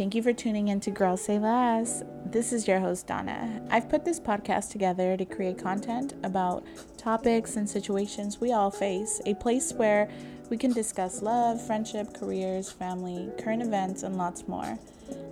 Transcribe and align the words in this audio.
Thank 0.00 0.14
you 0.14 0.22
for 0.22 0.32
tuning 0.32 0.68
in 0.68 0.80
to 0.80 0.90
Girls 0.90 1.22
Say 1.22 1.38
Less. 1.38 2.02
This 2.24 2.54
is 2.54 2.66
your 2.66 2.80
host, 2.80 3.06
Donna. 3.06 3.60
I've 3.68 3.90
put 3.90 4.02
this 4.02 4.18
podcast 4.18 4.70
together 4.70 5.14
to 5.14 5.26
create 5.26 5.58
content 5.58 6.14
about 6.22 6.64
topics 6.96 7.56
and 7.56 7.68
situations 7.68 8.40
we 8.40 8.54
all 8.54 8.70
face, 8.70 9.20
a 9.26 9.34
place 9.34 9.74
where 9.74 10.08
we 10.48 10.56
can 10.56 10.72
discuss 10.72 11.20
love, 11.20 11.60
friendship, 11.60 12.14
careers, 12.14 12.72
family, 12.72 13.28
current 13.38 13.62
events, 13.62 14.02
and 14.02 14.16
lots 14.16 14.48
more. 14.48 14.78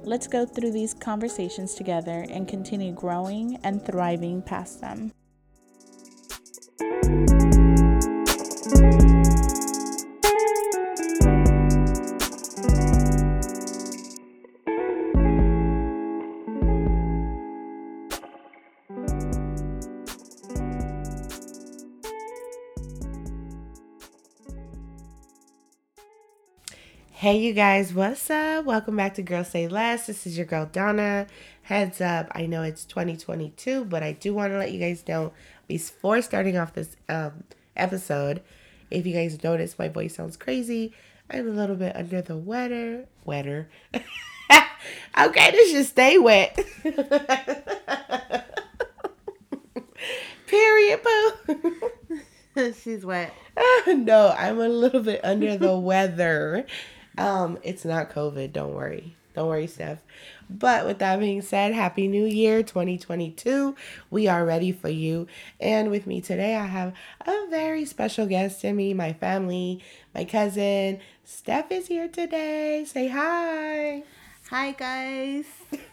Let's 0.04 0.26
go 0.26 0.44
through 0.44 0.72
these 0.72 0.92
conversations 0.92 1.74
together 1.74 2.26
and 2.28 2.46
continue 2.46 2.92
growing 2.92 3.58
and 3.64 3.82
thriving 3.82 4.42
past 4.42 4.82
them. 4.82 5.12
Hey, 27.28 27.40
you 27.40 27.52
guys, 27.52 27.92
what's 27.92 28.30
up? 28.30 28.64
Welcome 28.64 28.96
back 28.96 29.12
to 29.16 29.22
Girls 29.22 29.48
Say 29.48 29.68
Less. 29.68 30.06
This 30.06 30.26
is 30.26 30.38
your 30.38 30.46
girl 30.46 30.64
Donna. 30.64 31.26
Heads 31.60 32.00
up, 32.00 32.32
I 32.34 32.46
know 32.46 32.62
it's 32.62 32.86
2022, 32.86 33.84
but 33.84 34.02
I 34.02 34.12
do 34.12 34.32
want 34.32 34.50
to 34.54 34.58
let 34.58 34.72
you 34.72 34.80
guys 34.80 35.04
know 35.06 35.34
before 35.66 36.22
starting 36.22 36.56
off 36.56 36.72
this 36.72 36.96
um, 37.06 37.44
episode, 37.76 38.40
if 38.90 39.06
you 39.06 39.12
guys 39.12 39.44
notice 39.44 39.78
my 39.78 39.88
voice 39.88 40.14
sounds 40.14 40.38
crazy, 40.38 40.94
I'm 41.28 41.46
a 41.46 41.50
little 41.50 41.76
bit 41.76 41.94
under 41.94 42.22
the 42.22 42.38
weather. 42.38 43.04
Wetter. 43.26 43.68
okay, 43.94 45.50
this 45.50 45.70
should 45.72 45.84
stay 45.84 46.16
wet. 46.16 46.58
Period, 50.46 51.00
boo. 51.02 51.34
She's 52.82 53.04
wet. 53.04 53.34
no, 53.86 54.34
I'm 54.34 54.58
a 54.58 54.68
little 54.70 55.02
bit 55.02 55.20
under 55.22 55.58
the 55.58 55.78
weather. 55.78 56.64
Um, 57.18 57.58
it's 57.62 57.84
not 57.84 58.10
COVID. 58.10 58.52
Don't 58.52 58.74
worry. 58.74 59.16
Don't 59.34 59.48
worry, 59.48 59.66
Steph. 59.66 59.98
But 60.48 60.86
with 60.86 60.98
that 60.98 61.18
being 61.18 61.42
said, 61.42 61.74
Happy 61.74 62.08
New 62.08 62.24
Year 62.24 62.62
2022. 62.62 63.74
We 64.10 64.28
are 64.28 64.44
ready 64.44 64.72
for 64.72 64.88
you. 64.88 65.26
And 65.60 65.90
with 65.90 66.06
me 66.06 66.20
today, 66.20 66.54
I 66.56 66.66
have 66.66 66.94
a 67.26 67.46
very 67.50 67.84
special 67.84 68.26
guest 68.26 68.60
to 68.62 68.72
me, 68.72 68.94
my 68.94 69.12
family, 69.12 69.82
my 70.14 70.24
cousin. 70.24 71.00
Steph 71.24 71.70
is 71.70 71.88
here 71.88 72.08
today. 72.08 72.84
Say 72.86 73.08
hi. 73.08 74.04
Hi, 74.50 74.72
guys. 74.72 75.44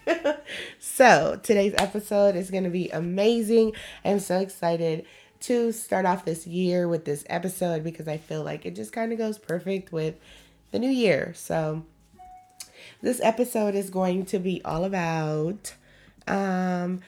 so, 0.80 1.40
today's 1.44 1.74
episode 1.78 2.36
is 2.36 2.50
going 2.50 2.64
to 2.64 2.70
be 2.70 2.90
amazing. 2.90 3.74
I'm 4.06 4.20
so 4.20 4.40
excited 4.40 5.06
to 5.42 5.72
start 5.72 6.06
off 6.06 6.26
this 6.26 6.48
year 6.48 6.88
with 6.88 7.06
this 7.06 7.26
episode 7.30 7.84
because 7.84 8.08
I 8.08 8.18
feel 8.18 8.44
like 8.44 8.66
it 8.66 8.76
just 8.76 8.94
kind 8.94 9.12
of 9.12 9.18
goes 9.18 9.38
perfect 9.38 9.92
with 9.92 10.16
the 10.76 10.80
new 10.80 10.90
year. 10.90 11.32
So, 11.34 11.86
this 13.02 13.22
episode 13.24 13.76
is 13.76 13.90
going 13.90 14.26
to 14.26 14.40
be 14.40 14.62
all 14.66 14.84
about 14.84 15.74
um, 16.28 17.00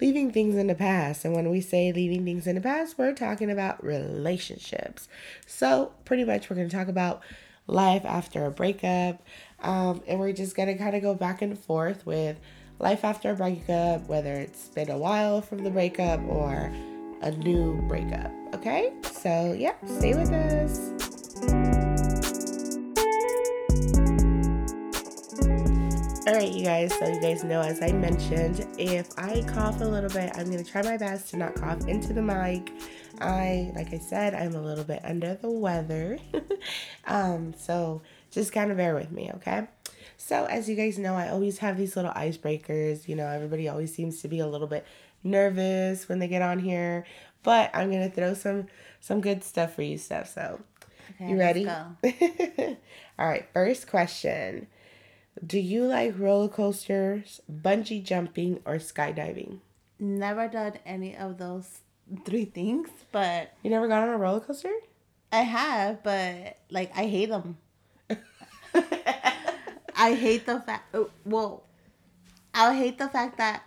leaving 0.00 0.30
things 0.30 0.54
in 0.54 0.68
the 0.68 0.74
past. 0.76 1.24
And 1.24 1.34
when 1.34 1.50
we 1.50 1.60
say 1.60 1.92
leaving 1.92 2.24
things 2.24 2.46
in 2.46 2.54
the 2.54 2.60
past, 2.60 2.96
we're 2.96 3.14
talking 3.14 3.50
about 3.50 3.82
relationships. 3.82 5.08
So, 5.46 5.92
pretty 6.04 6.24
much, 6.24 6.48
we're 6.48 6.54
going 6.54 6.68
to 6.68 6.76
talk 6.76 6.86
about 6.86 7.20
life 7.66 8.04
after 8.04 8.44
a 8.44 8.52
breakup. 8.52 9.20
Um, 9.60 10.00
and 10.06 10.20
we're 10.20 10.32
just 10.32 10.54
going 10.54 10.68
to 10.68 10.78
kind 10.78 10.94
of 10.94 11.02
go 11.02 11.14
back 11.14 11.42
and 11.42 11.58
forth 11.58 12.06
with 12.06 12.38
life 12.78 13.04
after 13.04 13.30
a 13.30 13.34
breakup, 13.34 14.08
whether 14.08 14.34
it's 14.34 14.68
been 14.68 14.90
a 14.90 14.98
while 14.98 15.40
from 15.40 15.64
the 15.64 15.70
breakup 15.70 16.20
or 16.28 16.72
a 17.22 17.32
new 17.32 17.82
breakup. 17.88 18.30
Okay? 18.54 18.92
So, 19.10 19.56
yeah, 19.58 19.74
stay 19.86 20.14
with 20.14 20.30
us. 20.30 21.17
All 26.28 26.34
right, 26.34 26.52
you 26.52 26.62
guys. 26.62 26.92
So, 26.98 27.06
you 27.08 27.22
guys 27.22 27.42
know, 27.42 27.62
as 27.62 27.80
I 27.80 27.90
mentioned, 27.90 28.66
if 28.78 29.08
I 29.18 29.42
cough 29.48 29.80
a 29.80 29.84
little 29.86 30.10
bit, 30.10 30.30
I'm 30.34 30.50
to 30.50 30.62
try 30.62 30.82
my 30.82 30.98
best 30.98 31.30
to 31.30 31.38
not 31.38 31.54
cough 31.54 31.88
into 31.88 32.12
the 32.12 32.20
mic. 32.20 32.70
I, 33.18 33.72
like 33.74 33.94
I 33.94 33.98
said, 33.98 34.34
I'm 34.34 34.54
a 34.54 34.60
little 34.60 34.84
bit 34.84 35.00
under 35.04 35.36
the 35.36 35.48
weather. 35.48 36.18
um, 37.06 37.54
so, 37.56 38.02
just 38.30 38.52
kind 38.52 38.70
of 38.70 38.76
bear 38.76 38.94
with 38.94 39.10
me, 39.10 39.30
okay? 39.36 39.68
So, 40.18 40.44
as 40.44 40.68
you 40.68 40.76
guys 40.76 40.98
know, 40.98 41.14
I 41.14 41.30
always 41.30 41.56
have 41.60 41.78
these 41.78 41.96
little 41.96 42.12
icebreakers. 42.12 43.08
You 43.08 43.16
know, 43.16 43.26
everybody 43.26 43.66
always 43.66 43.94
seems 43.94 44.20
to 44.20 44.28
be 44.28 44.40
a 44.40 44.46
little 44.46 44.66
bit 44.68 44.84
nervous 45.24 46.10
when 46.10 46.18
they 46.18 46.28
get 46.28 46.42
on 46.42 46.58
here, 46.58 47.06
but 47.42 47.70
I'm 47.72 47.90
gonna 47.90 48.10
throw 48.10 48.34
some 48.34 48.66
some 49.00 49.22
good 49.22 49.42
stuff 49.42 49.74
for 49.74 49.80
you, 49.80 49.96
Steph. 49.96 50.34
So, 50.34 50.60
Okay, 51.12 51.30
you 51.30 51.38
ready? 51.38 51.64
let's 51.64 52.76
All 53.18 53.26
right. 53.26 53.48
First 53.54 53.88
question: 53.88 54.66
Do 55.46 55.58
you 55.58 55.84
like 55.84 56.18
roller 56.18 56.48
coasters, 56.48 57.40
bungee 57.50 58.02
jumping, 58.02 58.60
or 58.64 58.76
skydiving? 58.76 59.58
Never 60.00 60.48
done 60.48 60.74
any 60.86 61.16
of 61.16 61.38
those 61.38 61.80
three 62.24 62.44
things, 62.44 62.88
but 63.12 63.52
You 63.62 63.70
never 63.70 63.88
got 63.88 64.02
on 64.02 64.14
a 64.14 64.18
roller 64.18 64.40
coaster? 64.40 64.72
I 65.32 65.42
have, 65.42 66.02
but 66.02 66.56
like 66.70 66.90
I 66.96 67.06
hate 67.06 67.28
them. 67.30 67.58
I 68.74 70.14
hate 70.14 70.46
the 70.46 70.60
fact. 70.60 70.94
uh, 70.94 71.04
Well, 71.24 71.64
I 72.54 72.74
hate 72.74 72.98
the 72.98 73.08
fact 73.08 73.38
that 73.38 73.62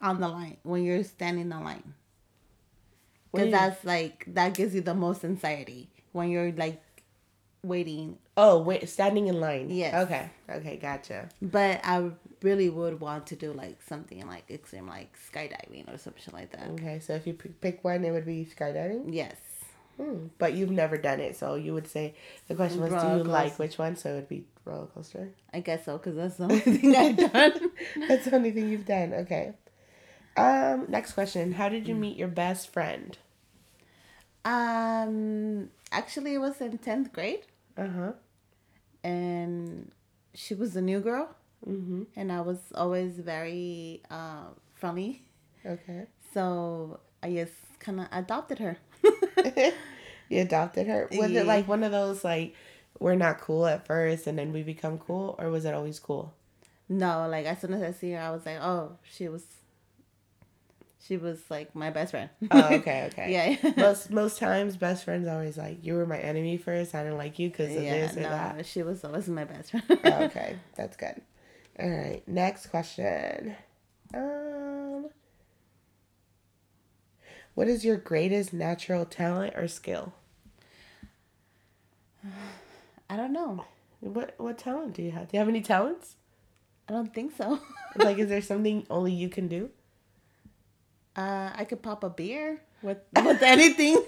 on 0.00 0.20
the 0.20 0.28
line 0.28 0.56
when 0.62 0.84
you're 0.84 1.04
standing 1.04 1.42
in 1.42 1.48
the 1.50 1.60
line, 1.60 1.94
because 3.32 3.50
that's 3.50 3.84
like 3.84 4.24
that 4.28 4.54
gives 4.54 4.74
you 4.74 4.80
the 4.80 4.94
most 4.94 5.24
anxiety 5.24 5.90
when 6.12 6.30
you're 6.30 6.52
like 6.52 6.82
waiting. 7.62 8.18
Oh, 8.36 8.58
wait, 8.58 8.88
standing 8.88 9.26
in 9.26 9.40
line. 9.40 9.68
Yes. 9.70 9.94
Okay. 10.06 10.30
Okay, 10.48 10.76
gotcha. 10.76 11.28
But 11.42 11.80
I 11.84 12.10
really 12.40 12.70
would 12.70 13.00
want 13.00 13.26
to 13.28 13.36
do 13.36 13.52
like 13.52 13.82
something 13.82 14.26
like 14.26 14.50
extreme, 14.50 14.88
like 14.88 15.14
skydiving 15.30 15.92
or 15.92 15.98
something 15.98 16.32
like 16.32 16.50
that. 16.52 16.68
Okay, 16.70 16.98
so 16.98 17.12
if 17.14 17.26
you 17.26 17.34
pick 17.34 17.84
one, 17.84 18.04
it 18.04 18.10
would 18.10 18.24
be 18.24 18.46
skydiving. 18.46 19.12
Yes. 19.12 19.36
Hmm. 19.98 20.28
But 20.38 20.54
you've 20.54 20.70
never 20.70 20.96
done 20.96 21.20
it, 21.20 21.36
so 21.36 21.54
you 21.54 21.74
would 21.74 21.86
say 21.86 22.14
the 22.48 22.54
question 22.54 22.80
was, 22.80 22.90
do 22.90 22.96
Roller 22.96 23.18
you 23.18 23.24
like 23.24 23.58
which 23.58 23.76
one? 23.76 23.96
So 23.96 24.12
it 24.12 24.14
would 24.14 24.28
be 24.28 24.46
roller 24.64 24.86
coaster. 24.86 25.28
I 25.52 25.60
guess 25.60 25.84
so, 25.84 25.98
because 25.98 26.16
that's 26.16 26.36
the 26.36 26.44
only 26.44 26.60
thing 26.60 26.96
I've 26.96 27.16
done. 27.32 27.70
That's 28.08 28.24
the 28.24 28.34
only 28.34 28.52
thing 28.52 28.70
you've 28.70 28.86
done. 28.86 29.12
Okay. 29.12 29.52
Um. 30.36 30.86
Next 30.88 31.12
question: 31.12 31.52
How 31.52 31.68
did 31.68 31.86
you 31.86 31.94
meet 31.94 32.16
your 32.16 32.28
best 32.28 32.72
friend? 32.72 33.18
um, 34.44 35.68
actually, 35.92 36.34
it 36.34 36.38
was 36.38 36.60
in 36.60 36.78
tenth 36.78 37.12
grade, 37.12 37.44
Uh 37.76 37.88
huh. 37.88 38.12
and 39.04 39.90
she 40.34 40.54
was 40.54 40.76
a 40.76 40.80
new 40.82 41.00
girl, 41.00 41.28
Mm-hmm. 41.68 42.02
and 42.16 42.32
I 42.32 42.40
was 42.40 42.58
always 42.74 43.12
very 43.18 44.02
uh, 44.10 44.46
friendly. 44.74 45.22
Okay. 45.64 46.06
So 46.34 46.98
I 47.22 47.30
just 47.32 47.52
kind 47.78 48.00
of 48.00 48.08
adopted 48.10 48.58
her. 48.58 48.78
you 50.28 50.40
adopted 50.40 50.86
her. 50.88 51.08
Was 51.16 51.30
Yeah. 51.30 51.42
it 51.42 51.46
like 51.46 51.68
one 51.68 51.84
of 51.84 51.92
those 51.92 52.24
like 52.24 52.54
we're 52.98 53.14
not 53.16 53.40
cool 53.40 53.66
at 53.66 53.86
first 53.86 54.26
and 54.26 54.38
then 54.38 54.52
we 54.52 54.62
become 54.62 54.98
cool, 54.98 55.36
or 55.38 55.50
was 55.50 55.64
it 55.64 55.74
always 55.74 55.98
cool? 56.00 56.34
no, 56.88 57.26
like 57.28 57.46
as 57.46 57.60
soon 57.60 57.72
as 57.74 57.82
I 57.82 57.92
see 57.92 58.10
her, 58.12 58.18
I 58.20 58.30
was 58.30 58.44
like, 58.44 58.58
oh, 58.60 58.96
she 59.04 59.28
was. 59.28 59.44
She 61.06 61.16
was 61.16 61.40
like 61.50 61.74
my 61.74 61.90
best 61.90 62.12
friend. 62.12 62.30
Oh, 62.50 62.74
okay, 62.74 63.04
okay. 63.12 63.32
yeah. 63.32 63.72
most 63.76 64.10
most 64.10 64.38
times, 64.38 64.76
best 64.76 65.04
friends 65.04 65.26
always 65.26 65.56
like 65.58 65.84
you 65.84 65.94
were 65.94 66.06
my 66.06 66.18
enemy 66.18 66.56
first. 66.56 66.94
I 66.94 67.02
didn't 67.02 67.18
like 67.18 67.38
you 67.40 67.50
because 67.50 67.74
of 67.74 67.82
yeah, 67.82 68.06
this 68.06 68.16
or 68.16 68.20
no, 68.20 68.30
that. 68.30 68.66
she 68.66 68.82
was 68.82 69.04
always 69.04 69.28
my 69.28 69.44
best 69.44 69.72
friend. 69.72 69.84
Oh, 70.04 70.10
okay, 70.24 70.56
that's 70.76 70.96
good. 70.96 71.20
All 71.80 71.90
right, 71.90 72.22
next 72.28 72.66
question. 72.66 73.56
Um, 74.14 75.08
what 77.54 77.66
is 77.66 77.84
your 77.84 77.96
greatest 77.96 78.52
natural 78.52 79.04
talent 79.04 79.54
or 79.56 79.66
skill? 79.66 80.12
I 83.10 83.16
don't 83.16 83.32
know. 83.32 83.64
What 83.98 84.34
what 84.38 84.56
talent 84.56 84.94
do 84.94 85.02
you 85.02 85.10
have? 85.10 85.28
Do 85.28 85.36
you 85.36 85.38
have 85.40 85.48
any 85.48 85.62
talents? 85.62 86.14
I 86.88 86.92
don't 86.92 87.12
think 87.12 87.36
so. 87.36 87.58
Like, 87.96 88.18
is 88.18 88.28
there 88.30 88.42
something 88.42 88.86
only 88.88 89.12
you 89.12 89.28
can 89.28 89.48
do? 89.48 89.70
Uh, 91.16 91.50
I 91.54 91.64
could 91.64 91.82
pop 91.82 92.04
a 92.04 92.10
beer 92.10 92.60
with 92.82 92.98
with 93.24 93.42
anything. 93.42 94.02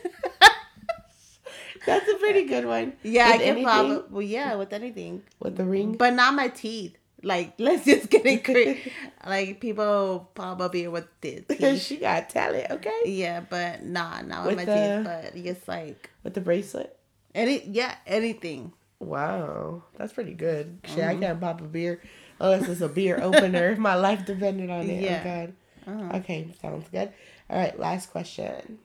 That's 1.87 2.09
a 2.09 2.15
pretty 2.15 2.45
good 2.45 2.65
one. 2.65 2.95
yeah, 3.03 3.27
I 3.27 3.31
With 3.33 3.39
could 3.41 3.47
anything? 3.49 3.65
probably. 3.65 4.03
Well, 4.11 4.23
yeah, 4.23 4.55
with 4.55 4.73
anything, 4.73 5.23
With 5.39 5.57
the 5.57 5.65
ring. 5.65 5.93
but 5.99 6.15
not 6.15 6.33
my 6.35 6.49
teeth. 6.49 6.97
Like, 7.23 7.55
let's 7.59 7.85
just 7.85 8.09
get 8.11 8.25
it 8.25 8.43
clear. 8.45 8.79
like 9.27 9.61
people 9.61 10.31
pop 10.35 10.61
a 10.61 10.69
beer 10.71 10.91
with 10.91 11.07
the 11.21 11.41
teeth. 11.43 11.83
she 11.83 11.97
got 11.99 12.31
talent, 12.31 12.67
okay? 12.71 13.01
yeah, 13.07 13.41
but 13.41 13.83
nah, 13.83 14.23
not 14.23 14.47
with, 14.47 14.57
With 14.57 14.67
my 14.67 14.75
the- 14.75 14.97
teeth. 14.97 15.05
But 15.35 15.45
just 15.45 15.69
like 15.69 16.11
With 16.23 16.33
the 16.35 16.41
bracelet. 16.41 16.97
any, 17.35 17.63
yeah, 17.67 17.95
anything. 18.07 18.73
Wow, 19.01 19.83
that's 19.99 20.13
pretty 20.15 20.33
good. 20.35 20.79
Shit, 20.87 21.05
I 21.05 21.17
can't 21.17 21.39
pop 21.41 21.61
a 21.61 21.65
beer 21.65 22.01
unless 22.41 22.67
it's 22.69 22.81
a 22.81 22.89
beer 22.89 23.19
opener. 23.21 23.77
my 23.77 23.95
life 23.95 24.25
depended 24.25 24.71
on 24.71 24.89
it. 24.89 25.03
Yeah. 25.03 25.21
Oh 25.21 25.25
God. 25.25 25.53
Uh-huh. 25.87 26.17
Okay, 26.19 26.49
sounds 26.61 26.89
good. 26.91 27.13
All 27.51 27.59
right, 27.59 27.79
last 27.79 28.11
question. 28.11 28.79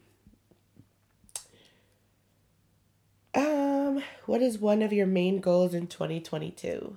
Um, 3.33 4.01
what 4.25 4.41
is 4.41 4.57
one 4.57 4.81
of 4.81 4.91
your 4.91 5.05
main 5.07 5.39
goals 5.39 5.73
in 5.73 5.87
2022? 5.87 6.95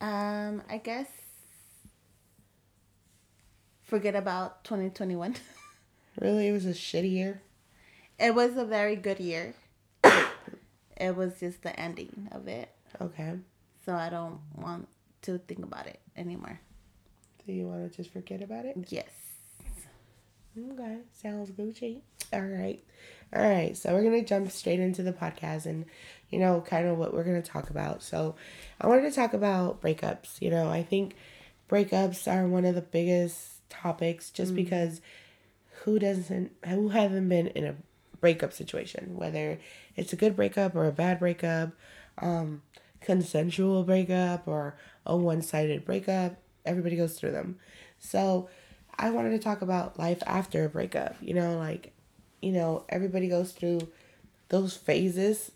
Um, 0.00 0.62
I 0.70 0.78
guess 0.78 1.08
forget 3.82 4.14
about 4.14 4.64
2021. 4.64 5.36
Really, 6.20 6.48
it 6.48 6.52
was 6.52 6.66
a 6.66 6.70
shitty 6.70 7.12
year. 7.12 7.42
it 8.18 8.34
was 8.34 8.56
a 8.56 8.64
very 8.64 8.96
good 8.96 9.20
year. 9.20 9.54
it 10.96 11.14
was 11.14 11.38
just 11.38 11.62
the 11.62 11.78
ending 11.78 12.28
of 12.32 12.48
it. 12.48 12.70
Okay. 13.00 13.34
So 13.86 13.94
I 13.94 14.10
don't 14.10 14.40
want 14.56 14.88
to 15.22 15.38
think 15.38 15.60
about 15.62 15.86
it 15.86 16.00
anymore. 16.16 16.58
Do 17.48 17.54
you 17.54 17.66
want 17.66 17.90
to 17.90 17.96
just 17.96 18.12
forget 18.12 18.42
about 18.42 18.66
it? 18.66 18.76
Yes. 18.88 19.08
Okay, 20.54 20.98
sounds 21.14 21.50
Gucci. 21.50 22.02
All 22.30 22.42
right. 22.42 22.84
All 23.34 23.40
right, 23.40 23.74
so 23.74 23.94
we're 23.94 24.02
going 24.02 24.20
to 24.20 24.28
jump 24.28 24.50
straight 24.50 24.80
into 24.80 25.02
the 25.02 25.14
podcast 25.14 25.64
and, 25.64 25.86
you 26.28 26.38
know, 26.38 26.60
kind 26.60 26.86
of 26.86 26.98
what 26.98 27.14
we're 27.14 27.24
going 27.24 27.40
to 27.40 27.50
talk 27.50 27.70
about. 27.70 28.02
So, 28.02 28.34
I 28.82 28.86
wanted 28.86 29.08
to 29.08 29.16
talk 29.16 29.32
about 29.32 29.80
breakups. 29.80 30.42
You 30.42 30.50
know, 30.50 30.68
I 30.68 30.82
think 30.82 31.14
breakups 31.70 32.30
are 32.30 32.46
one 32.46 32.66
of 32.66 32.74
the 32.74 32.82
biggest 32.82 33.66
topics 33.70 34.30
just 34.30 34.54
because 34.54 35.00
who 35.84 35.98
doesn't, 35.98 36.52
who 36.66 36.90
haven't 36.90 37.30
been 37.30 37.46
in 37.46 37.64
a 37.64 37.76
breakup 38.20 38.52
situation, 38.52 39.16
whether 39.16 39.58
it's 39.96 40.12
a 40.12 40.16
good 40.16 40.36
breakup 40.36 40.76
or 40.76 40.84
a 40.84 40.92
bad 40.92 41.18
breakup, 41.18 41.70
um, 42.18 42.60
consensual 43.00 43.84
breakup 43.84 44.46
or 44.46 44.76
a 45.06 45.16
one 45.16 45.40
sided 45.40 45.86
breakup, 45.86 46.36
everybody 46.68 46.96
goes 46.96 47.18
through 47.18 47.32
them. 47.32 47.56
So, 47.98 48.48
I 48.98 49.10
wanted 49.10 49.30
to 49.30 49.38
talk 49.38 49.62
about 49.62 49.98
life 49.98 50.22
after 50.26 50.64
a 50.64 50.68
breakup. 50.68 51.16
You 51.20 51.34
know, 51.34 51.56
like, 51.56 51.92
you 52.42 52.52
know, 52.52 52.84
everybody 52.88 53.28
goes 53.28 53.52
through 53.52 53.88
those 54.48 54.76
phases. 54.76 55.52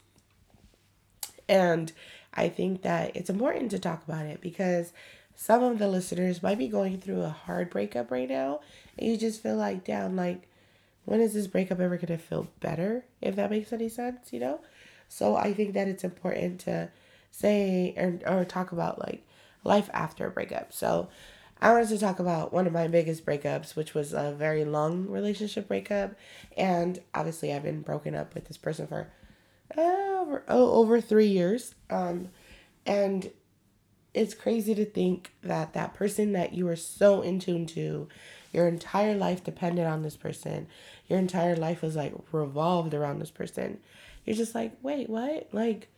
And 1.49 1.93
I 2.35 2.49
think 2.49 2.83
that 2.83 3.17
it's 3.17 3.31
important 3.31 3.71
to 3.73 3.79
talk 3.79 4.05
about 4.07 4.27
it 4.27 4.41
because 4.41 4.93
some 5.35 5.63
of 5.65 5.79
the 5.79 5.89
listeners 5.89 6.43
might 6.43 6.59
be 6.59 6.69
going 6.69 7.01
through 7.01 7.23
a 7.23 7.31
hard 7.31 7.69
breakup 7.69 8.11
right 8.11 8.29
now. 8.29 8.61
And 8.97 9.11
you 9.11 9.17
just 9.17 9.43
feel 9.43 9.57
like, 9.57 9.85
down, 9.85 10.15
like, 10.15 10.49
when 11.05 11.21
is 11.21 11.35
this 11.35 11.49
breakup 11.49 11.81
ever 11.81 11.97
going 11.97 12.07
to 12.07 12.19
feel 12.19 12.47
better? 12.61 13.05
If 13.21 13.35
that 13.37 13.51
makes 13.51 13.73
any 13.73 13.89
sense, 13.89 14.33
you 14.33 14.39
know? 14.39 14.61
So 15.09 15.37
I 15.37 15.53
think 15.53 15.75
that 15.75 15.89
it's 15.89 16.05
important 16.05 16.61
to 16.61 16.91
say 17.31 17.93
or, 17.97 18.41
or 18.41 18.45
talk 18.45 18.73
about 18.73 18.99
like 19.01 19.27
life 19.65 19.89
after 19.93 20.27
a 20.27 20.31
breakup. 20.31 20.73
So 20.73 21.09
I 21.61 21.73
wanted 21.73 21.89
to 21.91 21.99
talk 21.99 22.19
about 22.19 22.53
one 22.53 22.67
of 22.67 22.73
my 22.73 22.89
biggest 22.89 23.25
breakups, 23.25 23.77
which 23.77 23.95
was 23.95 24.13
a 24.13 24.33
very 24.33 24.65
long 24.65 25.09
relationship 25.09 25.69
breakup. 25.69 26.15
And 26.57 27.01
obviously, 27.15 27.53
I've 27.53 27.63
been 27.63 27.83
broken 27.83 28.15
up 28.15 28.35
with 28.35 28.47
this 28.47 28.57
person 28.57 28.87
for 28.87 29.09
over, 29.77 30.43
oh, 30.49 30.73
over 30.73 31.01
three 31.01 31.29
years. 31.29 31.75
Um, 31.89 32.29
and 32.85 33.31
it's 34.15 34.35
crazy 34.35 34.75
to 34.75 34.85
think 34.85 35.33
that 35.43 35.73
that 35.73 35.95
person 35.95 36.33
that 36.33 36.53
you 36.53 36.67
were 36.67 36.77
so 36.77 37.23
in 37.23 37.39
tune 37.39 37.67
to, 37.67 38.09
your 38.53 38.69
entire 38.69 39.15
life 39.15 39.43
depended 39.43 39.87
on 39.87 40.03
this 40.03 40.17
person, 40.17 40.67
your 41.09 41.19
entire 41.19 41.57
life 41.57 41.81
was 41.81 41.97
like 41.97 42.13
revolved 42.33 42.93
around 42.93 43.19
this 43.19 43.31
person. 43.31 43.79
You're 44.25 44.37
just 44.37 44.55
like, 44.55 44.73
wait, 44.83 45.09
what? 45.09 45.49
Like, 45.53 45.89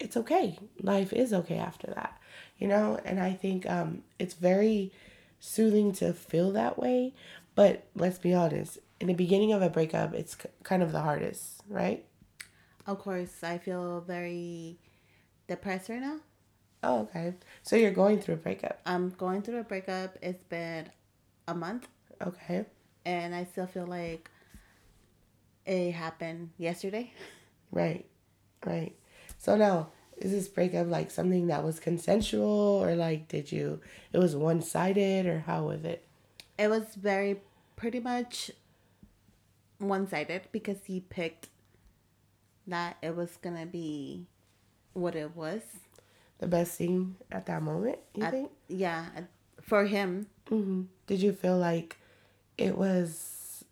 it's 0.00 0.16
okay. 0.16 0.58
Life 0.82 1.12
is 1.12 1.32
okay 1.32 1.58
after 1.58 1.88
that, 1.94 2.18
you 2.58 2.66
know? 2.66 2.98
And 3.04 3.20
I 3.20 3.32
think 3.34 3.68
um, 3.68 4.02
it's 4.18 4.34
very 4.34 4.92
soothing 5.38 5.92
to 5.94 6.12
feel 6.12 6.50
that 6.52 6.78
way. 6.78 7.14
But 7.54 7.84
let's 7.94 8.18
be 8.18 8.32
honest, 8.34 8.78
in 9.00 9.06
the 9.06 9.14
beginning 9.14 9.52
of 9.52 9.62
a 9.62 9.68
breakup, 9.70 10.14
it's 10.14 10.36
kind 10.62 10.82
of 10.82 10.92
the 10.92 11.00
hardest, 11.00 11.62
right? 11.68 12.04
Of 12.86 12.98
course, 12.98 13.44
I 13.44 13.58
feel 13.58 14.00
very 14.00 14.78
depressed 15.46 15.88
right 15.90 16.00
now. 16.00 16.16
Oh, 16.82 17.00
okay. 17.02 17.34
So 17.62 17.76
you're 17.76 17.90
going 17.90 18.20
through 18.20 18.34
a 18.34 18.38
breakup. 18.38 18.80
I'm 18.86 19.10
going 19.10 19.42
through 19.42 19.58
a 19.60 19.64
breakup. 19.64 20.16
It's 20.22 20.42
been 20.44 20.90
a 21.46 21.54
month, 21.54 21.88
Okay. 22.26 22.64
and 23.04 23.34
I 23.34 23.44
still 23.44 23.66
feel 23.66 23.86
like 23.86 24.30
it 25.66 25.92
happened 25.92 26.50
yesterday. 26.56 27.12
Right. 27.70 28.06
Right. 28.64 28.94
So 29.40 29.56
now, 29.56 29.88
is 30.18 30.32
this 30.32 30.48
breakup 30.48 30.88
like 30.88 31.10
something 31.10 31.46
that 31.46 31.64
was 31.64 31.80
consensual 31.80 32.44
or 32.84 32.94
like 32.94 33.26
did 33.26 33.50
you 33.50 33.80
it 34.12 34.18
was 34.18 34.36
one 34.36 34.60
sided 34.60 35.24
or 35.24 35.40
how 35.40 35.68
was 35.68 35.82
it? 35.82 36.04
It 36.58 36.68
was 36.68 36.94
very 36.94 37.40
pretty 37.74 38.00
much 38.00 38.50
one 39.78 40.06
sided 40.06 40.42
because 40.52 40.76
he 40.84 41.00
picked 41.00 41.48
that 42.66 42.98
it 43.00 43.16
was 43.16 43.38
gonna 43.40 43.64
be 43.64 44.26
what 44.92 45.14
it 45.14 45.34
was. 45.34 45.62
The 46.36 46.46
best 46.46 46.76
thing 46.76 47.16
at 47.32 47.46
that 47.46 47.62
moment, 47.62 47.98
you 48.14 48.24
I- 48.24 48.30
think? 48.30 48.50
yeah, 48.68 49.06
for 49.62 49.86
him, 49.86 50.26
hmm 50.50 50.82
Did 51.06 51.22
you 51.22 51.32
feel 51.32 51.56
like 51.56 51.96
it 52.58 52.76
was 52.76 53.64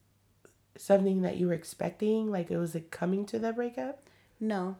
something 0.77 1.21
that 1.23 1.37
you 1.37 1.49
were 1.49 1.53
expecting? 1.53 2.31
Like 2.31 2.51
it 2.51 2.57
was 2.57 2.73
like 2.75 2.91
coming 2.91 3.27
to 3.27 3.39
the 3.39 3.53
breakup? 3.53 4.01
no, 4.41 4.77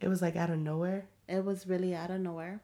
It 0.00 0.08
was 0.08 0.22
like 0.22 0.36
out 0.36 0.50
of 0.50 0.58
nowhere? 0.58 1.06
it 1.28 1.44
was 1.44 1.66
really 1.66 1.94
out 1.94 2.10
of 2.10 2.20
nowhere, 2.20 2.60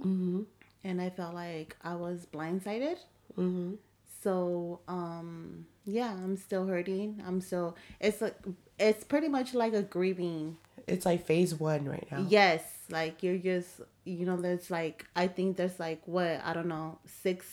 Mm-hmm. 0.00 0.42
and 0.84 1.00
I 1.00 1.10
felt 1.10 1.34
like 1.34 1.76
I 1.82 1.96
was 1.96 2.26
blindsided. 2.32 2.98
Mm-hmm. 3.36 3.74
So, 4.22 4.80
um, 4.88 5.66
yeah, 5.84 6.12
I'm 6.12 6.36
still 6.36 6.66
hurting. 6.66 7.22
I'm 7.26 7.40
still. 7.40 7.76
It's 8.00 8.20
like 8.20 8.36
it's 8.78 9.02
pretty 9.04 9.28
much 9.28 9.54
like 9.54 9.72
a 9.74 9.82
grieving. 9.82 10.56
It's 10.86 11.04
like 11.06 11.24
phase 11.26 11.54
one 11.54 11.86
right 11.88 12.06
now. 12.10 12.24
Yes, 12.28 12.62
like 12.90 13.22
you're 13.22 13.38
just 13.38 13.80
you 14.04 14.24
know. 14.26 14.36
There's 14.36 14.70
like 14.70 15.06
I 15.16 15.26
think 15.28 15.56
there's 15.56 15.78
like 15.80 16.02
what 16.06 16.40
I 16.44 16.52
don't 16.52 16.68
know 16.68 16.98
six 17.22 17.46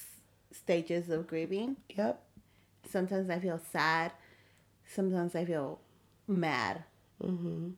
stages 0.51 1.09
of 1.09 1.27
grieving. 1.27 1.77
Yep. 1.95 2.21
Sometimes 2.89 3.29
I 3.29 3.39
feel 3.39 3.59
sad. 3.71 4.11
Sometimes 4.87 5.35
I 5.35 5.45
feel 5.45 5.79
mad, 6.27 6.83
Mm-hmm. 7.23 7.69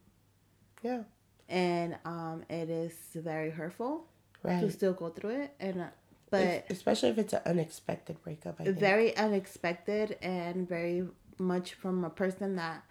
Yeah. 0.84 1.04
And 1.50 1.98
um, 2.06 2.44
it 2.50 2.70
is 2.70 2.94
very 3.16 3.50
hurtful 3.50 4.06
to 4.44 4.72
still 4.72 4.94
go 4.94 5.10
through 5.10 5.42
it. 5.44 5.54
And 5.60 5.82
uh, 5.82 5.86
but 6.30 6.42
If- 6.42 6.70
especially 6.72 7.10
if 7.10 7.18
it's 7.18 7.34
an 7.34 7.42
unexpected 7.46 8.22
breakup, 8.24 8.56
I 8.60 8.66
think. 8.66 8.80
very 8.80 9.16
unexpected 9.16 10.18
and 10.22 10.68
very 10.68 11.08
much 11.40 11.74
from 11.74 12.04
a 12.04 12.10
person 12.10 12.56
that 12.56 12.84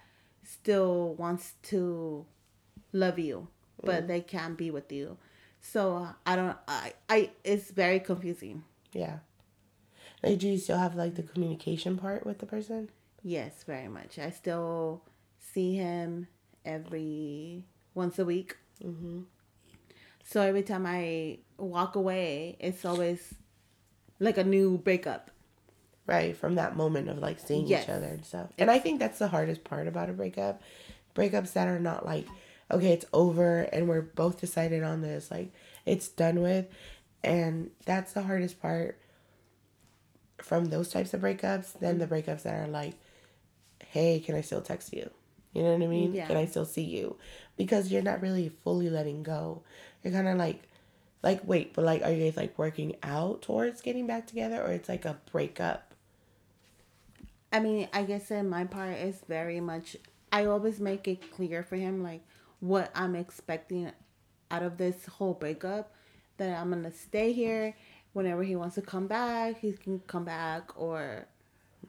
still 0.45 1.15
wants 1.15 1.55
to 1.65 2.25
love 2.93 3.19
you 3.19 3.49
but 3.83 4.07
they 4.09 4.21
can't 4.21 4.57
be 4.57 4.71
with 4.71 4.91
you 4.93 5.19
so 5.61 6.09
i 6.25 6.35
don't 6.37 6.57
i 6.69 6.93
i 7.09 7.31
it's 7.45 7.71
very 7.73 7.99
confusing 8.01 8.63
Yeah. 8.93 9.19
Like, 10.23 10.39
do 10.39 10.49
you 10.49 10.59
still 10.59 10.79
have 10.79 10.95
like 10.95 11.15
the 11.17 11.23
communication 11.25 11.99
part 11.99 12.25
with 12.25 12.39
the 12.39 12.47
person? 12.47 12.89
yes 13.23 13.65
very 13.65 13.89
much 13.89 14.19
i 14.21 14.31
still 14.31 15.03
see 15.53 15.75
him 15.75 16.29
every 16.65 17.65
once 17.97 18.19
a 18.21 18.25
week 18.25 18.57
Mm-hmm. 18.85 19.21
so 20.23 20.43
every 20.43 20.63
time 20.63 20.85
i 20.87 21.39
walk 21.57 21.97
away 21.97 22.57
it's 22.61 22.85
always 22.85 23.35
like 24.21 24.37
a 24.39 24.45
new 24.45 24.79
breakup 24.79 25.31
Right. 26.07 26.37
From 26.37 26.55
that 26.55 26.77
moment 26.77 27.09
of 27.09 27.19
like 27.19 27.41
seeing 27.41 27.67
Yes. 27.67 27.83
each 27.83 27.89
other 27.91 28.07
and 28.07 28.25
stuff. 28.25 28.51
And 28.59 28.71
I 28.71 28.79
think 28.79 29.01
that's 29.01 29.19
the 29.19 29.27
hardest 29.27 29.65
part 29.65 29.89
about 29.89 30.09
a 30.09 30.13
breakup. 30.13 30.63
Breakups 31.17 31.55
that 31.55 31.67
are 31.67 31.81
not 31.81 32.07
like, 32.07 32.29
okay, 32.71 32.93
it's 32.93 33.07
over 33.13 33.63
and 33.73 33.89
we're 33.89 34.03
both 34.03 34.41
decided 34.41 34.85
on 34.85 35.01
this, 35.01 35.33
like 35.33 35.51
it's 35.85 36.07
done 36.07 36.41
with. 36.43 36.67
And 37.25 37.73
that's 37.87 38.13
the 38.13 38.23
hardest 38.23 38.63
part 38.63 39.01
from 40.39 40.67
those 40.67 40.91
types 40.91 41.13
of 41.13 41.21
breakups 41.23 41.77
than 41.81 41.99
the 41.99 42.07
breakups 42.07 42.43
that 42.43 42.55
are 42.55 42.69
like, 42.69 42.95
hey, 43.89 44.21
can 44.21 44.37
I 44.37 44.43
still 44.43 44.61
text 44.63 44.93
you? 44.93 45.11
You 45.55 45.65
know 45.65 45.73
what 45.73 45.83
I 45.83 45.87
mean? 45.89 46.15
Yeah. 46.15 46.27
Can 46.29 46.37
I 46.37 46.47
still 46.47 46.67
see 46.67 46.85
you? 46.85 47.17
Because 47.57 47.91
you're 47.91 48.03
not 48.03 48.21
really 48.21 48.51
fully 48.63 48.91
letting 48.91 49.23
go. 49.23 49.63
You're 50.03 50.13
kind 50.13 50.29
of 50.29 50.37
like, 50.37 50.63
like 51.23 51.41
wait, 51.47 51.75
but 51.75 51.85
like, 51.85 52.03
are 52.03 52.13
you 52.13 52.25
guys 52.25 52.37
like 52.37 52.59
working 52.59 52.97
out 53.03 53.43
towards 53.43 53.81
getting 53.81 54.07
back 54.07 54.27
together, 54.27 54.63
or 54.63 54.71
it's 54.73 54.89
like 54.89 55.05
a 55.05 55.17
breakup? 55.33 55.95
I 57.53 57.61
mean, 57.61 57.89
I 57.93 58.03
guess 58.03 58.31
in 58.31 58.49
my 58.49 58.65
part 58.65 58.99
is 58.99 59.23
very 59.29 59.61
much. 59.61 59.97
I 60.31 60.45
always 60.45 60.81
make 60.81 61.09
it 61.09 61.33
clear 61.33 61.63
for 61.63 61.77
him 61.77 62.03
like 62.03 62.23
what 62.61 62.91
I'm 62.95 63.15
expecting 63.15 63.91
out 64.51 64.63
of 64.63 64.77
this 64.77 65.07
whole 65.07 65.35
breakup. 65.35 65.93
That 66.37 66.61
I'm 66.61 66.71
gonna 66.71 66.93
stay 66.93 67.33
here. 67.33 67.75
Whenever 68.13 68.43
he 68.43 68.57
wants 68.57 68.75
to 68.75 68.83
come 68.83 69.07
back, 69.07 69.61
he 69.61 69.73
can 69.73 70.01
come 70.07 70.25
back. 70.25 70.79
Or 70.79 71.27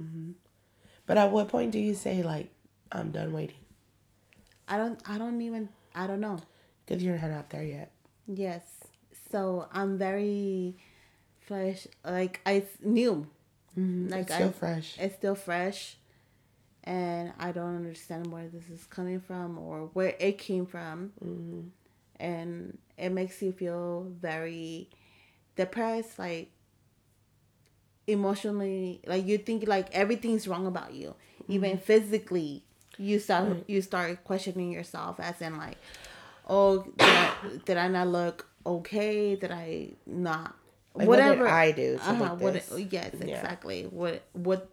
mm-hmm. 0.01 0.31
But 1.05 1.17
at 1.17 1.31
what 1.31 1.49
point 1.49 1.71
do 1.71 1.79
you 1.79 1.93
say 1.93 2.23
like, 2.23 2.49
I'm 2.91 3.11
done 3.11 3.33
waiting? 3.33 3.57
I 4.67 4.77
don't. 4.77 4.99
I 5.07 5.17
don't 5.17 5.41
even. 5.41 5.69
I 5.95 6.07
don't 6.07 6.19
know. 6.21 6.39
Because 6.85 7.03
you're 7.03 7.17
not 7.17 7.49
there 7.49 7.63
yet. 7.63 7.91
Yes. 8.27 8.63
So 9.31 9.67
I'm 9.71 9.97
very 9.97 10.77
fresh. 11.41 11.87
Like 12.05 12.41
I 12.45 12.63
new. 12.83 13.27
Mm-hmm. 13.77 14.09
Like 14.09 14.21
it's 14.23 14.33
still 14.33 14.47
I- 14.49 14.51
fresh. 14.51 14.95
It's 14.99 15.15
still 15.15 15.35
fresh, 15.35 15.97
and 16.83 17.33
I 17.39 17.51
don't 17.51 17.75
understand 17.75 18.27
where 18.31 18.47
this 18.47 18.67
is 18.69 18.85
coming 18.85 19.19
from 19.19 19.57
or 19.57 19.89
where 19.93 20.15
it 20.19 20.37
came 20.37 20.65
from, 20.65 21.11
Mm-hmm. 21.23 21.61
and 22.19 22.77
it 22.97 23.09
makes 23.09 23.41
you 23.41 23.51
feel 23.51 24.07
very 24.19 24.89
depressed. 25.55 26.17
Like 26.19 26.51
emotionally, 28.07 29.01
like 29.05 29.25
you 29.25 29.37
think 29.37 29.67
like 29.67 29.93
everything's 29.93 30.47
wrong 30.47 30.65
about 30.67 30.93
you, 30.93 31.15
even 31.47 31.77
physically. 31.77 32.63
You 32.97 33.19
start 33.19 33.63
you 33.67 33.81
start 33.81 34.23
questioning 34.23 34.71
yourself, 34.71 35.19
as 35.19 35.41
in 35.41 35.57
like, 35.57 35.77
oh, 36.47 36.83
did 36.97 37.07
I, 37.07 37.31
did 37.65 37.77
I 37.77 37.87
not 37.87 38.07
look 38.07 38.47
okay? 38.65 39.35
Did 39.35 39.51
I 39.51 39.91
not? 40.05 40.55
Like, 40.95 41.07
what 41.07 41.17
did 41.17 41.25
whatever 41.25 41.47
I 41.47 41.71
do 41.71 41.99
uh-huh, 42.01 42.35
what 42.39 42.55
yes 42.91 43.13
Yeah. 43.13 43.35
exactly 43.37 43.83
what 43.83 44.23
what 44.33 44.69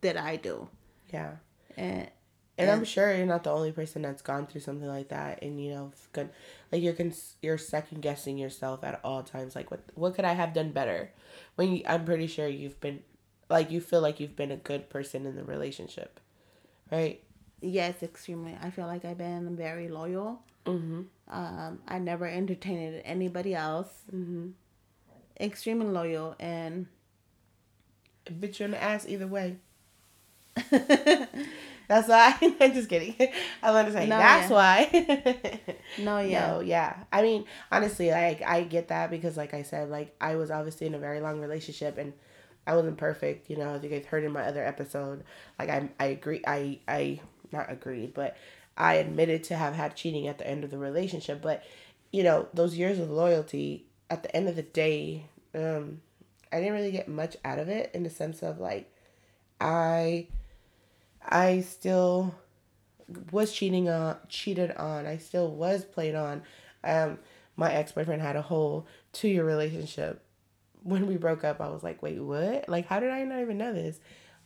did 0.00 0.16
i 0.16 0.36
do 0.36 0.68
Yeah. 1.12 1.32
and 1.76 2.08
And 2.56 2.70
I'm 2.70 2.84
sure 2.84 3.12
you're 3.12 3.26
not 3.26 3.42
the 3.42 3.50
only 3.50 3.72
person 3.72 4.02
that's 4.02 4.22
gone 4.22 4.46
through 4.46 4.60
something 4.60 4.86
like 4.86 5.08
that, 5.08 5.42
and 5.42 5.58
you 5.58 5.74
know, 5.74 5.90
good, 6.12 6.30
like 6.70 6.80
you're 6.82 6.92
cons- 6.94 7.34
you're 7.42 7.58
second 7.58 8.02
guessing 8.02 8.38
yourself 8.38 8.84
at 8.84 9.00
all 9.02 9.24
times. 9.24 9.56
Like, 9.56 9.72
what 9.72 9.80
what 9.96 10.14
could 10.14 10.24
I 10.24 10.34
have 10.34 10.54
done 10.54 10.70
better? 10.70 11.10
When 11.56 11.72
you, 11.74 11.82
I'm 11.88 12.04
pretty 12.04 12.28
sure 12.28 12.46
you've 12.46 12.78
been, 12.80 13.02
like, 13.50 13.72
you 13.72 13.80
feel 13.80 14.00
like 14.00 14.20
you've 14.20 14.36
been 14.36 14.52
a 14.52 14.56
good 14.56 14.88
person 14.88 15.26
in 15.26 15.34
the 15.34 15.42
relationship, 15.42 16.20
right? 16.92 17.18
Yes 17.60 18.02
extremely 18.02 18.56
i 18.62 18.70
feel 18.70 18.86
like 18.86 19.04
i've 19.04 19.18
been 19.18 19.56
very 19.56 19.88
loyal 19.88 20.40
Mm-hmm. 20.66 21.02
um 21.28 21.78
i 21.86 21.98
never 21.98 22.26
entertained 22.26 23.02
anybody 23.04 23.54
else 23.54 23.88
Mm-hmm. 24.14 24.48
extremely 25.40 25.86
loyal 25.86 26.34
and 26.40 26.86
Bitch 28.26 28.58
you 28.58 28.64
in 28.64 28.70
the 28.70 28.82
ass 28.82 29.04
either 29.06 29.26
way. 29.26 29.56
That's 30.70 32.08
why. 32.08 32.34
I'm 32.60 32.72
just 32.72 32.88
kidding. 32.88 33.14
I 33.62 33.70
want 33.70 33.88
to 33.88 33.92
say 33.92 34.06
No, 34.06 34.16
that's 34.16 34.48
yeah. 34.50 34.54
why. 34.56 35.60
no 35.98 36.18
yeah 36.20 36.50
No, 36.52 36.60
yeah. 36.60 36.96
I 37.12 37.20
mean, 37.20 37.44
honestly, 37.70 38.10
like 38.10 38.40
I 38.42 38.62
get 38.62 38.88
that 38.88 39.10
because, 39.10 39.36
like 39.36 39.52
I 39.52 39.60
said, 39.62 39.90
like 39.90 40.14
I 40.20 40.36
was 40.36 40.50
obviously 40.50 40.86
in 40.86 40.94
a 40.94 40.98
very 40.98 41.20
long 41.20 41.40
relationship 41.40 41.98
and 41.98 42.14
I 42.66 42.74
wasn't 42.74 42.96
perfect. 42.96 43.50
You 43.50 43.58
know, 43.58 43.74
as 43.74 43.82
you 43.84 43.90
guys 43.90 44.06
heard 44.06 44.24
in 44.24 44.32
my 44.32 44.44
other 44.44 44.64
episode, 44.64 45.22
like 45.58 45.68
I, 45.68 45.90
I 46.00 46.06
agree. 46.06 46.42
I, 46.46 46.78
I 46.88 47.20
not 47.54 47.72
agreed, 47.72 48.12
but 48.12 48.36
I 48.76 48.94
admitted 48.94 49.44
to 49.44 49.56
have 49.56 49.74
had 49.74 49.96
cheating 49.96 50.28
at 50.28 50.38
the 50.38 50.46
end 50.46 50.64
of 50.64 50.70
the 50.70 50.78
relationship. 50.78 51.40
But 51.40 51.64
you 52.12 52.22
know, 52.22 52.46
those 52.54 52.76
years 52.76 52.98
of 52.98 53.10
loyalty, 53.10 53.86
at 54.08 54.22
the 54.22 54.36
end 54.36 54.48
of 54.48 54.54
the 54.54 54.62
day, 54.62 55.26
um, 55.54 56.00
I 56.52 56.58
didn't 56.58 56.74
really 56.74 56.92
get 56.92 57.08
much 57.08 57.36
out 57.44 57.58
of 57.58 57.68
it 57.68 57.90
in 57.92 58.04
the 58.04 58.10
sense 58.10 58.42
of 58.42 58.60
like, 58.60 58.88
I, 59.60 60.28
I 61.28 61.62
still 61.62 62.34
was 63.32 63.52
cheating 63.52 63.88
on 63.88 64.16
cheated 64.28 64.70
on. 64.72 65.06
I 65.06 65.16
still 65.16 65.50
was 65.50 65.84
played 65.84 66.14
on. 66.14 66.42
Um, 66.84 67.18
my 67.56 67.72
ex 67.72 67.92
boyfriend 67.92 68.22
had 68.22 68.36
a 68.36 68.42
whole 68.42 68.86
two 69.12 69.28
year 69.28 69.44
relationship. 69.44 70.22
When 70.82 71.06
we 71.06 71.16
broke 71.16 71.44
up, 71.44 71.60
I 71.60 71.68
was 71.68 71.82
like, 71.82 72.02
wait, 72.02 72.20
what? 72.20 72.68
Like, 72.68 72.86
how 72.86 73.00
did 73.00 73.10
I 73.10 73.24
not 73.24 73.40
even 73.40 73.58
know 73.58 73.72
this? 73.72 73.98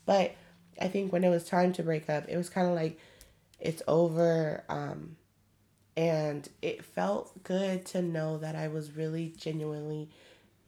But 0.06 0.34
I 0.80 0.88
think 0.88 1.12
when 1.12 1.24
it 1.24 1.30
was 1.30 1.44
time 1.44 1.72
to 1.74 1.82
break 1.82 2.08
up, 2.08 2.24
it 2.28 2.36
was 2.36 2.48
kind 2.48 2.68
of 2.68 2.74
like, 2.74 2.98
it's 3.60 3.82
over. 3.88 4.64
Um, 4.68 5.16
and 5.96 6.48
it 6.62 6.84
felt 6.84 7.42
good 7.42 7.84
to 7.86 8.02
know 8.02 8.38
that 8.38 8.54
I 8.54 8.68
was 8.68 8.96
really 8.96 9.34
genuinely 9.36 10.10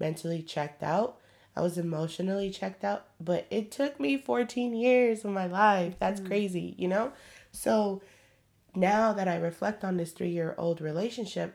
mentally 0.00 0.42
checked 0.42 0.82
out. 0.82 1.18
I 1.54 1.60
was 1.60 1.78
emotionally 1.78 2.50
checked 2.50 2.84
out, 2.84 3.06
but 3.20 3.46
it 3.50 3.70
took 3.70 4.00
me 4.00 4.16
14 4.16 4.74
years 4.74 5.24
of 5.24 5.30
my 5.30 5.46
life. 5.46 5.94
That's 5.98 6.20
crazy, 6.20 6.74
you 6.78 6.88
know? 6.88 7.12
So 7.52 8.02
now 8.74 9.12
that 9.12 9.28
I 9.28 9.36
reflect 9.36 9.84
on 9.84 9.96
this 9.96 10.12
three 10.12 10.30
year 10.30 10.54
old 10.58 10.80
relationship, 10.80 11.54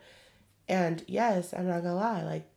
and 0.68 1.04
yes, 1.06 1.52
I'm 1.52 1.66
not 1.68 1.82
gonna 1.82 1.96
lie, 1.96 2.22
like 2.22 2.48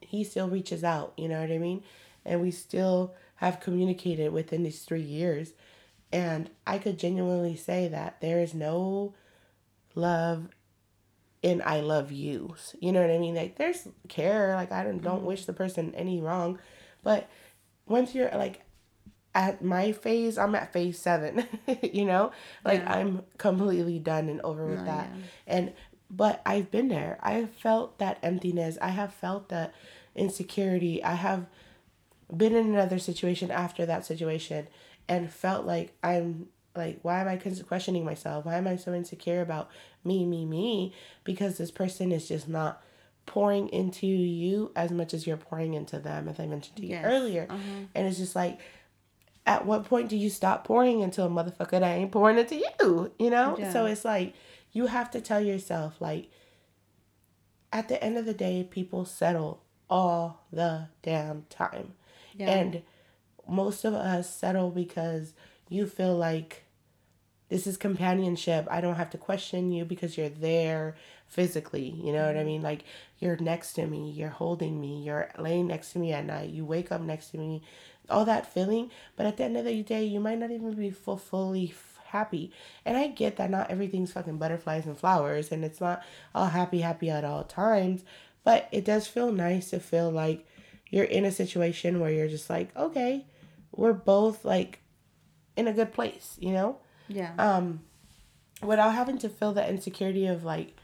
he 0.00 0.24
still 0.24 0.48
reaches 0.48 0.84
out, 0.84 1.12
you 1.16 1.28
know 1.28 1.40
what 1.40 1.50
I 1.50 1.58
mean? 1.58 1.82
And 2.24 2.40
we 2.40 2.50
still 2.50 3.14
have 3.36 3.60
communicated 3.60 4.32
within 4.32 4.62
these 4.62 4.82
three 4.82 5.02
years. 5.02 5.52
And 6.12 6.50
I 6.66 6.78
could 6.78 6.98
genuinely 6.98 7.56
say 7.56 7.88
that 7.88 8.20
there 8.20 8.40
is 8.40 8.54
no 8.54 9.14
love 9.94 10.48
in 11.42 11.62
I 11.64 11.80
love 11.80 12.10
yous. 12.10 12.74
You 12.80 12.92
know 12.92 13.00
what 13.00 13.10
I 13.10 13.18
mean? 13.18 13.34
Like 13.34 13.56
there's 13.56 13.88
care, 14.08 14.54
like 14.54 14.72
I 14.72 14.82
don't 14.82 15.02
don't 15.02 15.18
mm-hmm. 15.18 15.26
wish 15.26 15.44
the 15.44 15.52
person 15.52 15.94
any 15.94 16.20
wrong. 16.20 16.58
But 17.02 17.28
once 17.86 18.14
you're 18.14 18.30
like 18.30 18.62
at 19.34 19.62
my 19.62 19.92
phase, 19.92 20.38
I'm 20.38 20.54
at 20.54 20.72
phase 20.72 20.98
seven. 20.98 21.46
you 21.82 22.04
know? 22.04 22.32
Like 22.64 22.80
Yeah. 22.80 22.94
I'm 22.94 23.22
completely 23.38 23.98
done 23.98 24.28
and 24.28 24.40
over 24.42 24.66
with 24.66 24.80
No, 24.80 24.86
that. 24.86 25.08
yeah. 25.14 25.22
And 25.46 25.72
but 26.10 26.40
I've 26.46 26.70
been 26.70 26.88
there. 26.88 27.18
I 27.22 27.32
have 27.32 27.50
felt 27.50 27.98
that 27.98 28.18
emptiness. 28.22 28.78
I 28.80 28.88
have 28.90 29.12
felt 29.12 29.48
that 29.50 29.74
insecurity. 30.14 31.02
I 31.02 31.14
have 31.14 31.46
been 32.34 32.54
in 32.54 32.66
another 32.68 32.98
situation 32.98 33.50
after 33.50 33.86
that 33.86 34.04
situation 34.04 34.66
and 35.08 35.30
felt 35.32 35.64
like 35.66 35.92
I'm 36.02 36.48
like 36.74 36.98
why 37.02 37.20
am 37.20 37.28
I 37.28 37.36
questioning 37.36 38.04
myself? 38.04 38.44
Why 38.44 38.56
am 38.56 38.66
I 38.66 38.76
so 38.76 38.92
insecure 38.92 39.40
about 39.40 39.70
me, 40.04 40.24
me, 40.26 40.44
me? 40.44 40.92
Because 41.24 41.58
this 41.58 41.70
person 41.70 42.12
is 42.12 42.28
just 42.28 42.48
not 42.48 42.82
pouring 43.26 43.68
into 43.70 44.06
you 44.06 44.70
as 44.76 44.90
much 44.90 45.12
as 45.12 45.26
you're 45.26 45.36
pouring 45.36 45.74
into 45.74 45.98
them, 45.98 46.28
as 46.28 46.38
I 46.38 46.46
mentioned 46.46 46.76
to 46.76 46.82
you 46.82 46.90
Yes. 46.90 47.04
earlier. 47.04 47.46
Uh-huh. 47.50 47.86
And 47.94 48.06
it's 48.06 48.18
just 48.18 48.36
like, 48.36 48.60
at 49.46 49.66
what 49.66 49.84
point 49.84 50.08
do 50.08 50.16
you 50.16 50.30
stop 50.30 50.64
pouring 50.64 51.00
into 51.00 51.22
a 51.22 51.28
motherfucker 51.28 51.70
that 51.80 51.82
ain't 51.82 52.12
pouring 52.12 52.38
into 52.38 52.56
you? 52.56 53.12
You 53.18 53.30
know? 53.30 53.56
Yeah. 53.58 53.72
So 53.72 53.86
it's 53.86 54.04
like, 54.04 54.34
you 54.72 54.86
have 54.86 55.10
to 55.12 55.20
tell 55.20 55.40
yourself, 55.40 56.00
like, 56.00 56.30
at 57.72 57.88
the 57.88 58.02
end 58.02 58.16
of 58.16 58.26
the 58.26 58.34
day, 58.34 58.66
people 58.68 59.04
settle 59.04 59.62
all 59.90 60.44
the 60.52 60.88
damn 61.02 61.44
time. 61.50 61.94
Yeah. 62.36 62.50
And 62.50 62.82
most 63.48 63.84
of 63.84 63.94
us 63.94 64.34
settle 64.34 64.70
because 64.70 65.34
you 65.68 65.86
feel 65.86 66.16
like 66.16 66.64
this 67.48 67.66
is 67.66 67.76
companionship. 67.76 68.66
I 68.70 68.80
don't 68.80 68.96
have 68.96 69.10
to 69.10 69.18
question 69.18 69.70
you 69.70 69.84
because 69.84 70.18
you're 70.18 70.28
there 70.28 70.96
physically. 71.26 71.88
You 71.88 72.12
know 72.12 72.26
what 72.26 72.36
I 72.36 72.40
mm-hmm. 72.40 72.46
mean? 72.46 72.62
Like 72.62 72.84
you're 73.18 73.36
next 73.36 73.74
to 73.74 73.86
me, 73.86 74.10
you're 74.10 74.28
holding 74.28 74.80
me, 74.80 75.02
you're 75.02 75.30
laying 75.38 75.68
next 75.68 75.92
to 75.92 75.98
me 75.98 76.12
at 76.12 76.24
night, 76.24 76.50
you 76.50 76.64
wake 76.64 76.90
up 76.90 77.00
next 77.00 77.30
to 77.30 77.38
me, 77.38 77.62
all 78.10 78.24
that 78.24 78.52
feeling. 78.52 78.90
But 79.16 79.26
at 79.26 79.36
the 79.36 79.44
end 79.44 79.56
of 79.56 79.64
the 79.64 79.82
day, 79.82 80.04
you 80.04 80.20
might 80.20 80.38
not 80.38 80.50
even 80.50 80.72
be 80.74 80.90
full, 80.90 81.16
fully 81.16 81.74
happy. 82.06 82.52
And 82.84 82.96
I 82.96 83.08
get 83.08 83.36
that 83.36 83.50
not 83.50 83.70
everything's 83.70 84.12
fucking 84.12 84.38
butterflies 84.38 84.86
and 84.86 84.98
flowers 84.98 85.52
and 85.52 85.64
it's 85.64 85.80
not 85.80 86.02
all 86.34 86.46
happy, 86.46 86.80
happy 86.80 87.10
at 87.10 87.24
all 87.24 87.44
times. 87.44 88.04
But 88.44 88.68
it 88.70 88.84
does 88.84 89.06
feel 89.06 89.32
nice 89.32 89.70
to 89.70 89.80
feel 89.80 90.10
like 90.10 90.46
you're 90.90 91.04
in 91.04 91.24
a 91.24 91.32
situation 91.32 92.00
where 92.00 92.10
you're 92.10 92.28
just 92.28 92.48
like, 92.48 92.74
okay, 92.76 93.26
we're 93.72 93.92
both 93.92 94.44
like 94.44 94.80
in 95.56 95.66
a 95.68 95.72
good 95.72 95.92
place, 95.92 96.36
you 96.40 96.52
know? 96.52 96.78
yeah. 97.08 97.32
um 97.38 97.80
without 98.62 98.92
having 98.94 99.16
to 99.18 99.28
feel 99.28 99.52
the 99.52 99.68
insecurity 99.68 100.26
of 100.26 100.42
like 100.44 100.74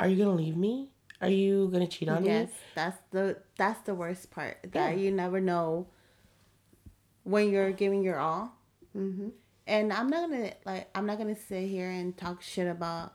are 0.00 0.08
you 0.08 0.16
gonna 0.16 0.34
leave 0.34 0.56
me 0.56 0.90
are 1.20 1.28
you 1.28 1.68
gonna 1.72 1.86
cheat 1.86 2.08
on 2.08 2.24
yes, 2.24 2.48
me 2.48 2.54
that's 2.74 2.98
the 3.10 3.36
that's 3.56 3.80
the 3.82 3.94
worst 3.94 4.30
part. 4.30 4.58
That 4.72 4.96
Yeah. 4.96 5.02
you 5.02 5.10
never 5.12 5.40
know 5.40 5.86
when 7.22 7.50
you're 7.50 7.70
giving 7.72 8.02
your 8.02 8.18
all. 8.18 8.52
mm-hmm. 8.96 9.28
And 9.68 9.92
I'm 9.92 10.08
not 10.08 10.30
gonna 10.30 10.52
like 10.64 10.88
I'm 10.94 11.06
not 11.06 11.18
gonna 11.18 11.36
sit 11.36 11.68
here 11.68 11.90
and 11.90 12.16
talk 12.16 12.42
shit 12.42 12.66
about. 12.68 13.14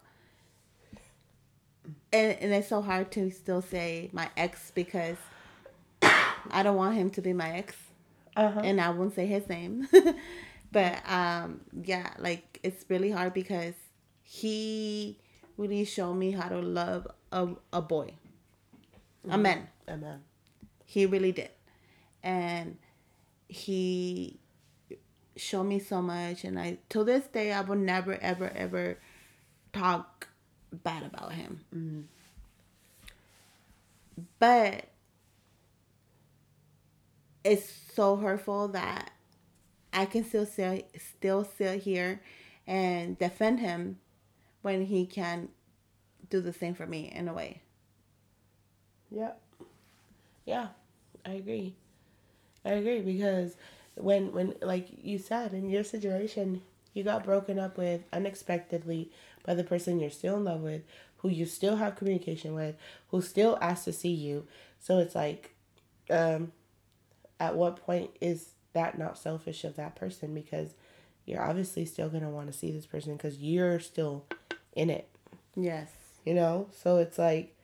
And 2.14 2.38
and 2.40 2.54
it's 2.54 2.68
so 2.68 2.82
hard 2.82 3.12
to 3.14 3.30
still 3.32 3.62
say 3.62 4.10
my 4.14 4.30
ex 4.38 4.72
because 4.74 5.18
I 6.52 6.64
don't 6.64 6.76
want 6.76 6.96
him 6.96 7.10
to 7.12 7.22
be 7.22 7.34
my 7.34 7.58
ex, 7.58 7.76
uh-huh 8.36 8.62
and 8.64 8.80
I 8.80 8.90
won't 8.90 9.16
say 9.16 9.26
his 9.26 9.48
name. 9.50 9.88
but 10.72 11.02
um, 11.10 11.62
yeah, 11.84 12.12
like 12.20 12.60
it's 12.64 12.86
really 12.90 13.12
hard 13.12 13.34
because 13.34 13.74
he 14.24 15.18
really 15.58 15.86
showed 15.86 16.16
me 16.16 16.32
how 16.32 16.50
to 16.50 16.60
love 16.60 17.08
a 17.32 17.50
a 17.74 17.82
boy, 17.82 18.14
a 19.30 19.38
man. 19.38 19.68
Amen. 19.88 20.24
He 20.86 21.06
really 21.06 21.32
did. 21.32 21.52
And 22.24 22.78
he 23.48 24.40
showed 25.36 25.64
me 25.64 25.80
so 25.80 26.02
much 26.02 26.44
and 26.44 26.60
I 26.60 26.78
to 26.90 27.04
this 27.04 27.26
day 27.28 27.52
I 27.52 27.62
will 27.62 27.78
never 27.78 28.14
ever 28.22 28.50
ever 28.54 28.98
talk 29.74 30.28
bad 30.72 31.04
about 31.04 31.34
him. 31.34 32.08
But 34.40 34.91
it's 37.44 37.72
so 37.94 38.16
hurtful 38.18 38.68
that 38.70 39.12
I 39.94 40.06
can 40.06 40.24
still 40.26 40.46
sit 40.46 40.90
still 41.00 41.44
sit 41.46 41.84
here 41.84 42.22
and 42.68 43.18
defend 43.18 43.60
him 43.60 44.00
when 44.62 44.86
he 44.86 45.06
can 45.06 45.50
do 46.30 46.42
the 46.42 46.54
same 46.54 46.74
for 46.76 46.88
me 46.88 47.12
in 47.14 47.28
a 47.28 47.34
way. 47.34 47.62
Yeah. 49.12 49.32
Yeah, 50.46 50.70
I 51.26 51.32
agree. 51.34 51.76
I 52.66 52.72
agree 52.72 53.02
because 53.02 53.56
when 53.96 54.34
when 54.34 54.56
like 54.62 54.88
you 55.04 55.18
said 55.18 55.54
in 55.54 55.70
your 55.70 55.84
situation, 55.84 56.62
you 56.94 57.04
got 57.04 57.24
broken 57.24 57.60
up 57.60 57.78
with 57.78 58.04
unexpectedly 58.14 59.12
by 59.46 59.54
the 59.54 59.64
person 59.64 60.00
you're 60.00 60.10
still 60.10 60.38
in 60.38 60.46
love 60.46 60.62
with, 60.62 60.84
who 61.18 61.30
you 61.30 61.46
still 61.46 61.78
have 61.78 61.96
communication 61.96 62.54
with, 62.54 62.76
who 63.10 63.22
still 63.22 63.58
asks 63.62 63.86
to 63.86 63.94
see 63.94 64.12
you. 64.14 64.48
So 64.80 65.00
it's 65.00 65.16
like 65.16 65.56
um 66.10 66.52
at 67.42 67.56
what 67.56 67.76
point 67.76 68.12
is 68.22 68.52
that 68.74 69.00
not 69.00 69.18
selfish 69.18 69.64
of 69.64 69.76
that 69.76 69.96
person 69.96 70.32
because 70.34 70.76
you're 71.26 71.42
obviously 71.42 71.86
still 71.86 72.08
going 72.08 72.22
to 72.22 72.30
want 72.30 72.46
to 72.46 72.54
see 72.54 72.72
this 72.72 72.86
person 72.86 73.18
because 73.18 73.40
you're 73.40 73.80
still 73.80 74.26
in 74.74 74.92
it. 74.92 75.10
Yes. 75.56 75.90
You 76.24 76.36
know? 76.36 76.68
So 76.72 77.00
it's 77.00 77.18
like, 77.18 77.56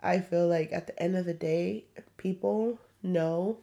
I 0.00 0.20
feel 0.20 0.46
like 0.46 0.72
at 0.72 0.86
the 0.86 1.02
end 1.02 1.16
of 1.16 1.26
the 1.26 1.34
day, 1.34 1.86
people 2.16 2.78
know 3.02 3.58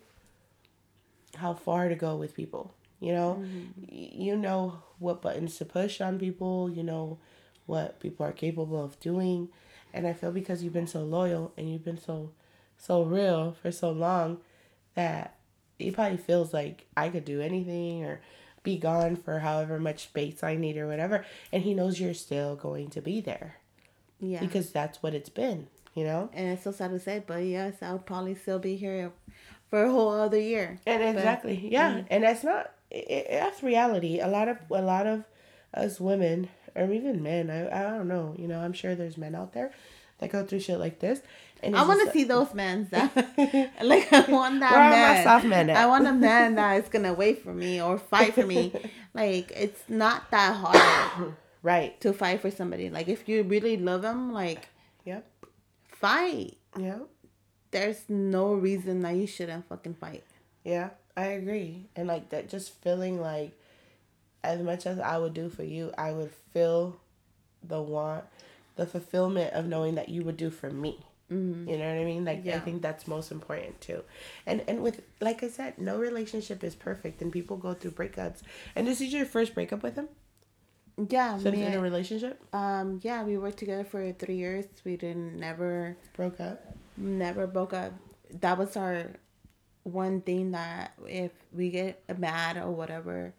how 1.38 1.54
far 1.54 1.88
to 1.88 1.96
go 1.96 2.18
with 2.18 2.36
people. 2.36 2.74
You 3.00 3.14
know? 3.14 3.42
Mm-hmm. 3.42 3.86
You 3.90 4.36
know 4.36 4.84
what 5.00 5.22
buttons 5.22 5.58
to 5.58 5.66
push 5.66 6.02
on 6.02 6.20
people, 6.20 6.70
you 6.70 6.84
know 6.84 7.20
what 7.68 8.02
people 8.02 8.26
are 8.26 8.34
capable 8.34 8.84
of 8.84 9.00
doing. 9.00 9.48
And 9.94 10.06
I 10.06 10.12
feel 10.12 10.32
because 10.32 10.62
you've 10.62 10.74
been 10.74 10.88
so 10.88 11.04
loyal 11.04 11.54
and 11.56 11.72
you've 11.72 11.86
been 11.86 12.00
so 12.00 12.32
so 12.76 13.04
real 13.04 13.56
for 13.62 13.72
so 13.72 13.92
long 13.92 14.40
that 14.96 15.38
he 15.80 15.92
probably 15.92 16.18
feels 16.18 16.54
like 16.54 16.86
I 16.96 17.10
could 17.10 17.26
do 17.26 17.42
anything 17.42 18.04
or 18.04 18.22
be 18.64 18.78
gone 18.78 19.16
for 19.16 19.40
however 19.40 19.80
much 19.80 20.04
space 20.04 20.44
I 20.44 20.56
need 20.56 20.78
or 20.78 20.88
whatever. 20.88 21.26
And 21.52 21.64
he 21.64 21.74
knows 21.74 22.00
you're 22.00 22.14
still 22.14 22.56
going 22.56 22.90
to 22.92 23.02
be 23.02 23.22
there. 23.22 23.58
Yeah. 24.20 24.40
Because 24.40 24.72
that's 24.72 25.04
what 25.04 25.14
it's 25.14 25.30
been, 25.30 25.68
you 25.94 26.06
know? 26.06 26.30
And 26.34 26.50
it's 26.54 26.64
so 26.64 26.72
sad 26.72 26.92
to 26.92 27.00
say, 27.00 27.24
but 27.26 27.44
yes, 27.44 27.76
I'll 27.82 28.00
probably 28.00 28.36
still 28.36 28.60
be 28.60 28.78
here 28.78 29.12
for 29.70 29.84
a 29.84 29.92
whole 29.92 30.12
other 30.12 30.40
year. 30.40 30.80
And 30.86 31.04
exactly. 31.04 31.56
But, 31.56 31.72
yeah. 31.72 31.92
Mm-hmm. 31.92 32.08
And 32.10 32.24
that's 32.24 32.44
not, 32.44 32.72
it, 32.90 33.28
that's 33.30 33.62
reality. 33.62 34.20
A 34.20 34.28
lot 34.28 34.48
of, 34.48 34.58
a 34.72 34.82
lot 34.82 35.08
of 35.08 35.26
us 35.74 36.00
women, 36.00 36.48
or 36.76 36.92
even 36.92 37.22
men, 37.22 37.50
I, 37.50 37.68
I 37.80 37.98
don't 37.98 38.08
know, 38.08 38.36
you 38.38 38.48
know, 38.48 38.60
I'm 38.60 38.74
sure 38.74 38.96
there's 38.96 39.18
men 39.18 39.36
out 39.36 39.54
there 39.54 39.72
that 40.24 40.32
go 40.32 40.46
through 40.46 40.62
shit 40.62 40.80
like 40.80 41.00
this. 41.00 41.22
And 41.62 41.76
I 41.76 41.86
want 41.88 42.06
to 42.06 42.12
see 42.12 42.24
those 42.24 42.54
men 42.54 42.88
that 42.92 43.16
like 43.82 44.12
I 44.12 44.22
want 44.30 44.60
that 44.62 44.72
Where 44.72 44.90
man. 44.90 45.24
soft 45.24 45.46
men 45.46 45.70
at? 45.70 45.78
I 45.78 45.86
want 45.86 46.08
a 46.08 46.14
man 46.14 46.56
that 46.56 46.84
is 46.84 46.90
gonna 46.90 47.14
wait 47.14 47.44
for 47.44 47.54
me 47.54 47.82
or 47.82 47.98
fight 47.98 48.34
for 48.34 48.46
me. 48.46 48.74
like 49.14 49.52
it's 49.56 49.82
not 49.88 50.32
that 50.32 50.56
hard, 50.56 51.34
right? 51.64 52.00
To 52.02 52.12
fight 52.12 52.42
for 52.42 52.52
somebody. 52.52 52.90
Like 52.90 53.08
if 53.08 53.30
you 53.30 53.44
really 53.44 53.78
love 53.78 54.02
them, 54.02 54.34
like 54.34 54.68
yep, 55.06 55.26
fight. 55.88 56.58
Yeah. 56.78 57.00
There's 57.72 58.04
no 58.08 58.54
reason 58.54 59.02
that 59.02 59.16
you 59.16 59.26
shouldn't 59.26 59.68
fucking 59.68 59.96
fight. 59.96 60.24
Yeah, 60.64 60.92
I 61.18 61.28
agree. 61.28 61.88
And 61.96 62.08
like 62.08 62.30
that, 62.30 62.50
just 62.50 62.82
feeling 62.82 63.20
like 63.20 63.52
as 64.44 64.62
much 64.62 64.86
as 64.86 65.00
I 65.00 65.18
would 65.18 65.34
do 65.34 65.50
for 65.50 65.64
you, 65.64 65.92
I 65.98 66.12
would 66.12 66.32
feel 66.54 66.98
the 67.64 67.82
want, 67.82 68.26
the 68.76 68.86
fulfillment 68.86 69.54
of 69.54 69.66
knowing 69.66 69.96
that 69.96 70.10
you 70.10 70.24
would 70.24 70.38
do 70.38 70.50
for 70.50 70.70
me. 70.70 71.00
Mm-hmm. 71.32 71.70
You 71.70 71.78
know 71.78 71.88
what 71.88 72.02
I 72.02 72.06
mean? 72.06 72.26
Like 72.26 72.42
yeah. 72.44 72.58
I 72.58 72.60
think 72.60 72.82
that's 72.82 73.08
most 73.08 73.32
important 73.32 73.80
too. 73.82 74.04
And 74.46 74.64
and 74.68 74.84
with 74.84 75.02
like 75.22 75.44
I 75.44 75.50
said, 75.50 75.78
no 75.78 75.98
relationship 75.98 76.64
is 76.64 76.76
perfect, 76.76 77.22
and 77.22 77.32
people 77.32 77.58
go 77.58 77.74
through 77.74 77.92
breakups. 77.92 78.42
And 78.76 78.86
this 78.86 79.02
is 79.02 79.14
your 79.14 79.26
first 79.26 79.54
breakup 79.54 79.84
with 79.84 79.96
him? 79.96 80.10
Yeah, 81.10 81.40
since 81.40 81.58
in 81.58 81.74
a 81.74 81.82
relationship. 81.82 82.40
Um, 82.54 83.00
yeah, 83.02 83.24
we 83.24 83.38
worked 83.38 83.58
together 83.58 83.84
for 83.84 84.12
three 84.14 84.36
years. 84.36 84.66
We 84.86 84.96
didn't 84.96 85.40
never 85.40 85.98
broke 86.16 86.40
up. 86.40 86.76
Never 86.98 87.48
broke 87.48 87.74
up. 87.74 87.94
That 88.42 88.58
was 88.60 88.78
our 88.78 89.14
one 89.84 90.22
thing 90.22 90.52
that 90.52 90.94
if 91.08 91.32
we 91.52 91.72
get 91.72 92.04
mad 92.20 92.58
or 92.58 92.72
whatever, 92.72 93.34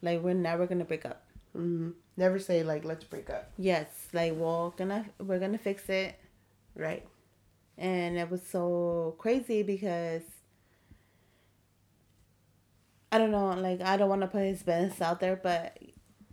like 0.00 0.22
we're 0.22 0.34
never 0.34 0.66
gonna 0.66 0.84
break 0.84 1.04
up. 1.04 1.22
Mm-hmm. 1.56 1.90
Never 2.16 2.38
say 2.38 2.62
like 2.62 2.84
let's 2.84 3.04
break 3.04 3.30
up. 3.30 3.50
Yes, 3.58 4.08
like 4.12 4.32
we're 4.32 4.70
gonna 4.70 5.04
we're 5.18 5.38
gonna 5.38 5.58
fix 5.58 5.88
it. 5.88 6.18
Right 6.74 7.06
and 7.78 8.16
it 8.16 8.30
was 8.30 8.42
so 8.42 9.14
crazy 9.18 9.62
because 9.62 10.22
I 13.12 13.18
don't 13.18 13.30
know, 13.30 13.50
like 13.54 13.80
I 13.80 13.96
don't 13.96 14.08
want 14.08 14.22
to 14.22 14.26
put 14.26 14.42
his 14.42 14.62
business 14.62 15.00
out 15.00 15.20
there, 15.20 15.36
but 15.36 15.78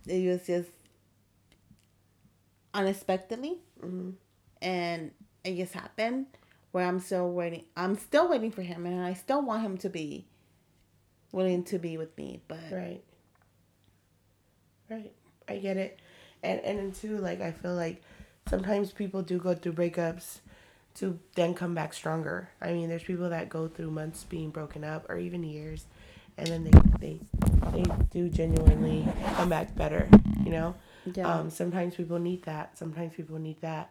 it 0.06 0.26
was 0.26 0.46
just 0.46 0.70
unexpectedly, 2.72 3.58
mm-hmm. 3.80 4.10
and 4.60 5.10
it 5.44 5.56
just 5.56 5.72
happened. 5.72 6.26
Where 6.72 6.86
I'm 6.86 6.98
still 6.98 7.30
waiting, 7.30 7.64
I'm 7.76 7.96
still 7.96 8.28
waiting 8.28 8.50
for 8.50 8.62
him, 8.62 8.84
and 8.84 9.00
I 9.00 9.14
still 9.14 9.40
want 9.42 9.62
him 9.62 9.78
to 9.78 9.88
be 9.88 10.26
willing 11.30 11.62
to 11.64 11.78
be 11.78 11.96
with 11.96 12.16
me. 12.18 12.42
But 12.48 12.58
right, 12.72 13.04
right, 14.90 15.12
I 15.48 15.56
get 15.58 15.76
it, 15.76 15.98
and 16.42 16.60
and 16.60 16.78
then 16.78 16.92
too, 16.92 17.18
like 17.18 17.40
I 17.40 17.52
feel 17.52 17.74
like 17.74 18.02
sometimes 18.48 18.92
people 18.92 19.22
do 19.22 19.38
go 19.38 19.54
through 19.54 19.72
breakups 19.72 20.38
to 20.96 21.18
then 21.34 21.54
come 21.54 21.74
back 21.74 21.92
stronger. 21.92 22.48
I 22.60 22.72
mean, 22.72 22.88
there's 22.88 23.02
people 23.02 23.28
that 23.30 23.48
go 23.48 23.68
through 23.68 23.90
months 23.90 24.24
being 24.24 24.50
broken 24.50 24.84
up 24.84 25.08
or 25.08 25.18
even 25.18 25.42
years, 25.42 25.86
and 26.38 26.46
then 26.46 26.64
they 26.64 26.70
they 27.00 27.20
they 27.72 27.84
do 28.10 28.28
genuinely 28.28 29.06
come 29.34 29.48
back 29.48 29.74
better. 29.74 30.08
You 30.44 30.50
know, 30.50 30.74
yeah. 31.14 31.32
Um, 31.32 31.50
sometimes 31.50 31.94
people 31.94 32.18
need 32.18 32.42
that. 32.44 32.78
Sometimes 32.78 33.14
people 33.14 33.38
need 33.38 33.60
that 33.60 33.90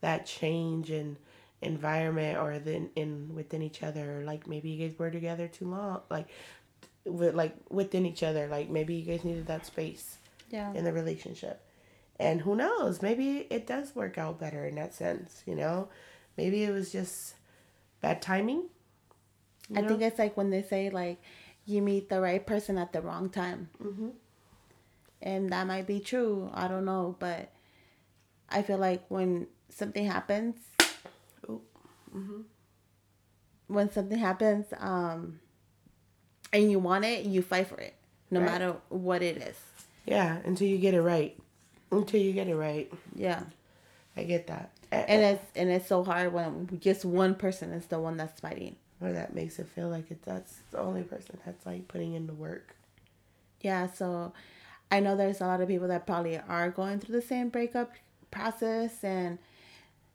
that 0.00 0.26
change 0.26 0.90
in 0.90 1.16
environment 1.62 2.38
or 2.38 2.58
then 2.58 2.90
in 2.96 3.34
within 3.34 3.62
each 3.62 3.82
other. 3.82 4.22
Like 4.24 4.46
maybe 4.46 4.70
you 4.70 4.88
guys 4.88 4.98
were 4.98 5.10
together 5.10 5.48
too 5.48 5.66
long. 5.66 6.00
Like 6.10 6.28
with 7.04 7.34
like 7.34 7.54
within 7.70 8.06
each 8.06 8.22
other. 8.22 8.46
Like 8.46 8.68
maybe 8.68 8.94
you 8.94 9.04
guys 9.04 9.24
needed 9.24 9.46
that 9.46 9.66
space. 9.66 10.18
Yeah. 10.50 10.72
In 10.72 10.84
the 10.84 10.92
relationship. 10.92 11.62
And 12.18 12.40
who 12.40 12.56
knows? 12.56 13.02
Maybe 13.02 13.46
it 13.50 13.66
does 13.66 13.94
work 13.94 14.16
out 14.16 14.40
better 14.40 14.64
in 14.64 14.76
that 14.76 14.94
sense, 14.94 15.42
you 15.46 15.54
know? 15.54 15.88
Maybe 16.36 16.64
it 16.64 16.70
was 16.70 16.92
just 16.92 17.34
bad 18.00 18.22
timing. 18.22 18.64
I 19.74 19.80
know? 19.80 19.88
think 19.88 20.02
it's 20.02 20.18
like 20.18 20.36
when 20.36 20.50
they 20.50 20.62
say 20.62 20.90
like 20.90 21.20
you 21.66 21.82
meet 21.82 22.08
the 22.08 22.20
right 22.20 22.46
person 22.46 22.78
at 22.78 22.92
the 22.92 23.02
wrong 23.02 23.28
time. 23.28 23.68
Mm-hmm. 23.82 24.08
And 25.20 25.50
that 25.50 25.66
might 25.66 25.86
be 25.86 26.00
true. 26.00 26.50
I 26.54 26.68
don't 26.68 26.84
know, 26.84 27.16
but 27.18 27.50
I 28.48 28.62
feel 28.62 28.78
like 28.78 29.04
when 29.08 29.48
something 29.68 30.06
happens, 30.06 30.56
mm-hmm. 31.48 32.42
when 33.66 33.90
something 33.90 34.18
happens, 34.18 34.66
um, 34.78 35.40
and 36.52 36.70
you 36.70 36.78
want 36.78 37.04
it, 37.04 37.24
you 37.24 37.42
fight 37.42 37.66
for 37.66 37.78
it, 37.78 37.94
no 38.30 38.40
right. 38.40 38.46
matter 38.46 38.76
what 38.88 39.22
it 39.22 39.38
is. 39.38 39.56
Yeah, 40.06 40.38
until 40.44 40.68
you 40.68 40.78
get 40.78 40.94
it 40.94 41.02
right. 41.02 41.36
Until 41.90 42.20
you 42.20 42.32
get 42.32 42.48
it 42.48 42.56
right. 42.56 42.90
Yeah. 43.14 43.42
I 44.16 44.22
get 44.22 44.46
that 44.46 44.70
and 44.92 45.22
it's 45.22 45.44
and 45.54 45.70
it's 45.70 45.86
so 45.86 46.04
hard 46.04 46.32
when 46.32 46.68
just 46.80 47.04
one 47.04 47.34
person 47.34 47.72
is 47.72 47.86
the 47.86 47.98
one 47.98 48.16
that's 48.16 48.40
fighting. 48.40 48.76
Or 49.00 49.12
that 49.12 49.34
makes 49.34 49.58
it 49.58 49.68
feel 49.68 49.88
like 49.88 50.10
it 50.10 50.22
that's 50.24 50.60
the 50.70 50.78
only 50.78 51.02
person 51.02 51.38
that's 51.44 51.66
like 51.66 51.86
putting 51.88 52.14
in 52.14 52.26
the 52.26 52.32
work. 52.32 52.76
Yeah, 53.60 53.88
so 53.88 54.32
I 54.90 55.00
know 55.00 55.16
there's 55.16 55.40
a 55.40 55.46
lot 55.46 55.60
of 55.60 55.68
people 55.68 55.88
that 55.88 56.06
probably 56.06 56.38
are 56.38 56.70
going 56.70 57.00
through 57.00 57.14
the 57.14 57.26
same 57.26 57.48
breakup 57.48 57.92
process 58.30 59.04
and 59.04 59.38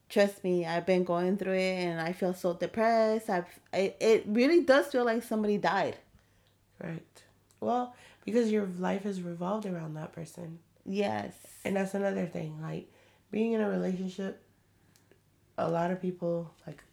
trust 0.09 0.43
me, 0.43 0.65
I've 0.65 0.85
been 0.85 1.03
going 1.03 1.37
through 1.37 1.53
it 1.53 1.83
and 1.83 2.01
I 2.01 2.13
feel 2.13 2.33
so 2.33 2.53
depressed. 2.53 3.29
I've 3.29 3.45
it, 3.73 3.97
it 3.99 4.23
really 4.27 4.61
does 4.63 4.87
feel 4.87 5.05
like 5.05 5.23
somebody 5.23 5.57
died. 5.57 5.97
Right. 6.81 7.20
Well, 7.61 7.95
because 8.25 8.51
your 8.51 8.67
life 8.79 9.05
is 9.05 9.21
revolved 9.21 9.65
around 9.65 9.93
that 9.93 10.11
person. 10.11 10.59
Yes. 10.85 11.33
And 11.63 11.77
that's 11.77 11.93
another 11.93 12.25
thing. 12.25 12.59
Like 12.61 12.91
being 13.31 13.53
in 13.53 13.61
a 13.61 13.69
relationship 13.69 14.43
a 15.57 15.69
lot 15.69 15.91
of 15.91 16.01
people 16.01 16.51
like 16.65 16.83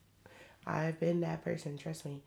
I've 0.67 1.01
been 1.01 1.21
that 1.21 1.43
person, 1.43 1.79
trust 1.79 2.05
me. 2.05 2.23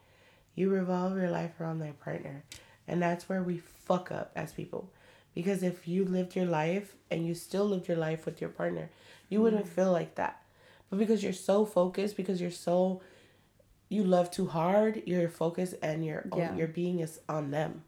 You 0.55 0.69
revolve 0.69 1.15
your 1.15 1.29
life 1.29 1.59
around 1.59 1.79
that 1.79 1.99
partner. 1.99 2.43
And 2.87 3.01
that's 3.01 3.29
where 3.29 3.43
we 3.43 3.59
fuck 3.59 4.11
up 4.11 4.31
as 4.35 4.51
people. 4.51 4.91
Because 5.35 5.61
if 5.61 5.87
you 5.87 6.03
lived 6.03 6.35
your 6.35 6.47
life 6.47 6.95
and 7.11 7.25
you 7.25 7.35
still 7.35 7.65
lived 7.65 7.87
your 7.87 7.97
life 7.97 8.25
with 8.25 8.41
your 8.41 8.49
partner, 8.49 8.89
you 9.29 9.37
mm-hmm. 9.37 9.43
wouldn't 9.43 9.67
feel 9.67 9.91
like 9.91 10.15
that. 10.15 10.41
But 10.89 10.97
because 10.97 11.23
you're 11.23 11.33
so 11.33 11.65
focused, 11.65 12.17
because 12.17 12.41
you're 12.41 12.51
so 12.51 13.01
you 13.89 14.03
love 14.03 14.31
too 14.31 14.47
hard, 14.47 15.03
your 15.05 15.29
focus 15.29 15.73
and 15.81 16.03
your 16.03 16.25
yeah. 16.35 16.55
your 16.55 16.67
being 16.67 16.99
is 16.99 17.19
on 17.29 17.51
them. 17.51 17.83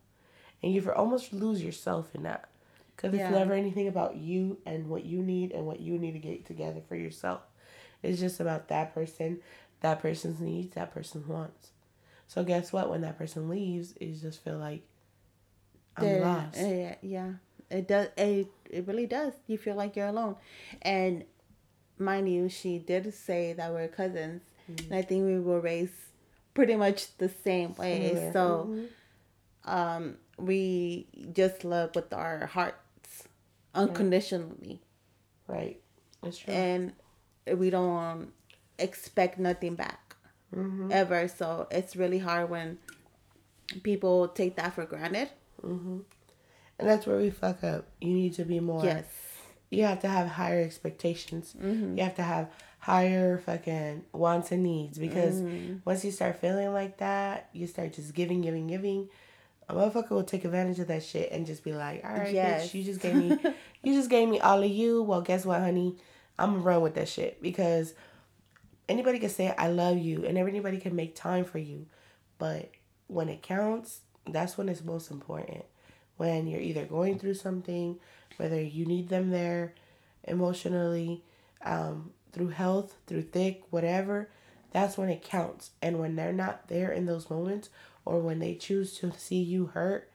And 0.64 0.74
you 0.74 0.92
almost 0.92 1.34
lose 1.34 1.64
yourself 1.64 2.16
in 2.16 2.24
that. 2.24 2.50
Because 2.96 3.14
yeah. 3.14 3.28
it's 3.28 3.36
never 3.38 3.54
anything 3.54 3.88
about 3.88 4.16
you 4.16 4.58
and 4.66 4.88
what 4.88 5.04
you 5.04 5.22
need 5.22 5.52
and 5.52 5.66
what 5.66 5.80
you 5.80 5.98
need 5.98 6.14
to 6.14 6.20
get 6.20 6.46
together 6.46 6.82
for 6.88 6.96
yourself. 6.96 7.42
It's 8.02 8.20
just 8.20 8.40
about 8.40 8.68
that 8.70 8.94
person, 8.94 9.40
that 9.82 10.02
person's 10.02 10.40
needs, 10.40 10.76
that 10.76 10.94
person's 10.94 11.28
wants. 11.28 11.70
So 12.28 12.44
guess 12.44 12.72
what? 12.72 12.90
When 12.90 13.02
that 13.02 13.18
person 13.18 13.50
leaves, 13.50 13.94
you 14.00 14.14
just 14.14 14.44
feel 14.44 14.58
like 14.58 14.84
I'm 15.98 16.06
They're, 16.06 16.22
lost. 16.22 16.58
Uh, 16.58 16.96
yeah, 17.02 17.34
it 17.70 17.88
does. 17.88 18.08
It 18.18 18.48
it 18.70 18.88
really 18.88 19.06
does. 19.06 19.34
You 19.48 19.58
feel 19.58 19.76
like 19.76 19.96
you're 19.96 20.08
alone, 20.08 20.36
and 20.82 21.26
mind 21.98 22.30
you, 22.30 22.50
she 22.50 22.80
did 22.80 23.14
say 23.14 23.54
that 23.54 23.72
we're 23.72 23.88
cousins, 23.88 24.42
mm-hmm. 24.72 24.92
and 24.92 24.96
I 24.96 25.02
think 25.04 25.26
we 25.26 25.40
were 25.40 25.60
raised 25.60 25.94
pretty 26.54 26.76
much 26.76 27.16
the 27.18 27.30
same 27.30 27.76
way. 27.76 28.10
Similar. 28.14 28.34
So, 28.34 28.70
mm-hmm. 28.70 29.70
um, 29.70 30.18
we 30.38 31.08
just 31.32 31.64
love 31.64 31.96
with 31.96 32.14
our 32.14 32.48
hearts 32.48 33.28
unconditionally. 33.74 34.82
Right. 35.48 35.80
That's 36.22 36.38
true. 36.38 36.54
And 36.54 36.94
we 37.56 37.70
don't 37.70 38.32
expect 38.80 39.40
nothing 39.40 39.76
back 39.76 40.16
mm-hmm. 40.56 40.92
ever. 40.92 41.28
So 41.28 41.68
it's 41.72 41.96
really 41.96 42.20
hard 42.20 42.50
when 42.50 42.78
people 43.84 44.28
take 44.30 44.56
that 44.56 44.74
for 44.74 44.86
granted. 44.86 45.30
Mm-hmm. 45.64 46.00
And 46.80 46.90
that's 46.90 47.06
where 47.06 47.18
we 47.18 47.30
fuck 47.30 47.64
up. 47.64 47.88
You 48.02 48.14
need 48.14 48.34
to 48.36 48.46
be 48.46 48.60
more. 48.60 48.84
Yes. 48.84 49.06
You 49.70 49.84
have 49.86 50.02
to 50.02 50.08
have 50.08 50.28
higher 50.28 50.62
expectations. 50.62 51.56
Mm-hmm. 51.60 51.98
You 51.98 52.04
have 52.04 52.16
to 52.16 52.24
have 52.24 52.50
higher 52.80 53.38
fucking 53.40 54.04
wants 54.12 54.52
and 54.52 54.64
needs 54.64 55.00
because 55.00 55.42
mm-hmm. 55.42 55.78
once 55.86 56.04
you 56.04 56.12
start 56.12 56.40
feeling 56.40 56.74
like 56.74 56.98
that, 56.98 57.50
you 57.54 57.66
start 57.66 57.94
just 57.94 58.14
giving, 58.14 58.42
giving, 58.42 58.68
giving. 58.68 59.10
A 59.70 59.74
motherfucker 59.74 60.10
will 60.12 60.24
take 60.24 60.46
advantage 60.46 60.80
of 60.80 60.88
that 60.88 61.04
shit 61.04 61.32
and 61.32 61.46
just 61.46 61.64
be 61.64 61.74
like, 61.74 62.04
"All 62.04 62.12
right, 62.12 62.34
yes. 62.34 62.68
bitch, 62.68 62.74
you 62.74 62.84
just 62.84 63.00
gave 63.02 63.16
me, 63.16 63.38
you 63.84 63.94
just 63.94 64.10
gave 64.10 64.28
me 64.28 64.40
all 64.40 64.62
of 64.62 64.70
you. 64.70 65.04
Well, 65.04 65.22
guess 65.22 65.46
what, 65.46 65.62
honey? 65.62 65.96
I'm 66.38 66.52
gonna 66.52 66.62
run 66.62 66.82
with 66.82 66.96
that 66.96 67.08
shit 67.08 67.42
because 67.42 67.94
anybody 68.90 69.20
can 69.20 69.30
say 69.30 69.54
I 69.58 69.68
love 69.68 69.98
you 69.98 70.26
and 70.26 70.38
everybody 70.38 70.80
can 70.80 70.96
make 70.96 71.16
time 71.16 71.46
for 71.46 71.60
you, 71.60 71.86
but 72.38 72.72
when 73.08 73.30
it 73.30 73.42
counts, 73.42 74.02
that's 74.28 74.58
when 74.58 74.70
it's 74.70 74.84
most 74.84 75.12
important. 75.12 75.66
When 76.18 76.48
you're 76.48 76.62
either 76.62 76.86
going 76.86 77.20
through 77.20 77.36
something, 77.36 78.00
whether 78.38 78.62
you 78.62 78.86
need 78.86 79.10
them 79.10 79.30
there 79.30 79.74
emotionally, 80.26 81.24
um, 81.64 82.12
through 82.32 82.50
health, 82.50 82.96
through 83.08 83.24
thick, 83.24 83.64
whatever, 83.70 84.30
that's 84.72 84.98
when 84.98 85.10
it 85.10 85.24
counts. 85.24 85.72
And 85.82 86.00
when 86.00 86.16
they're 86.16 86.34
not 86.34 86.68
there 86.68 86.92
in 86.92 87.06
those 87.06 87.30
moments, 87.30 87.70
or 88.06 88.20
when 88.20 88.40
they 88.40 88.56
choose 88.56 88.98
to 89.00 89.12
see 89.18 89.42
you 89.42 89.68
hurt, 89.68 90.10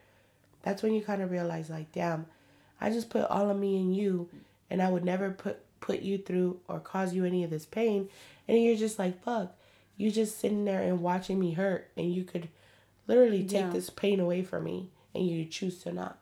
that's 0.61 0.83
when 0.83 0.93
you 0.93 1.01
kind 1.01 1.21
of 1.21 1.31
realize, 1.31 1.69
like, 1.69 1.91
damn, 1.91 2.25
I 2.81 2.89
just 2.89 3.09
put 3.09 3.29
all 3.29 3.49
of 3.49 3.57
me 3.57 3.77
in 3.77 3.93
you, 3.93 4.29
and 4.69 4.81
I 4.81 4.89
would 4.89 5.05
never 5.05 5.31
put 5.31 5.61
put 5.81 6.01
you 6.01 6.17
through 6.17 6.59
or 6.67 6.79
cause 6.79 7.13
you 7.13 7.23
any 7.23 7.43
of 7.43 7.49
this 7.49 7.65
pain. 7.65 8.09
And 8.47 8.61
you're 8.61 8.75
just 8.75 8.99
like, 8.99 9.23
fuck, 9.23 9.55
you 9.97 10.11
just 10.11 10.39
sitting 10.39 10.65
there 10.65 10.81
and 10.81 11.01
watching 11.01 11.39
me 11.39 11.53
hurt, 11.53 11.89
and 11.97 12.13
you 12.13 12.23
could 12.23 12.49
literally 13.07 13.43
take 13.43 13.65
yeah. 13.65 13.69
this 13.69 13.89
pain 13.89 14.19
away 14.19 14.43
from 14.43 14.63
me, 14.63 14.89
and 15.15 15.27
you 15.27 15.45
choose 15.45 15.79
to 15.83 15.91
not. 15.91 16.17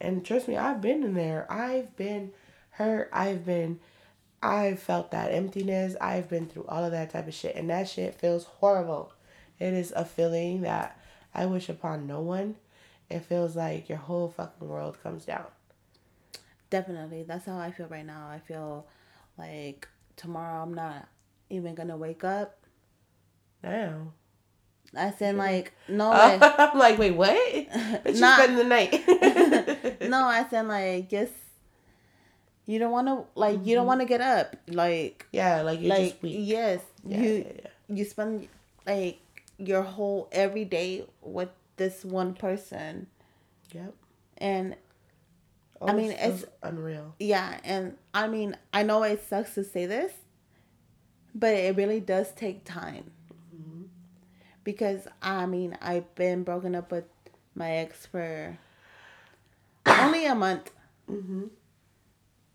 And 0.00 0.24
trust 0.24 0.48
me, 0.48 0.56
I've 0.56 0.80
been 0.80 1.04
in 1.04 1.14
there. 1.14 1.46
I've 1.50 1.96
been 1.96 2.32
hurt. 2.70 3.08
I've 3.12 3.44
been, 3.44 3.78
I've 4.42 4.80
felt 4.80 5.10
that 5.12 5.32
emptiness. 5.32 5.94
I've 6.00 6.28
been 6.28 6.46
through 6.46 6.66
all 6.68 6.84
of 6.84 6.92
that 6.92 7.10
type 7.10 7.28
of 7.28 7.34
shit, 7.34 7.56
and 7.56 7.70
that 7.70 7.88
shit 7.88 8.14
feels 8.14 8.44
horrible. 8.44 9.12
It 9.62 9.74
is 9.74 9.92
a 9.94 10.04
feeling 10.04 10.62
that 10.62 10.98
I 11.32 11.46
wish 11.46 11.68
upon 11.68 12.08
no 12.08 12.20
one. 12.20 12.56
It 13.08 13.20
feels 13.20 13.54
like 13.54 13.88
your 13.88 13.98
whole 13.98 14.28
fucking 14.28 14.66
world 14.66 15.00
comes 15.04 15.24
down. 15.24 15.44
Definitely. 16.68 17.22
That's 17.22 17.46
how 17.46 17.58
I 17.58 17.70
feel 17.70 17.86
right 17.86 18.04
now. 18.04 18.26
I 18.28 18.40
feel 18.40 18.86
like 19.38 19.86
tomorrow 20.16 20.64
I'm 20.64 20.74
not 20.74 21.06
even 21.48 21.76
gonna 21.76 21.96
wake 21.96 22.24
up. 22.24 22.58
Damn. 23.62 24.14
I 24.96 25.12
said 25.12 25.36
like 25.36 25.72
no. 25.88 26.10
I'm 26.12 26.76
like, 26.76 26.98
wait, 26.98 27.12
what? 27.12 27.30
But 28.02 28.14
you 28.14 28.18
spend 28.18 28.58
the 28.58 28.64
night. 28.64 30.00
no, 30.10 30.24
I 30.24 30.44
said 30.50 30.66
like 30.66 31.08
just 31.08 31.34
you 32.66 32.80
don't 32.80 32.90
want 32.90 33.06
to 33.06 33.22
like 33.36 33.58
mm-hmm. 33.58 33.68
you 33.68 33.74
don't 33.76 33.82
mm-hmm. 33.82 33.88
want 33.88 34.00
to 34.00 34.06
get 34.06 34.20
up 34.20 34.56
like 34.66 35.26
yeah 35.30 35.62
like 35.62 35.80
you're 35.80 35.88
like 35.88 36.16
yes 36.22 36.80
yeah, 37.04 37.20
you 37.20 37.32
yeah, 37.32 37.52
yeah. 37.62 37.70
you 37.88 38.04
spend 38.04 38.48
like 38.86 39.20
your 39.66 39.82
whole 39.82 40.28
every 40.32 40.64
day 40.64 41.06
with 41.20 41.50
this 41.76 42.04
one 42.04 42.34
person. 42.34 43.06
Yep. 43.72 43.94
And 44.38 44.76
Oh, 45.82 45.88
I 45.88 45.94
mean, 45.94 46.12
it's 46.12 46.44
unreal. 46.62 47.14
Yeah, 47.18 47.58
and 47.64 47.96
I 48.14 48.28
mean, 48.28 48.56
I 48.72 48.84
know 48.84 49.02
it 49.02 49.24
sucks 49.28 49.54
to 49.54 49.64
say 49.64 49.86
this, 49.86 50.12
but 51.34 51.54
it 51.54 51.76
really 51.76 51.98
does 51.98 52.30
take 52.32 52.64
time. 52.64 53.10
Mm-hmm. 53.52 53.82
Because 54.62 55.08
I 55.20 55.46
mean, 55.46 55.76
I've 55.82 56.14
been 56.14 56.44
broken 56.44 56.76
up 56.76 56.92
with 56.92 57.04
my 57.56 57.72
ex 57.72 58.06
for 58.06 58.56
only 59.86 60.26
a 60.26 60.36
month. 60.36 60.70
Mm-hmm. 61.10 61.46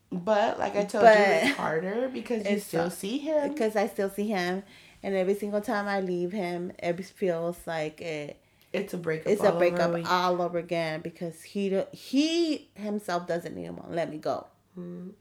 But 0.10 0.58
like 0.58 0.78
I 0.78 0.86
told 0.86 1.04
but 1.04 1.18
you, 1.18 1.26
it's 1.26 1.58
harder 1.58 2.10
because 2.14 2.50
you 2.50 2.60
still 2.60 2.90
see 2.90 3.18
him. 3.18 3.52
Because 3.52 3.76
I 3.76 3.88
still 3.88 4.10
see 4.10 4.30
him, 4.30 4.64
and 5.08 5.16
every 5.16 5.36
single 5.36 5.62
time 5.62 5.88
I 5.88 6.02
leave 6.02 6.34
him, 6.34 6.74
it 6.80 7.02
feels 7.06 7.58
like 7.66 8.02
it 8.02 8.38
it's 8.74 8.94
a 8.94 8.98
breakup. 8.98 9.32
It's 9.32 9.42
a 9.42 9.54
breakup 9.54 9.92
over 9.92 10.04
all 10.06 10.42
over 10.42 10.58
again 10.58 11.00
because 11.00 11.44
he 11.44 11.82
he 11.94 12.68
himself 12.76 13.26
doesn't 13.26 13.58
even 13.58 13.78
want 13.78 13.92
to 13.92 13.96
let 13.96 14.10
me 14.10 14.18
go. 14.18 14.48
Mm-hmm. 14.78 15.12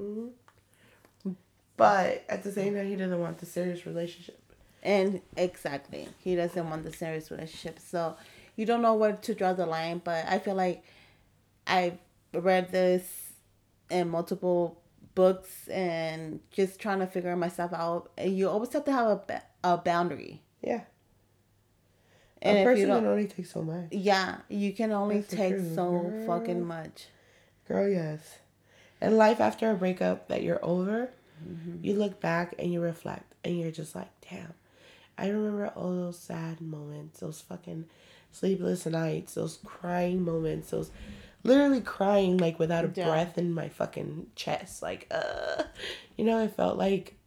Mm-hmm. 0.00 1.30
But 1.76 2.24
at 2.30 2.42
the 2.42 2.50
same 2.50 2.74
time, 2.74 2.88
he 2.88 2.96
doesn't 2.96 3.20
want 3.20 3.36
the 3.36 3.44
serious 3.44 3.84
relationship. 3.84 4.40
And 4.82 5.20
exactly, 5.36 6.08
he 6.24 6.34
doesn't 6.34 6.70
want 6.70 6.84
the 6.84 6.92
serious 6.94 7.30
relationship. 7.30 7.80
So 7.80 8.16
you 8.56 8.64
don't 8.64 8.80
know 8.80 8.94
where 8.94 9.12
to 9.12 9.34
draw 9.34 9.52
the 9.52 9.66
line. 9.66 10.00
But 10.02 10.24
I 10.26 10.38
feel 10.38 10.54
like 10.54 10.82
I've 11.66 11.98
read 12.32 12.72
this 12.72 13.32
in 13.90 14.08
multiple 14.08 14.80
books 15.18 15.66
and 15.66 16.38
just 16.52 16.78
trying 16.78 17.00
to 17.00 17.06
figure 17.08 17.34
myself 17.34 17.72
out. 17.72 18.12
And 18.16 18.38
you 18.38 18.48
always 18.48 18.72
have 18.72 18.84
to 18.84 18.92
have 18.92 19.08
a, 19.08 19.42
a 19.64 19.76
boundary. 19.76 20.42
Yeah. 20.62 20.82
And 22.40 22.58
a 22.58 22.64
person 22.64 22.86
can 22.86 23.04
only 23.04 23.26
take 23.26 23.46
so 23.46 23.62
much. 23.62 23.88
Yeah, 23.90 24.36
you 24.48 24.72
can 24.72 24.92
only 24.92 25.22
That's 25.22 25.34
take 25.34 25.56
so 25.74 25.90
Girl. 25.90 26.26
fucking 26.28 26.64
much. 26.64 27.08
Girl, 27.66 27.88
yes. 27.88 28.38
And 29.00 29.18
life 29.18 29.40
after 29.40 29.68
a 29.72 29.74
breakup 29.74 30.28
that 30.28 30.44
you're 30.44 30.64
over, 30.64 31.10
mm-hmm. 31.44 31.84
you 31.84 31.94
look 31.94 32.20
back 32.20 32.54
and 32.56 32.72
you 32.72 32.80
reflect 32.80 33.34
and 33.42 33.58
you're 33.58 33.72
just 33.72 33.96
like, 33.96 34.10
damn. 34.30 34.54
I 35.18 35.30
remember 35.30 35.66
all 35.74 35.96
those 35.96 36.18
sad 36.20 36.60
moments, 36.60 37.18
those 37.18 37.40
fucking 37.40 37.86
sleepless 38.30 38.86
nights, 38.86 39.34
those 39.34 39.58
crying 39.64 40.24
moments, 40.24 40.70
those 40.70 40.92
literally 41.44 41.80
crying 41.80 42.38
like 42.38 42.58
without 42.58 42.84
a 42.84 42.92
yeah. 42.94 43.06
breath 43.06 43.38
in 43.38 43.52
my 43.52 43.68
fucking 43.68 44.28
chest. 44.36 44.82
Like, 44.82 45.06
uh, 45.10 45.62
you 46.16 46.24
know, 46.24 46.42
it 46.42 46.54
felt 46.54 46.78
like 46.78 47.18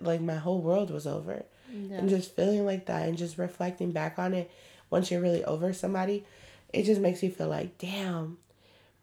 like 0.00 0.20
my 0.20 0.36
whole 0.36 0.60
world 0.60 0.90
was 0.90 1.06
over 1.06 1.44
yeah. 1.72 1.98
and 1.98 2.08
just 2.08 2.34
feeling 2.34 2.64
like 2.64 2.86
that 2.86 3.08
and 3.08 3.18
just 3.18 3.38
reflecting 3.38 3.92
back 3.92 4.18
on 4.18 4.34
it 4.34 4.50
once 4.90 5.10
you're 5.10 5.20
really 5.20 5.44
over 5.44 5.72
somebody 5.72 6.24
it 6.72 6.84
just 6.84 7.00
makes 7.00 7.22
you 7.22 7.30
feel 7.30 7.48
like 7.48 7.76
damn 7.78 8.38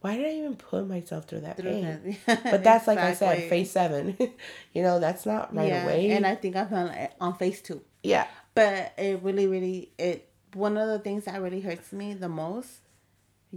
why 0.01 0.15
did 0.15 0.25
i 0.25 0.33
even 0.33 0.55
put 0.55 0.87
myself 0.87 1.25
through 1.25 1.41
that 1.41 1.57
pain 1.57 2.17
but 2.25 2.63
that's 2.63 2.87
like 2.87 2.97
i 2.97 3.13
said 3.13 3.49
phase 3.49 3.71
seven 3.71 4.15
you 4.73 4.81
know 4.81 4.99
that's 4.99 5.25
not 5.25 5.53
right 5.55 5.69
yeah, 5.69 5.83
away 5.83 6.11
and 6.11 6.25
i 6.25 6.35
think 6.35 6.55
i'm 6.55 6.73
on, 6.73 7.07
on 7.19 7.35
phase 7.35 7.61
two 7.61 7.81
yeah 8.03 8.27
but 8.53 8.93
it 8.97 9.21
really 9.21 9.47
really 9.47 9.91
it 9.97 10.29
one 10.53 10.77
of 10.77 10.87
the 10.87 10.99
things 10.99 11.25
that 11.25 11.41
really 11.41 11.61
hurts 11.61 11.91
me 11.91 12.13
the 12.13 12.29
most 12.29 12.79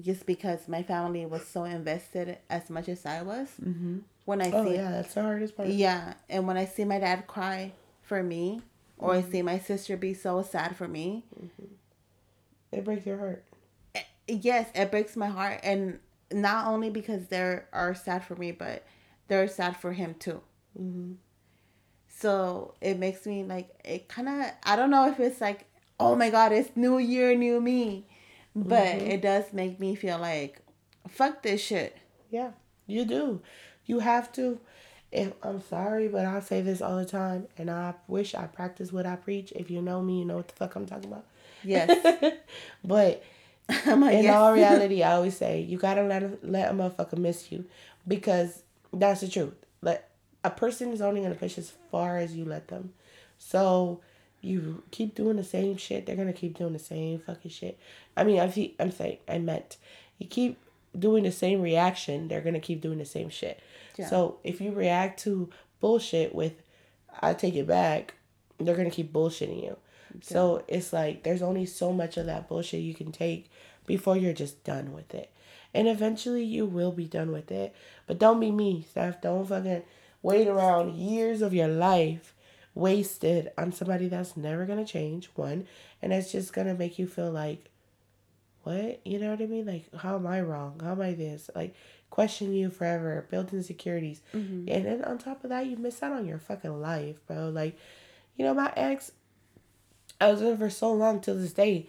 just 0.01 0.27
because 0.27 0.69
my 0.69 0.83
family 0.83 1.27
was 1.27 1.47
so 1.47 1.65
invested 1.65 2.39
as 2.49 2.71
much 2.71 2.89
as 2.89 3.05
i 3.07 3.23
was 3.23 3.49
mm-hmm. 3.63 3.99
when 4.25 4.41
i 4.41 4.51
oh, 4.51 4.65
see 4.65 4.75
yeah 4.75 4.91
that's 4.91 5.15
the 5.15 5.23
hardest 5.23 5.57
part 5.57 5.69
yeah 5.69 6.15
and 6.29 6.47
when 6.47 6.57
i 6.57 6.65
see 6.65 6.85
my 6.85 6.99
dad 6.99 7.27
cry 7.27 7.73
for 8.03 8.23
me 8.23 8.63
or 8.99 9.15
mm-hmm. 9.15 9.29
I 9.29 9.31
see 9.31 9.43
my 9.43 9.59
sister 9.59 9.97
be 9.97 10.15
so 10.15 10.43
sad 10.43 10.77
for 10.77 10.89
me. 10.89 11.25
Mm-hmm. 11.41 11.73
It 12.73 12.85
breaks 12.85 13.07
your 13.07 13.19
heart. 13.19 13.45
Eh, 13.95 14.03
yes, 14.27 14.69
it 14.75 14.91
breaks 14.91 15.17
my 15.17 15.29
heart, 15.29 15.61
and 15.63 16.01
not 16.33 16.67
only 16.67 16.91
because 16.91 17.27
they 17.29 17.61
are 17.73 17.95
sad 17.95 18.25
for 18.25 18.37
me, 18.37 18.53
but 18.53 18.85
they're 19.29 19.49
sad 19.49 19.77
for 19.77 19.93
him 19.93 20.15
too. 20.19 20.41
Mm-hmm. 20.79 21.13
So 22.09 22.75
it 22.81 22.99
makes 22.99 23.25
me 23.25 23.45
like 23.45 23.69
it 23.85 24.09
kind 24.09 24.29
of. 24.29 24.47
I 24.65 24.77
don't 24.77 24.91
know 24.91 25.09
if 25.09 25.21
it's 25.21 25.41
like, 25.41 25.67
oh 26.01 26.17
my 26.17 26.31
god, 26.31 26.53
it's 26.53 26.71
new 26.77 26.99
year, 26.99 27.35
new 27.35 27.61
me, 27.61 28.07
but 28.65 28.83
mm-hmm. 28.83 29.07
it 29.07 29.23
does 29.23 29.53
make 29.53 29.79
me 29.81 29.95
feel 29.95 30.19
like, 30.19 30.61
fuck 31.09 31.43
this 31.43 31.61
shit. 31.63 31.97
Yeah, 32.31 32.53
you 32.87 33.05
do. 33.05 33.41
You 33.87 34.01
have 34.01 34.33
to 34.33 34.61
if 35.11 35.33
I'm 35.43 35.63
sorry, 35.63 36.09
but 36.09 36.27
I 36.27 36.41
say 36.41 36.61
this 36.61 36.83
all 36.83 36.97
the 36.97 37.05
time, 37.05 37.47
and 37.57 37.71
I 37.71 37.95
wish 38.07 38.35
I 38.35 38.47
practice 38.47 38.93
what 38.93 39.07
I 39.07 39.17
preach. 39.17 39.53
If 39.57 39.71
you 39.71 39.81
know 39.81 40.03
me, 40.03 40.21
you 40.21 40.25
know 40.25 40.37
what 40.37 40.49
the 40.49 40.55
fuck 40.55 40.75
I'm 40.77 40.87
talking 40.87 41.11
about. 41.11 41.25
Yes. 41.65 41.89
but 42.85 43.23
in 43.87 44.03
yes. 44.03 44.35
all 44.35 44.53
reality, 44.55 45.03
I 45.03 45.13
always 45.13 45.37
say 45.37 45.61
you 45.61 45.79
gotta 45.79 46.03
let 46.03 46.23
a, 46.23 46.39
let 46.43 46.71
a 46.71 46.75
motherfucker 46.75 47.19
miss 47.19 47.51
you, 47.51 47.65
because 48.07 48.63
that's 48.93 49.23
the 49.23 49.29
truth. 49.29 49.55
Like 49.81 50.05
a 50.45 50.51
person 50.51 50.93
is 50.93 51.01
only 51.01 51.23
gonna 51.23 51.35
push 51.35 51.57
as 51.57 51.73
far 51.91 52.19
as 52.19 52.37
you 52.37 52.45
let 52.45 52.69
them. 52.69 52.93
So 53.39 54.01
you 54.41 54.83
keep 54.91 55.15
doing 55.15 55.37
the 55.37 55.45
same 55.45 55.77
shit, 55.77 56.07
they're 56.07 56.17
gonna 56.17 56.33
keep 56.33 56.57
doing 56.57 56.73
the 56.73 56.79
same 56.79 57.19
fucking 57.21 57.51
shit. 57.51 57.79
I 58.17 58.25
mean, 58.25 58.41
I 58.41 58.51
see. 58.51 58.75
I'm 58.79 58.91
saying 58.91 59.19
I 59.29 59.39
meant 59.39 59.77
you 60.19 60.27
keep 60.27 60.59
doing 60.99 61.25
the 61.25 61.33
same 61.33 61.61
reaction, 61.61 62.29
they're 62.29 62.41
gonna 62.41 62.61
keep 62.61 62.81
doing 62.81 62.99
the 62.99 63.05
same 63.05 63.29
shit. 63.29 63.61
Yeah. 63.97 64.09
So 64.09 64.39
if 64.45 64.61
you 64.61 64.73
react 64.73 65.21
to 65.21 65.51
bullshit 65.81 66.35
with 66.35 66.55
I 67.21 67.35
take 67.35 67.55
it 67.55 67.67
back, 67.67 68.15
they're 68.59 68.77
gonna 68.77 68.91
keep 68.91 69.13
bullshitting 69.13 69.63
you. 69.63 69.77
So 70.23 70.65
it's 70.69 70.93
like 70.93 71.23
there's 71.23 71.43
only 71.43 71.67
so 71.67 71.93
much 71.93 72.17
of 72.17 72.27
that 72.27 72.49
bullshit 72.49 72.81
you 72.81 72.95
can 72.95 73.13
take 73.13 73.51
before 73.87 74.17
you're 74.17 74.33
just 74.33 74.65
done 74.65 74.93
with 74.93 75.15
it. 75.15 75.31
And 75.75 75.87
eventually 75.87 76.45
you 76.45 76.65
will 76.65 76.93
be 76.93 77.07
done 77.07 77.31
with 77.31 77.51
it. 77.51 77.75
But 78.07 78.19
don't 78.19 78.41
be 78.41 78.51
me, 78.51 78.87
Steph. 78.89 79.21
Don't 79.21 79.47
fucking 79.47 79.83
wait 80.23 80.49
around 80.49 80.95
years 80.95 81.43
of 81.43 81.55
your 81.55 81.69
life 81.69 82.35
wasted 82.79 83.51
on 83.59 83.73
somebody 83.73 84.09
that's 84.09 84.37
never 84.37 84.65
gonna 84.65 84.85
change, 84.85 85.31
one, 85.35 85.67
and 86.01 86.13
that's 86.13 86.33
just 86.33 86.53
gonna 86.53 86.75
make 86.75 86.99
you 86.99 87.07
feel 87.07 87.31
like 87.31 87.71
what? 88.63 89.01
You 89.07 89.19
know 89.19 89.31
what 89.31 89.41
I 89.41 89.47
mean? 89.47 89.67
Like, 89.67 89.95
how 89.95 90.17
am 90.17 90.27
I 90.27 90.41
wrong? 90.41 90.81
How 90.83 90.93
am 90.93 91.01
I 91.01 91.13
this? 91.15 91.49
Like, 91.55 91.75
question 92.11 92.53
you 92.53 92.69
forever, 92.71 93.27
build 93.31 93.53
insecurities. 93.53 94.21
Mm-hmm. 94.35 94.69
And 94.69 94.85
then 94.85 95.05
on 95.05 95.17
top 95.19 95.43
of 95.45 95.51
that, 95.51 95.67
you 95.67 95.77
miss 95.77 96.03
out 96.03 96.13
on 96.13 96.27
your 96.27 96.39
fucking 96.39 96.81
life, 96.81 97.17
bro. 97.27 97.49
Like, 97.49 97.79
you 98.37 98.45
know, 98.45 98.53
my 98.55 98.71
ex, 98.77 99.13
I 100.21 100.31
was 100.31 100.41
with 100.41 100.51
him 100.53 100.59
for 100.59 100.71
so 100.71 100.93
long 100.93 101.21
till 101.21 101.37
this 101.37 101.53
day. 101.53 101.87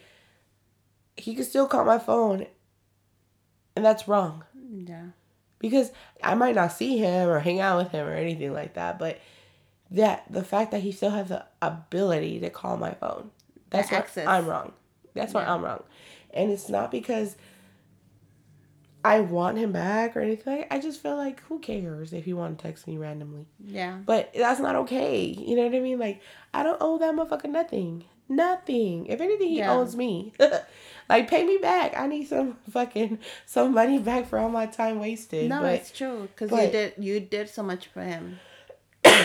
He 1.16 1.34
could 1.34 1.44
still 1.44 1.66
call 1.66 1.84
my 1.84 1.98
phone, 1.98 2.46
and 3.76 3.84
that's 3.84 4.08
wrong 4.08 4.44
Yeah. 4.72 5.06
because 5.58 5.92
I 6.22 6.34
might 6.34 6.54
not 6.54 6.72
see 6.72 6.96
him 6.96 7.28
or 7.28 7.40
hang 7.40 7.60
out 7.60 7.76
with 7.82 7.92
him 7.92 8.06
or 8.06 8.14
anything 8.14 8.54
like 8.54 8.74
that, 8.74 8.98
but 8.98 9.18
that 9.90 10.24
the 10.30 10.44
fact 10.44 10.70
that 10.70 10.80
he 10.82 10.92
still 10.92 11.10
has 11.10 11.28
the 11.28 11.44
ability 11.62 12.40
to 12.40 12.50
call 12.50 12.76
my 12.76 12.92
phone, 12.92 13.30
that's 13.70 13.92
access. 13.92 14.26
I'm 14.26 14.46
wrong. 14.46 14.72
That's 15.14 15.34
why 15.34 15.42
Yeah. 15.42 15.54
I'm 15.54 15.64
wrong, 15.64 15.82
and 16.32 16.50
it's 16.50 16.68
not 16.68 16.90
because 16.90 17.36
I 19.02 19.20
want 19.20 19.56
him 19.56 19.72
back 19.72 20.14
or 20.16 20.20
anything. 20.20 20.66
I 20.70 20.78
just 20.78 21.02
feel 21.02 21.16
like 21.16 21.40
who 21.44 21.58
cares 21.58 22.12
if 22.12 22.26
he 22.26 22.34
want 22.34 22.58
to 22.58 22.62
text 22.62 22.86
me 22.86 22.98
randomly, 22.98 23.46
Yeah. 23.64 23.98
but 24.04 24.30
that's 24.34 24.60
not 24.60 24.76
okay. 24.76 25.24
You 25.24 25.56
know 25.56 25.64
what 25.64 25.74
I 25.74 25.80
mean? 25.80 25.98
Like 25.98 26.20
I 26.52 26.62
don't 26.62 26.76
owe 26.80 26.98
that 26.98 27.14
motherfucker 27.14 27.48
nothing. 27.50 28.04
Nothing. 28.28 29.06
If 29.06 29.20
anything, 29.20 29.48
he 29.48 29.58
Yeah. 29.58 29.72
owes 29.74 29.96
me. 29.96 30.32
like 31.08 31.28
pay 31.28 31.44
me 31.44 31.56
back. 31.56 31.96
I 31.98 32.06
need 32.06 32.28
some 32.28 32.58
fucking 32.70 33.18
some 33.46 33.72
money 33.72 33.98
back 33.98 34.26
for 34.26 34.38
all 34.38 34.50
my 34.50 34.66
time 34.66 35.00
wasted. 35.00 35.48
No, 35.48 35.62
but 35.62 35.74
it's 35.76 35.90
true 35.90 36.28
because 36.32 36.50
you 36.50 36.70
did 36.70 36.94
you 36.98 37.20
did 37.20 37.48
so 37.48 37.62
much 37.62 37.86
for 37.88 38.02
him. 38.02 38.38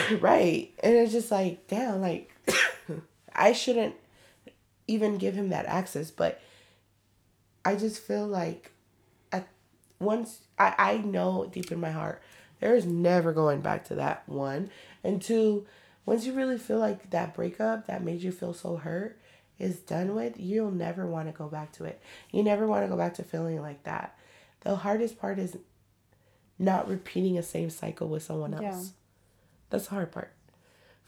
right. 0.20 0.72
And 0.84 0.96
it's 0.96 1.12
just 1.12 1.32
like, 1.32 1.68
damn, 1.68 2.02
like 2.02 2.32
I 3.36 3.54
shouldn't 3.54 3.96
even 4.88 5.18
give 5.18 5.36
him 5.36 5.50
that 5.50 5.66
access, 5.66 6.12
but 6.12 6.42
I 7.64 7.76
just 7.76 8.02
feel 8.02 8.28
like 8.28 8.72
at 9.32 9.48
once 10.00 10.42
I, 10.60 10.76
I 10.78 10.98
know 10.98 11.50
deep 11.52 11.72
in 11.72 11.80
my 11.80 11.92
heart 11.92 12.22
there 12.60 12.76
is 12.76 12.86
never 12.86 13.34
going 13.34 13.62
back 13.62 13.86
to 13.86 13.96
that 13.96 14.28
one. 14.28 14.70
And 15.04 15.22
two, 15.22 15.66
once 16.06 16.26
you 16.26 16.34
really 16.34 16.58
feel 16.58 16.80
like 16.80 17.10
that 17.12 17.34
breakup 17.34 17.88
that 17.88 18.04
made 18.04 18.22
you 18.22 18.32
feel 18.32 18.54
so 18.54 18.78
hurt 18.78 19.20
is 19.60 19.80
done 19.80 20.16
with, 20.16 20.40
you'll 20.40 20.72
never 20.72 21.06
want 21.06 21.28
to 21.28 21.32
go 21.32 21.48
back 21.48 21.72
to 21.74 21.86
it. 21.86 22.02
You 22.32 22.44
never 22.44 22.68
want 22.68 22.84
to 22.84 22.90
go 22.90 22.98
back 22.98 23.16
to 23.16 23.24
feeling 23.24 23.62
like 23.62 23.84
that. 23.84 24.18
The 24.62 24.78
hardest 24.78 25.20
part 25.20 25.40
is 25.40 25.58
not 26.58 26.88
repeating 26.88 27.36
the 27.36 27.44
same 27.44 27.70
cycle 27.70 28.08
with 28.08 28.24
someone 28.24 28.54
else. 28.54 28.64
Yeah. 28.64 29.05
That's 29.76 29.88
the 29.90 29.96
hard 29.96 30.12
part. 30.12 30.32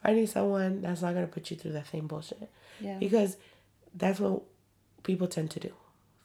Finding 0.03 0.27
someone 0.27 0.82
that's 0.82 1.01
not 1.01 1.13
gonna 1.13 1.27
put 1.27 1.49
you 1.49 1.58
through 1.58 1.71
that 1.71 1.88
same 1.88 2.08
bullshit. 2.08 2.49
Yeah. 2.82 2.97
Because 2.97 3.38
that's 3.95 4.19
what 4.19 4.41
people 5.03 5.27
tend 5.27 5.51
to 5.51 5.60
do. 5.60 5.71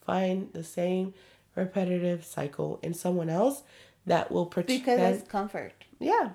Find 0.04 0.52
the 0.52 0.64
same 0.64 1.14
repetitive 1.54 2.24
cycle 2.24 2.80
in 2.82 2.94
someone 2.94 3.30
else 3.30 3.62
that 4.06 4.32
will 4.32 4.46
protect 4.46 4.80
Because 4.80 5.18
it's 5.18 5.28
comfort. 5.30 5.72
Yeah. 6.00 6.30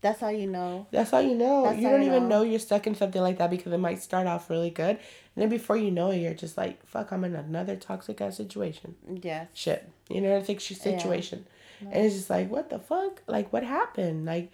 That's 0.00 0.20
how 0.20 0.30
you 0.30 0.46
know. 0.46 0.86
That's 0.90 1.10
how 1.10 1.18
you 1.18 1.34
know. 1.34 1.64
That's 1.64 1.78
you 1.78 1.90
don't 1.90 2.04
even 2.04 2.28
know. 2.30 2.38
know 2.38 2.42
you're 2.42 2.58
stuck 2.58 2.86
in 2.86 2.94
something 2.94 3.20
like 3.20 3.36
that 3.36 3.50
because 3.50 3.70
it 3.70 3.78
might 3.78 4.02
start 4.02 4.26
off 4.26 4.48
really 4.48 4.70
good. 4.70 4.96
And 4.96 5.36
then 5.36 5.50
before 5.50 5.76
you 5.76 5.90
know 5.90 6.10
it, 6.10 6.20
you're 6.20 6.32
just 6.32 6.56
like, 6.56 6.84
fuck, 6.86 7.12
I'm 7.12 7.22
in 7.24 7.36
another 7.36 7.76
toxic 7.76 8.22
ass 8.22 8.38
situation. 8.38 8.94
Yes. 9.22 9.48
Shit. 9.52 9.86
You 10.08 10.22
know, 10.22 10.34
I 10.38 10.42
think 10.42 10.60
she's 10.60 10.80
situation. 10.80 11.44
And 11.80 12.06
it's 12.06 12.14
just 12.14 12.30
like, 12.30 12.50
what 12.50 12.70
the 12.70 12.78
fuck? 12.78 13.22
Like, 13.26 13.52
what 13.52 13.62
happened? 13.62 14.24
Like, 14.24 14.50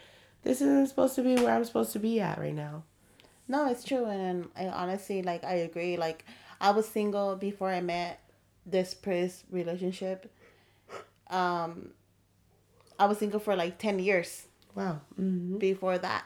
this 0.47 0.61
isn't 0.61 0.87
supposed 0.89 1.15
to 1.17 1.23
be 1.23 1.35
where 1.35 1.55
I'm 1.55 1.65
supposed 1.65 1.93
to 1.93 1.99
be 1.99 2.21
at 2.21 2.39
right 2.39 2.55
now. 2.55 2.85
No, 3.49 3.69
it's 3.69 3.85
true, 3.85 4.05
and 4.07 4.49
I 4.57 4.67
honestly 4.69 5.23
like 5.23 5.45
I 5.45 5.55
agree. 5.55 5.97
Like 5.97 6.25
I 6.61 6.71
was 6.71 6.89
single 6.89 7.37
before 7.37 7.71
I 7.71 7.81
met 7.81 8.21
this 8.65 8.95
Pris 8.95 9.45
relationship. 9.51 10.33
Um, 11.29 11.91
I 12.99 13.07
was 13.07 13.19
single 13.19 13.41
for 13.41 13.57
like 13.57 13.79
ten 13.79 13.99
years 13.99 14.47
Wow. 14.75 15.01
hmm 15.17 15.59
before 15.59 15.99
that, 15.99 16.25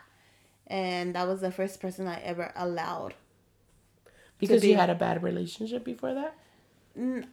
and 0.67 1.15
that 1.15 1.27
was 1.27 1.41
the 1.41 1.51
first 1.53 1.81
person 1.81 2.07
I 2.07 2.21
ever 2.21 2.53
allowed. 2.57 3.15
Because 4.39 4.63
be- 4.63 4.69
you 4.71 4.77
had 4.77 4.91
a 4.91 4.95
bad 4.95 5.23
relationship 5.23 5.85
before 5.85 6.15
that? 6.15 6.35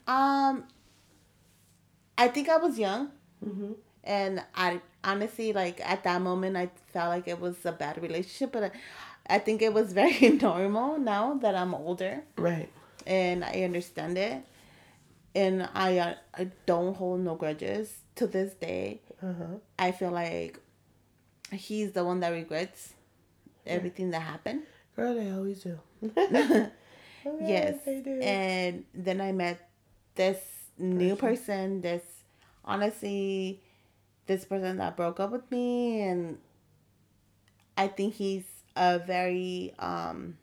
Um, 0.08 0.64
I 2.18 2.28
think 2.28 2.50
I 2.50 2.58
was 2.58 2.78
young, 2.80 3.12
Mm-hmm. 3.46 3.74
and 4.04 4.44
I 4.56 4.82
honestly 5.12 5.54
like 5.54 5.78
at 5.94 6.04
that 6.04 6.22
moment 6.22 6.54
I 6.64 6.70
felt 6.94 7.10
like 7.16 7.28
it 7.28 7.40
was 7.40 7.56
a 7.66 7.72
bad 7.84 7.96
relationship, 8.02 8.52
but 8.52 8.64
I, 8.66 8.72
I 9.36 9.40
think 9.40 9.62
it 9.62 9.74
was 9.74 9.94
very 10.04 10.30
normal 10.48 11.00
now 11.00 11.26
that 11.44 11.56
I'm 11.56 11.74
older. 11.74 12.24
Right. 12.38 12.70
and 13.06 13.44
I 13.44 13.64
understand 13.70 14.18
it, 14.18 14.44
and 15.34 15.56
I 15.74 15.90
uh, 16.00 16.14
I 16.42 16.44
don't 16.66 16.94
hold 17.02 17.22
no 17.22 17.36
grudges 17.36 17.86
to 18.20 18.28
this 18.28 18.54
day. 18.54 19.02
Uh-huh. 19.30 19.58
I 19.80 19.90
feel 19.92 20.12
like 20.12 20.60
he's 21.52 21.90
the 21.98 22.04
one 22.04 22.20
that 22.24 22.30
regrets 22.42 22.94
everything 23.66 24.12
that 24.12 24.22
happened. 24.34 24.62
Girl, 24.96 25.14
they 25.16 25.32
always 25.32 25.60
do. 25.64 25.80
Yes, 27.42 27.76
they 27.86 28.00
do. 28.00 28.20
and 28.22 28.86
then 28.94 29.20
I 29.20 29.32
met 29.34 29.58
this 30.16 30.40
new 30.78 31.16
person. 31.16 31.82
This 31.82 32.04
honestly, 32.64 33.62
this 34.28 34.46
person 34.46 34.78
that 34.78 34.96
broke 34.96 35.20
up 35.20 35.32
with 35.32 35.50
me, 35.50 36.02
and 36.02 36.38
I 37.78 37.88
think 37.88 38.16
he's 38.16 38.44
a 38.76 39.00
very 39.00 39.74
um 39.80 40.38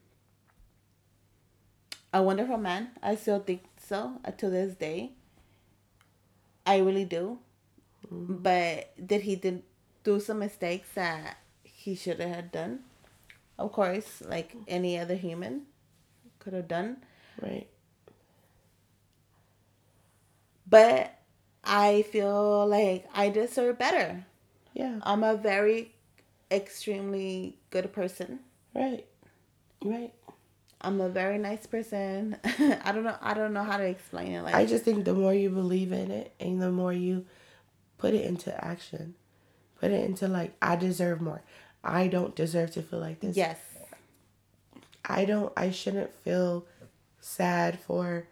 a 2.12 2.22
wonderful 2.22 2.58
man. 2.58 2.90
I 3.02 3.16
still 3.16 3.40
think 3.40 3.62
so 3.76 4.20
uh, 4.24 4.30
to 4.32 4.48
this 4.48 4.74
day. 4.74 5.12
I 6.66 6.78
really 6.78 7.04
do. 7.04 7.38
But 8.10 8.92
did 9.04 9.22
he 9.22 9.36
did 9.36 9.62
do 10.04 10.20
some 10.20 10.38
mistakes 10.38 10.88
that 10.94 11.38
he 11.62 11.94
should 11.94 12.20
have 12.20 12.52
done? 12.52 12.80
Of 13.58 13.72
course, 13.72 14.22
like 14.26 14.54
any 14.68 14.98
other 14.98 15.14
human 15.14 15.62
could 16.38 16.52
have 16.52 16.68
done. 16.68 16.98
Right. 17.40 17.66
But 20.66 21.18
I 21.64 22.02
feel 22.02 22.66
like 22.66 23.08
I 23.14 23.30
deserve 23.30 23.78
better. 23.78 24.24
Yeah. 24.74 24.98
I'm 25.02 25.22
a 25.22 25.36
very 25.36 25.94
extremely 26.50 27.58
good 27.70 27.92
person. 27.92 28.40
Right. 28.74 29.06
Right. 29.82 30.12
I'm 30.80 31.00
a 31.00 31.08
very 31.08 31.38
nice 31.38 31.66
person. 31.66 32.36
I 32.44 32.92
don't 32.92 33.04
know 33.04 33.16
I 33.22 33.32
don't 33.34 33.54
know 33.54 33.62
how 33.64 33.78
to 33.78 33.84
explain 33.84 34.32
it 34.32 34.42
like 34.42 34.54
I 34.54 34.66
just 34.66 34.84
think 34.84 35.04
the 35.04 35.14
more 35.14 35.32
you 35.32 35.48
believe 35.48 35.92
in 35.92 36.10
it 36.10 36.34
and 36.38 36.60
the 36.60 36.70
more 36.70 36.92
you 36.92 37.24
put 37.96 38.12
it 38.12 38.24
into 38.26 38.52
action, 38.62 39.14
put 39.80 39.90
it 39.90 40.04
into 40.04 40.28
like, 40.28 40.54
I 40.60 40.76
deserve 40.76 41.20
more. 41.22 41.42
I 41.82 42.08
don't 42.08 42.34
deserve 42.36 42.70
to 42.72 42.82
feel 42.82 42.98
like 42.98 43.20
this. 43.20 43.36
yes. 43.36 43.58
I 45.06 45.24
don't, 45.24 45.52
I 45.56 45.70
shouldn't 45.70 46.14
feel 46.16 46.66
sad 47.20 47.78
for 47.80 48.26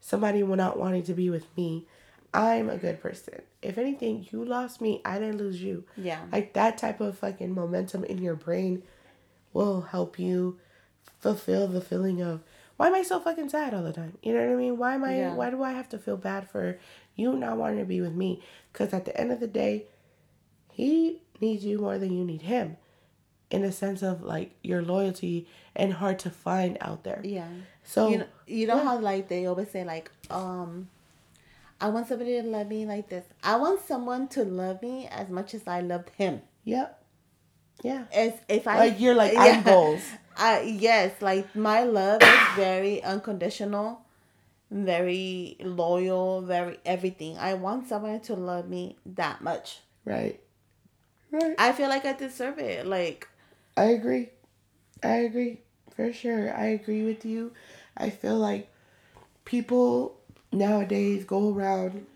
somebody 0.00 0.42
not 0.42 0.78
wanting 0.78 1.02
to 1.04 1.14
be 1.14 1.30
with 1.30 1.46
me. 1.56 1.86
I'm 2.32 2.70
a 2.70 2.76
good 2.76 3.00
person. 3.00 3.42
If 3.60 3.76
anything, 3.76 4.26
you 4.30 4.44
lost 4.44 4.80
me, 4.80 5.00
I 5.04 5.18
didn't 5.18 5.38
lose 5.38 5.60
you. 5.62 5.84
Yeah. 5.96 6.20
Like 6.30 6.52
that 6.52 6.78
type 6.78 7.00
of 7.00 7.18
fucking 7.18 7.52
momentum 7.54 8.04
in 8.04 8.18
your 8.18 8.36
brain 8.36 8.82
will 9.52 9.80
help 9.82 10.18
you 10.18 10.58
fulfill 11.18 11.66
the 11.66 11.80
feeling 11.80 12.22
of 12.22 12.42
why 12.76 12.86
am 12.86 12.94
I 12.94 13.02
so 13.02 13.20
fucking 13.20 13.50
sad 13.50 13.74
all 13.74 13.82
the 13.82 13.92
time? 13.92 14.16
You 14.22 14.32
know 14.32 14.40
what 14.40 14.52
I 14.52 14.56
mean? 14.56 14.78
Why 14.78 14.94
am 14.94 15.04
I 15.04 15.16
Yeah. 15.18 15.34
why 15.34 15.50
do 15.50 15.62
I 15.62 15.72
have 15.72 15.88
to 15.90 15.98
feel 15.98 16.16
bad 16.16 16.48
for 16.48 16.78
you 17.14 17.34
not 17.34 17.58
wanting 17.58 17.80
to 17.80 17.84
be 17.84 18.00
with 18.00 18.14
me? 18.14 18.42
Cuz 18.72 18.94
at 18.94 19.04
the 19.04 19.20
end 19.20 19.32
of 19.32 19.40
the 19.40 19.46
day, 19.46 19.86
he 20.72 21.20
needs 21.40 21.64
you 21.64 21.78
more 21.78 21.98
than 21.98 22.16
you 22.16 22.24
need 22.24 22.42
him. 22.42 22.76
In 23.50 23.64
a 23.64 23.72
sense 23.72 24.02
of 24.02 24.22
like 24.22 24.52
your 24.62 24.80
loyalty 24.80 25.48
and 25.74 25.94
hard 25.94 26.20
to 26.20 26.30
find 26.30 26.78
out 26.80 27.02
there. 27.02 27.20
Yeah. 27.24 27.48
So 27.82 28.08
you 28.08 28.18
know, 28.18 28.26
you 28.46 28.66
know 28.68 28.76
yeah. 28.76 28.84
how 28.84 28.98
like 28.98 29.28
they 29.28 29.46
always 29.46 29.70
say 29.70 29.84
like 29.84 30.10
um 30.30 30.88
I 31.80 31.88
want 31.88 32.08
somebody 32.08 32.40
to 32.40 32.46
love 32.46 32.68
me 32.68 32.84
like 32.84 33.08
this. 33.08 33.24
I 33.42 33.56
want 33.56 33.80
someone 33.86 34.28
to 34.28 34.44
love 34.44 34.82
me 34.82 35.08
as 35.10 35.30
much 35.30 35.54
as 35.54 35.66
I 35.66 35.80
loved 35.80 36.10
him. 36.10 36.42
Yep. 36.64 37.02
Yeah. 37.82 38.04
As 38.12 38.34
if 38.48 38.68
I 38.68 38.78
Like 38.78 39.00
you're 39.00 39.14
like 39.14 39.34
I'm 39.38 39.62
goals. 39.62 40.02
I 40.36 40.60
yes, 40.62 41.20
like 41.22 41.54
my 41.56 41.84
love 41.84 42.22
is 42.22 42.38
very 42.56 43.02
unconditional, 43.02 44.02
very 44.70 45.56
loyal, 45.60 46.42
very 46.42 46.78
everything. 46.84 47.38
I 47.38 47.54
want 47.54 47.88
someone 47.88 48.20
to 48.20 48.34
love 48.34 48.68
me 48.68 48.96
that 49.06 49.42
much. 49.42 49.80
Right. 50.04 50.40
Right. 51.30 51.54
I 51.58 51.72
feel 51.72 51.88
like 51.88 52.04
I 52.04 52.12
deserve 52.12 52.58
it. 52.58 52.86
Like 52.86 53.28
I 53.76 53.84
agree. 53.84 54.30
I 55.02 55.16
agree. 55.28 55.60
For 55.96 56.12
sure. 56.12 56.54
I 56.54 56.66
agree 56.66 57.04
with 57.04 57.24
you. 57.24 57.52
I 57.96 58.10
feel 58.10 58.36
like 58.36 58.70
people 59.44 60.19
nowadays 60.52 61.24
go 61.24 61.52
around 61.54 62.06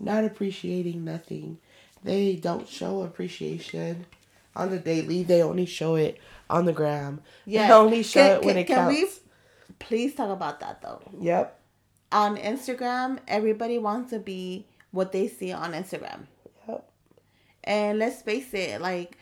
not 0.00 0.24
appreciating 0.24 1.04
nothing. 1.04 1.58
They 2.02 2.36
don't 2.36 2.68
show 2.68 3.02
appreciation 3.02 4.06
on 4.56 4.70
the 4.70 4.78
daily. 4.78 5.22
They 5.22 5.42
only 5.42 5.66
show 5.66 5.94
it 5.94 6.18
on 6.50 6.64
the 6.66 6.72
gram. 6.72 7.20
yeah, 7.46 7.68
They 7.68 7.72
only 7.74 8.02
show 8.02 8.20
Can- 8.20 8.36
it 8.36 8.44
when 8.44 8.54
can- 8.54 8.62
it 8.62 8.66
can 8.66 8.76
counts. 8.76 9.20
we 9.70 9.74
please 9.78 10.14
talk 10.14 10.30
about 10.30 10.60
that 10.60 10.82
though? 10.82 11.00
Yep. 11.20 11.58
On 12.12 12.36
Instagram, 12.36 13.18
everybody 13.26 13.78
wants 13.78 14.10
to 14.10 14.18
be 14.18 14.66
what 14.90 15.12
they 15.12 15.26
see 15.28 15.52
on 15.52 15.72
Instagram. 15.72 16.26
Yep. 16.68 16.88
And 17.64 17.98
let's 17.98 18.20
face 18.22 18.52
it, 18.52 18.80
like 18.80 19.16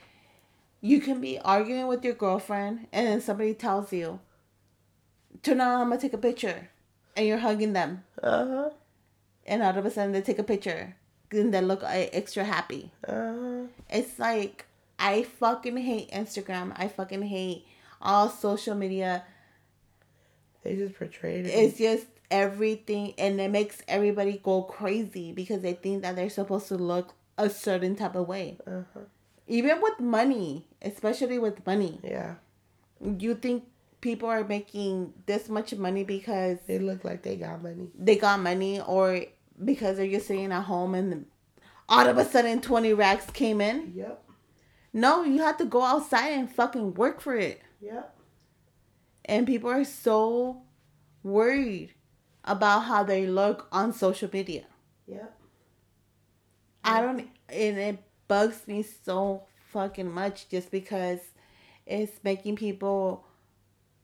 you 0.80 1.00
can 1.00 1.20
be 1.20 1.38
arguing 1.38 1.86
with 1.86 2.04
your 2.04 2.14
girlfriend 2.14 2.88
and 2.92 3.06
then 3.06 3.20
somebody 3.20 3.54
tells 3.54 3.92
you, 3.92 4.18
Turn 5.42 5.60
on, 5.60 5.80
I'm 5.80 5.88
gonna 5.88 6.00
take 6.00 6.12
a 6.12 6.18
picture. 6.18 6.68
And 7.16 7.26
you're 7.26 7.38
hugging 7.38 7.72
them. 7.72 8.04
Uh 8.22 8.46
huh. 8.46 8.70
And 9.46 9.62
all 9.62 9.76
of 9.76 9.84
a 9.84 9.90
sudden 9.90 10.12
they 10.12 10.22
take 10.22 10.38
a 10.38 10.44
picture. 10.44 10.96
And 11.30 11.52
they 11.52 11.60
look 11.60 11.82
uh, 11.82 11.86
extra 11.88 12.44
happy. 12.44 12.90
Uh 13.06 13.12
huh. 13.12 13.62
It's 13.90 14.18
like 14.18 14.66
I 14.98 15.22
fucking 15.24 15.76
hate 15.76 16.10
Instagram. 16.10 16.72
I 16.76 16.88
fucking 16.88 17.22
hate 17.22 17.66
all 18.00 18.28
social 18.28 18.74
media. 18.74 19.24
They 20.62 20.76
just 20.76 20.94
portrayed 20.96 21.46
it. 21.46 21.50
It's 21.50 21.78
just 21.78 22.06
everything 22.30 23.12
and 23.18 23.38
it 23.40 23.50
makes 23.50 23.82
everybody 23.86 24.40
go 24.42 24.62
crazy 24.62 25.32
because 25.32 25.60
they 25.60 25.74
think 25.74 26.00
that 26.02 26.16
they're 26.16 26.30
supposed 26.30 26.66
to 26.68 26.76
look 26.76 27.14
a 27.36 27.50
certain 27.50 27.94
type 27.94 28.14
of 28.14 28.26
way. 28.26 28.56
uh-huh. 28.66 29.00
Even 29.48 29.82
with 29.82 30.00
money, 30.00 30.64
especially 30.80 31.38
with 31.38 31.66
money. 31.66 31.98
Yeah. 32.02 32.36
You 33.04 33.34
think 33.34 33.64
people 34.02 34.28
are 34.28 34.44
making 34.44 35.14
this 35.24 35.48
much 35.48 35.74
money 35.74 36.04
because 36.04 36.58
They 36.66 36.78
look 36.78 37.04
like 37.04 37.22
they 37.22 37.36
got 37.36 37.62
money. 37.62 37.88
they 37.98 38.16
got 38.16 38.38
money 38.40 38.80
or 38.80 39.24
because 39.64 39.96
they're 39.96 40.10
just 40.10 40.26
sitting 40.26 40.52
at 40.52 40.62
home 40.64 40.94
and 40.94 41.24
all 41.88 42.06
of 42.06 42.18
a 42.18 42.24
sudden 42.24 42.60
20 42.60 42.92
racks 42.92 43.30
came 43.30 43.60
in? 43.62 43.92
Yep. 43.96 44.22
No, 44.92 45.24
you 45.24 45.40
have 45.40 45.56
to 45.58 45.64
go 45.64 45.82
outside 45.82 46.30
and 46.30 46.50
fucking 46.50 46.94
work 46.94 47.20
for 47.22 47.34
it. 47.36 47.62
Yep. 47.80 48.14
And 49.24 49.46
people 49.46 49.70
are 49.70 49.84
so 49.84 50.62
worried 51.22 51.94
about 52.44 52.80
how 52.80 53.02
they 53.04 53.26
look 53.26 53.68
on 53.72 53.92
social 53.92 54.28
media. 54.32 54.64
Yep. 55.06 55.38
I 56.84 57.00
don't, 57.00 57.28
and 57.48 57.78
it 57.78 57.98
bugs 58.26 58.66
me 58.66 58.82
so 58.82 59.44
fucking 59.72 60.10
much 60.10 60.48
just 60.48 60.70
because 60.70 61.20
it's 61.86 62.12
making 62.24 62.56
people 62.56 63.24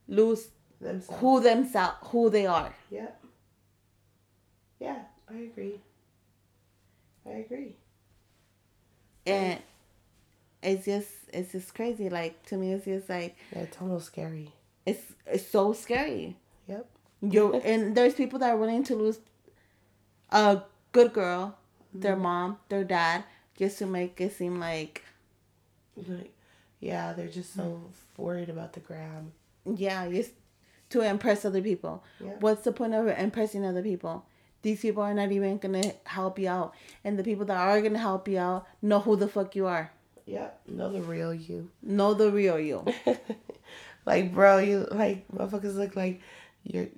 lose 0.09 0.49
Themselves. 0.81 1.21
who 1.21 1.40
themselves, 1.40 1.97
who 2.05 2.31
they 2.31 2.47
are. 2.47 2.75
Yep. 2.90 3.25
Yeah, 4.81 4.99
I 5.29 5.35
agree. 5.38 5.81
I 7.27 7.31
agree. 7.31 7.75
And 9.27 9.61
it's 10.62 10.85
just, 10.87 11.11
it's 11.33 11.53
just 11.53 11.75
crazy. 11.75 12.09
Like 12.09 12.42
to 12.47 12.57
me, 12.57 12.73
it's 12.73 12.85
just 12.85 13.09
like 13.09 13.37
Yeah, 13.53 13.61
it's 13.61 13.77
almost 13.81 14.07
scary. 14.07 14.53
it's, 14.87 15.03
it's 15.27 15.47
so 15.47 15.73
scary. 15.73 16.37
Yep. 16.68 16.87
You 17.21 17.55
and 17.55 17.97
there's 17.97 18.14
people 18.14 18.38
that 18.38 18.51
are 18.51 18.57
willing 18.57 18.85
to 18.85 18.94
lose 18.94 19.18
a 20.31 20.62
good 20.92 21.12
girl, 21.12 21.59
their 21.92 22.14
mm-hmm. 22.14 22.23
mom, 22.23 22.59
their 22.68 22.85
dad, 22.85 23.25
just 23.59 23.79
to 23.79 23.87
make 23.87 24.21
it 24.21 24.33
seem 24.33 24.61
like 24.61 25.03
Like, 25.97 26.33
yeah, 26.81 27.12
they're 27.12 27.29
just 27.29 27.55
so 27.55 27.62
mm. 27.62 27.83
worried 28.16 28.49
about 28.49 28.73
the 28.73 28.81
gram. 28.81 29.33
Yeah, 29.77 30.09
just 30.09 30.33
to 30.91 31.01
impress 31.03 31.45
other 31.45 31.61
people. 31.63 32.03
Yeah. 32.21 32.31
What's 32.41 32.65
the 32.65 32.73
point 32.73 32.95
of 32.95 33.07
impressing 33.09 33.65
other 33.67 33.83
people? 33.83 34.25
These 34.63 34.81
people 34.81 35.03
are 35.03 35.15
not 35.15 35.31
even 35.33 35.59
gonna 35.59 35.93
help 36.05 36.39
you 36.39 36.49
out, 36.49 36.75
and 37.05 37.19
the 37.19 37.23
people 37.25 37.45
that 37.47 37.57
are 37.57 37.81
gonna 37.81 37.99
help 37.99 38.27
you 38.29 38.39
out 38.39 38.67
know 38.83 39.01
who 39.01 39.17
the 39.17 39.29
fuck 39.29 39.55
you 39.55 39.67
are, 39.67 39.93
Yep. 40.27 40.61
Know 40.69 40.93
the 40.93 41.01
real 41.01 41.33
you. 41.33 41.71
know 41.83 42.13
the 42.15 42.31
real 42.31 42.59
you. 42.59 42.85
like, 44.07 44.35
bro, 44.35 44.59
you 44.59 44.87
like 44.91 45.27
motherfuckers 45.29 45.77
look 45.77 45.95
like 45.97 46.21
you're 46.65 46.89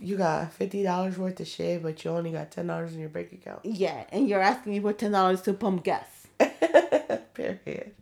you 0.00 0.16
got 0.16 0.52
fifty 0.52 0.82
dollars 0.82 1.16
worth 1.16 1.38
of 1.38 1.46
shit, 1.46 1.82
but 1.82 2.04
you 2.04 2.10
only 2.10 2.32
got 2.32 2.50
ten 2.50 2.66
dollars 2.66 2.92
in 2.94 3.00
your 3.00 3.08
bank 3.10 3.32
account. 3.32 3.60
yeah, 3.64 4.04
and 4.10 4.28
you're 4.28 4.40
asking 4.42 4.72
me 4.72 4.80
for 4.80 4.92
ten 4.92 5.12
dollars 5.12 5.40
to 5.42 5.52
pump 5.54 5.84
gas, 5.84 6.26
Period. 7.34 7.92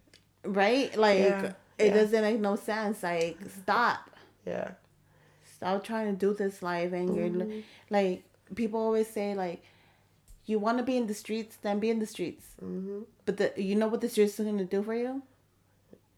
right? 0.44 0.96
Like 0.96 1.18
Yeah, 1.18 1.52
it 1.78 1.86
yeah. 1.88 1.94
doesn't 1.94 2.22
make 2.22 2.40
no 2.40 2.56
sense. 2.56 3.02
Like 3.02 3.38
stop. 3.62 4.08
Yeah. 4.46 4.72
stop 5.56 5.84
trying 5.84 6.06
to 6.12 6.18
do 6.26 6.34
this 6.34 6.62
life 6.62 6.92
and 6.92 7.14
you're 7.16 7.28
Mm-hmm. 7.28 7.60
like 7.90 8.24
people 8.54 8.80
always 8.80 9.08
say 9.08 9.34
like 9.34 9.62
you 10.46 10.58
want 10.58 10.78
to 10.78 10.84
be 10.84 10.96
in 10.96 11.06
the 11.06 11.14
streets 11.14 11.56
then 11.62 11.78
be 11.78 11.90
in 11.90 11.98
the 12.00 12.06
streets 12.06 12.46
Mm-hmm. 12.62 13.00
but 13.26 13.36
the, 13.36 13.52
you 13.56 13.74
know 13.76 13.86
what 13.88 14.00
the 14.00 14.08
streets 14.08 14.38
are 14.40 14.44
going 14.44 14.58
to 14.58 14.64
do 14.64 14.82
for 14.82 14.94
you 14.94 15.22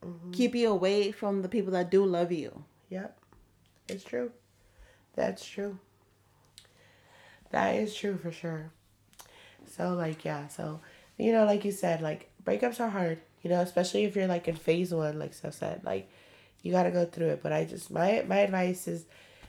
Mm-hmm. 0.04 0.30
keep 0.32 0.54
you 0.54 0.68
away 0.70 1.12
from 1.12 1.42
the 1.42 1.48
people 1.48 1.72
that 1.72 1.90
do 1.90 2.04
love 2.04 2.32
you 2.32 2.64
Yep. 2.90 3.18
It's 3.88 4.04
true. 4.04 4.30
That's 5.14 5.44
true. 5.44 5.78
That 7.50 7.74
is 7.76 7.94
true 7.94 8.16
for 8.18 8.32
sure. 8.32 8.70
So 9.76 9.94
like 9.94 10.24
yeah, 10.24 10.48
so 10.48 10.80
you 11.18 11.32
know, 11.32 11.44
like 11.44 11.64
you 11.64 11.72
said, 11.72 12.02
like 12.02 12.30
breakups 12.44 12.80
are 12.80 12.88
hard, 12.90 13.20
you 13.42 13.50
know, 13.50 13.60
especially 13.60 14.04
if 14.04 14.16
you're 14.16 14.26
like 14.26 14.48
in 14.48 14.56
phase 14.56 14.92
one, 14.92 15.18
like 15.18 15.32
Steph 15.34 15.54
said, 15.54 15.82
like 15.84 16.10
you 16.64 16.72
gotta 16.72 16.90
go 16.90 17.04
through 17.04 17.28
it. 17.28 17.42
But 17.42 17.52
I 17.52 17.64
just 17.64 17.92
my 17.92 18.24
my 18.26 18.38
advice 18.38 18.88
is, 18.88 19.04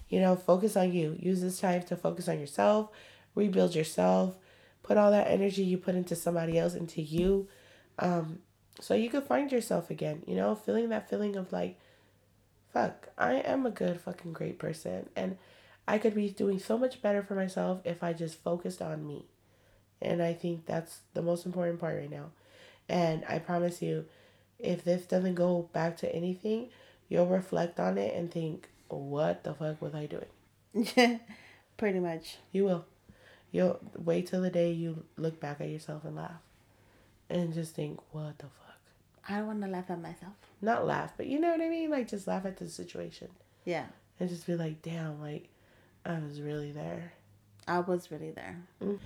you 0.09 0.19
know, 0.19 0.35
focus 0.35 0.75
on 0.75 0.93
you. 0.93 1.17
Use 1.19 1.41
this 1.41 1.59
time 1.59 1.81
to 1.83 1.95
focus 1.95 2.27
on 2.27 2.39
yourself, 2.39 2.89
rebuild 3.33 3.73
yourself, 3.73 4.35
put 4.83 4.97
all 4.97 5.09
that 5.09 5.27
energy 5.31 5.63
you 5.63 5.79
put 5.79 5.95
into 5.95 6.15
somebody 6.15 6.59
else 6.59 6.75
into 6.75 7.01
you. 7.01 7.47
Um, 7.97 8.39
so 8.81 8.93
you 8.93 9.09
could 9.09 9.23
find 9.23 9.51
yourself 9.51 9.89
again, 9.89 10.21
you 10.27 10.35
know, 10.35 10.53
feeling 10.53 10.89
that 10.89 11.09
feeling 11.09 11.37
of 11.37 11.51
like 11.51 11.79
fuck, 12.73 13.07
I 13.17 13.35
am 13.35 13.65
a 13.65 13.71
good 13.71 14.01
fucking 14.01 14.33
great 14.33 14.59
person 14.59 15.07
and 15.15 15.37
I 15.87 15.97
could 15.97 16.13
be 16.13 16.29
doing 16.29 16.59
so 16.59 16.77
much 16.77 17.01
better 17.01 17.23
for 17.23 17.33
myself 17.33 17.79
if 17.85 18.03
I 18.03 18.11
just 18.11 18.43
focused 18.43 18.81
on 18.81 19.07
me. 19.07 19.25
And 20.01 20.21
I 20.21 20.33
think 20.33 20.65
that's 20.65 20.99
the 21.13 21.21
most 21.21 21.45
important 21.45 21.79
part 21.79 21.97
right 21.97 22.11
now. 22.11 22.31
And 22.89 23.23
I 23.29 23.39
promise 23.39 23.81
you, 23.81 24.05
if 24.59 24.83
this 24.83 25.05
doesn't 25.05 25.35
go 25.35 25.69
back 25.71 25.95
to 25.97 26.13
anything, 26.13 26.69
you'll 27.09 27.27
reflect 27.27 27.79
on 27.79 27.97
it 27.97 28.15
and 28.15 28.31
think, 28.31 28.69
what 28.87 29.43
the 29.43 29.53
fuck 29.53 29.81
was 29.81 29.93
I 29.95 30.05
doing? 30.05 30.25
Yeah, 30.95 31.17
pretty 31.77 31.99
much 31.99 32.37
You 32.51 32.65
will. 32.65 32.85
You'll 33.51 33.79
wait 33.97 34.27
till 34.27 34.41
the 34.41 34.49
day 34.49 34.71
you 34.71 35.05
look 35.17 35.39
back 35.39 35.61
at 35.61 35.69
yourself 35.69 36.03
and 36.03 36.15
laugh. 36.17 36.41
And 37.29 37.53
just 37.53 37.73
think, 37.75 37.99
what 38.11 38.37
the 38.37 38.45
fuck? 38.45 38.61
i 39.27 39.37
don't 39.37 39.47
want 39.47 39.61
to 39.61 39.67
laugh 39.67 39.89
at 39.89 39.99
myself 39.99 40.33
Not 40.61 40.85
laugh, 40.85 41.13
but 41.17 41.25
you 41.25 41.39
know 41.39 41.49
what 41.51 41.61
I 41.61 41.69
mean? 41.69 41.89
Like 41.89 42.07
just 42.07 42.27
laugh 42.27 42.45
at 42.45 42.57
the 42.57 42.69
situation. 42.69 43.29
yeah 43.63 43.85
And 44.19 44.29
just 44.29 44.45
be 44.45 44.55
like, 44.55 44.81
damn, 44.81 45.19
like 45.21 45.49
I 46.05 46.19
was 46.19 46.41
really 46.41 46.71
there. 46.71 47.13
I 47.67 47.79
was 47.79 48.11
really 48.11 48.31
there 48.31 48.57
mm. 48.81 48.97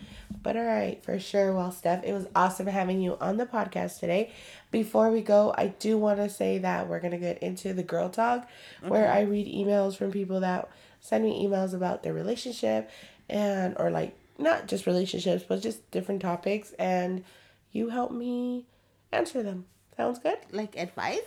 But 0.41 0.55
all 0.55 0.63
right, 0.63 1.03
for 1.03 1.19
sure. 1.19 1.53
Well, 1.53 1.71
Steph, 1.71 2.03
it 2.05 2.13
was 2.13 2.25
awesome 2.33 2.67
having 2.67 3.01
you 3.01 3.17
on 3.19 3.35
the 3.37 3.45
podcast 3.45 3.99
today. 3.99 4.31
Before 4.71 5.11
we 5.11 5.21
go, 5.21 5.53
I 5.57 5.67
do 5.67 5.97
want 5.97 6.19
to 6.19 6.29
say 6.29 6.59
that 6.59 6.87
we're 6.87 6.99
going 7.01 7.11
to 7.11 7.17
get 7.17 7.39
into 7.43 7.73
the 7.73 7.83
girl 7.83 8.09
talk 8.09 8.47
where 8.87 9.11
I 9.11 9.21
read 9.21 9.47
emails 9.47 9.97
from 9.97 10.11
people 10.11 10.39
that 10.39 10.69
send 11.01 11.25
me 11.25 11.45
emails 11.45 11.73
about 11.73 12.03
their 12.03 12.13
relationship 12.13 12.89
and, 13.29 13.75
or 13.77 13.89
like, 13.91 14.15
not 14.37 14.67
just 14.67 14.85
relationships, 14.87 15.43
but 15.47 15.61
just 15.61 15.89
different 15.91 16.21
topics. 16.21 16.71
And 16.79 17.25
you 17.73 17.89
help 17.89 18.11
me 18.11 18.65
answer 19.11 19.43
them. 19.43 19.65
Sounds 19.97 20.19
good? 20.19 20.37
like 20.51 20.77
advice 20.77 21.19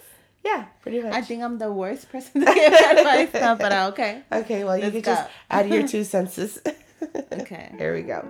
Yeah, 0.45 0.65
pretty 0.81 1.03
much. 1.03 1.13
i 1.13 1.21
think 1.21 1.43
i'm 1.43 1.59
the 1.59 1.71
worst 1.71 2.11
person 2.11 2.41
to 2.47 2.55
give 2.55 2.73
advice 2.73 3.29
now 3.35 3.55
but 3.55 3.71
uh, 3.73 3.89
okay 3.93 4.23
okay, 4.33 4.65
well, 4.65 4.77
you 4.77 4.85
Let's 4.85 4.95
could 4.97 5.05
just 5.05 5.29
add 5.51 5.69
your 5.69 5.87
two 5.95 6.05
senses. 6.05 6.59
Okay. 7.33 7.73
Here 7.79 7.95
we 7.95 8.03
go. 8.03 8.21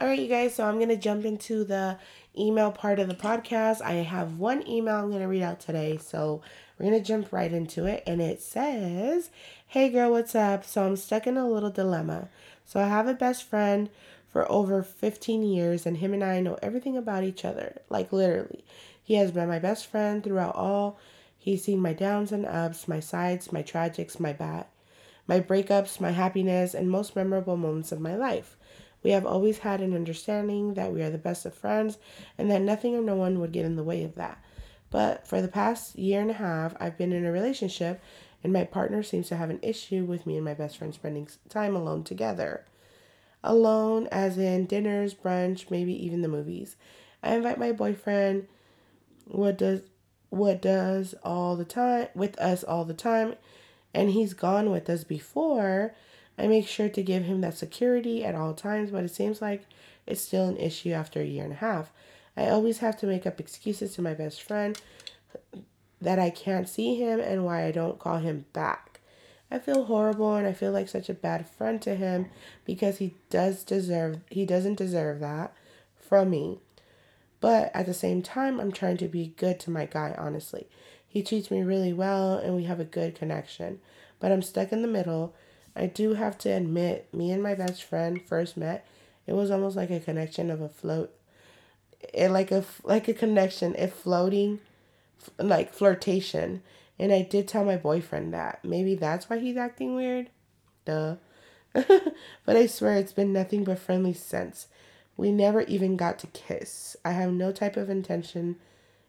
All 0.00 0.06
right, 0.08 0.18
you 0.18 0.28
guys. 0.28 0.54
So 0.54 0.64
I'm 0.66 0.76
going 0.76 0.88
to 0.88 0.96
jump 0.96 1.24
into 1.24 1.64
the 1.64 1.98
email 2.38 2.70
part 2.70 2.98
of 2.98 3.08
the 3.08 3.14
podcast. 3.14 3.80
I 3.80 3.92
have 3.92 4.38
one 4.38 4.66
email 4.68 4.96
I'm 4.96 5.08
going 5.08 5.22
to 5.22 5.28
read 5.28 5.42
out 5.42 5.60
today. 5.60 5.96
So 5.96 6.42
we're 6.78 6.90
going 6.90 7.02
to 7.02 7.06
jump 7.06 7.32
right 7.32 7.52
into 7.52 7.86
it. 7.86 8.02
And 8.06 8.20
it 8.20 8.42
says, 8.42 9.30
Hey, 9.66 9.88
girl, 9.88 10.10
what's 10.10 10.34
up? 10.34 10.64
So 10.64 10.84
I'm 10.84 10.96
stuck 10.96 11.26
in 11.26 11.36
a 11.36 11.48
little 11.48 11.70
dilemma. 11.70 12.28
So 12.64 12.80
I 12.80 12.88
have 12.88 13.06
a 13.06 13.14
best 13.14 13.44
friend 13.44 13.88
for 14.28 14.50
over 14.52 14.82
15 14.82 15.42
years, 15.44 15.86
and 15.86 15.96
him 15.96 16.12
and 16.12 16.22
I 16.22 16.40
know 16.40 16.58
everything 16.60 16.96
about 16.96 17.24
each 17.24 17.42
other. 17.42 17.80
Like, 17.88 18.12
literally. 18.12 18.64
He 19.02 19.14
has 19.14 19.30
been 19.30 19.48
my 19.48 19.58
best 19.58 19.86
friend 19.86 20.22
throughout 20.22 20.54
all. 20.56 20.98
He's 21.46 21.62
seen 21.62 21.80
my 21.80 21.92
downs 21.92 22.32
and 22.32 22.44
ups, 22.44 22.88
my 22.88 22.98
sides, 22.98 23.52
my 23.52 23.62
tragics, 23.62 24.18
my 24.18 24.32
bad, 24.32 24.66
my 25.28 25.38
breakups, 25.38 26.00
my 26.00 26.10
happiness, 26.10 26.74
and 26.74 26.90
most 26.90 27.14
memorable 27.14 27.56
moments 27.56 27.92
of 27.92 28.00
my 28.00 28.16
life. 28.16 28.56
We 29.04 29.12
have 29.12 29.24
always 29.24 29.58
had 29.58 29.80
an 29.80 29.94
understanding 29.94 30.74
that 30.74 30.92
we 30.92 31.02
are 31.02 31.10
the 31.10 31.18
best 31.18 31.46
of 31.46 31.54
friends 31.54 31.98
and 32.36 32.50
that 32.50 32.62
nothing 32.62 32.96
or 32.96 33.00
no 33.00 33.14
one 33.14 33.38
would 33.38 33.52
get 33.52 33.64
in 33.64 33.76
the 33.76 33.84
way 33.84 34.02
of 34.02 34.16
that. 34.16 34.42
But 34.90 35.28
for 35.28 35.40
the 35.40 35.46
past 35.46 35.96
year 35.96 36.20
and 36.20 36.32
a 36.32 36.34
half, 36.34 36.74
I've 36.80 36.98
been 36.98 37.12
in 37.12 37.24
a 37.24 37.30
relationship 37.30 38.02
and 38.42 38.52
my 38.52 38.64
partner 38.64 39.04
seems 39.04 39.28
to 39.28 39.36
have 39.36 39.50
an 39.50 39.60
issue 39.62 40.04
with 40.04 40.26
me 40.26 40.34
and 40.34 40.44
my 40.44 40.54
best 40.54 40.78
friend 40.78 40.92
spending 40.92 41.28
time 41.48 41.76
alone 41.76 42.02
together. 42.02 42.64
Alone, 43.44 44.08
as 44.10 44.36
in 44.36 44.66
dinners, 44.66 45.14
brunch, 45.14 45.70
maybe 45.70 45.94
even 46.04 46.22
the 46.22 46.28
movies. 46.28 46.74
I 47.22 47.36
invite 47.36 47.60
my 47.60 47.70
boyfriend, 47.70 48.48
what 49.26 49.58
does 49.58 49.82
what 50.30 50.60
does 50.60 51.14
all 51.22 51.56
the 51.56 51.64
time 51.64 52.08
with 52.14 52.38
us 52.38 52.64
all 52.64 52.84
the 52.84 52.94
time, 52.94 53.34
and 53.94 54.10
he's 54.10 54.34
gone 54.34 54.70
with 54.70 54.88
us 54.90 55.04
before. 55.04 55.94
I 56.38 56.46
make 56.46 56.66
sure 56.66 56.88
to 56.88 57.02
give 57.02 57.24
him 57.24 57.40
that 57.40 57.56
security 57.56 58.24
at 58.24 58.34
all 58.34 58.52
times, 58.52 58.90
but 58.90 59.04
it 59.04 59.14
seems 59.14 59.40
like 59.40 59.64
it's 60.06 60.20
still 60.20 60.48
an 60.48 60.58
issue 60.58 60.92
after 60.92 61.20
a 61.20 61.24
year 61.24 61.44
and 61.44 61.52
a 61.52 61.56
half. 61.56 61.92
I 62.36 62.48
always 62.48 62.78
have 62.78 62.98
to 62.98 63.06
make 63.06 63.26
up 63.26 63.40
excuses 63.40 63.94
to 63.94 64.02
my 64.02 64.12
best 64.12 64.42
friend 64.42 64.78
that 66.00 66.18
I 66.18 66.30
can't 66.30 66.68
see 66.68 66.96
him 66.96 67.20
and 67.20 67.44
why 67.44 67.64
I 67.64 67.70
don't 67.70 67.98
call 67.98 68.18
him 68.18 68.44
back. 68.52 69.00
I 69.50 69.58
feel 69.58 69.84
horrible 69.84 70.34
and 70.34 70.46
I 70.46 70.52
feel 70.52 70.72
like 70.72 70.88
such 70.88 71.08
a 71.08 71.14
bad 71.14 71.48
friend 71.48 71.80
to 71.82 71.94
him 71.94 72.26
because 72.64 72.98
he 72.98 73.14
does 73.30 73.62
deserve 73.64 74.18
he 74.28 74.44
doesn't 74.44 74.74
deserve 74.74 75.20
that 75.20 75.54
from 75.96 76.30
me. 76.30 76.60
But 77.40 77.70
at 77.74 77.86
the 77.86 77.94
same 77.94 78.22
time, 78.22 78.60
I'm 78.60 78.72
trying 78.72 78.96
to 78.98 79.08
be 79.08 79.34
good 79.36 79.60
to 79.60 79.70
my 79.70 79.86
guy, 79.86 80.14
honestly. 80.18 80.68
He 81.06 81.22
treats 81.22 81.50
me 81.50 81.62
really 81.62 81.92
well 81.92 82.38
and 82.38 82.56
we 82.56 82.64
have 82.64 82.80
a 82.80 82.84
good 82.84 83.14
connection. 83.14 83.80
But 84.20 84.32
I'm 84.32 84.42
stuck 84.42 84.72
in 84.72 84.82
the 84.82 84.88
middle. 84.88 85.34
I 85.74 85.86
do 85.86 86.14
have 86.14 86.38
to 86.38 86.50
admit, 86.50 87.12
me 87.12 87.30
and 87.30 87.42
my 87.42 87.54
best 87.54 87.84
friend 87.84 88.20
first 88.22 88.56
met, 88.56 88.86
it 89.26 89.34
was 89.34 89.50
almost 89.50 89.76
like 89.76 89.90
a 89.90 90.00
connection 90.00 90.50
of 90.50 90.60
a 90.60 90.68
float 90.68 91.12
it 92.12 92.30
like 92.30 92.50
a 92.50 92.64
like 92.84 93.08
a 93.08 93.14
connection, 93.14 93.74
a 93.78 93.88
floating 93.88 94.60
like 95.38 95.72
flirtation. 95.72 96.62
And 96.98 97.12
I 97.12 97.22
did 97.22 97.46
tell 97.46 97.64
my 97.64 97.76
boyfriend 97.76 98.32
that. 98.32 98.64
Maybe 98.64 98.94
that's 98.94 99.28
why 99.28 99.38
he's 99.38 99.56
acting 99.56 99.94
weird. 99.94 100.30
Duh. 100.84 101.16
but 101.74 102.56
I 102.56 102.66
swear 102.66 102.96
it's 102.96 103.12
been 103.12 103.32
nothing 103.32 103.64
but 103.64 103.78
friendly 103.78 104.14
since. 104.14 104.68
We 105.16 105.32
never 105.32 105.62
even 105.62 105.96
got 105.96 106.18
to 106.20 106.26
kiss. 106.28 106.96
I 107.04 107.12
have 107.12 107.32
no 107.32 107.52
type 107.52 107.76
of 107.76 107.88
intention, 107.88 108.56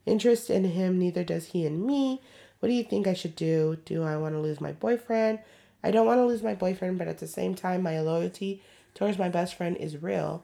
interest 0.05 0.49
in 0.49 0.63
him, 0.63 0.97
neither 0.99 1.23
does 1.23 1.47
he 1.47 1.65
in 1.65 1.85
me. 1.85 2.21
What 2.59 2.69
do 2.69 2.75
you 2.75 2.83
think 2.83 3.07
I 3.07 3.13
should 3.13 3.35
do? 3.35 3.77
Do 3.85 4.03
I 4.03 4.17
want 4.17 4.33
to 4.35 4.39
lose 4.39 4.61
my 4.61 4.71
boyfriend? 4.71 5.39
I 5.83 5.91
don't 5.91 6.07
want 6.07 6.19
to 6.19 6.25
lose 6.25 6.41
my 6.43 6.55
boyfriend, 6.55 6.97
but 6.97 7.07
at 7.07 7.19
the 7.19 7.27
same 7.27 7.55
time, 7.55 7.83
my 7.83 7.99
loyalty 7.99 8.61
towards 8.95 9.19
my 9.19 9.29
best 9.29 9.55
friend 9.55 9.77
is 9.77 10.01
real. 10.01 10.43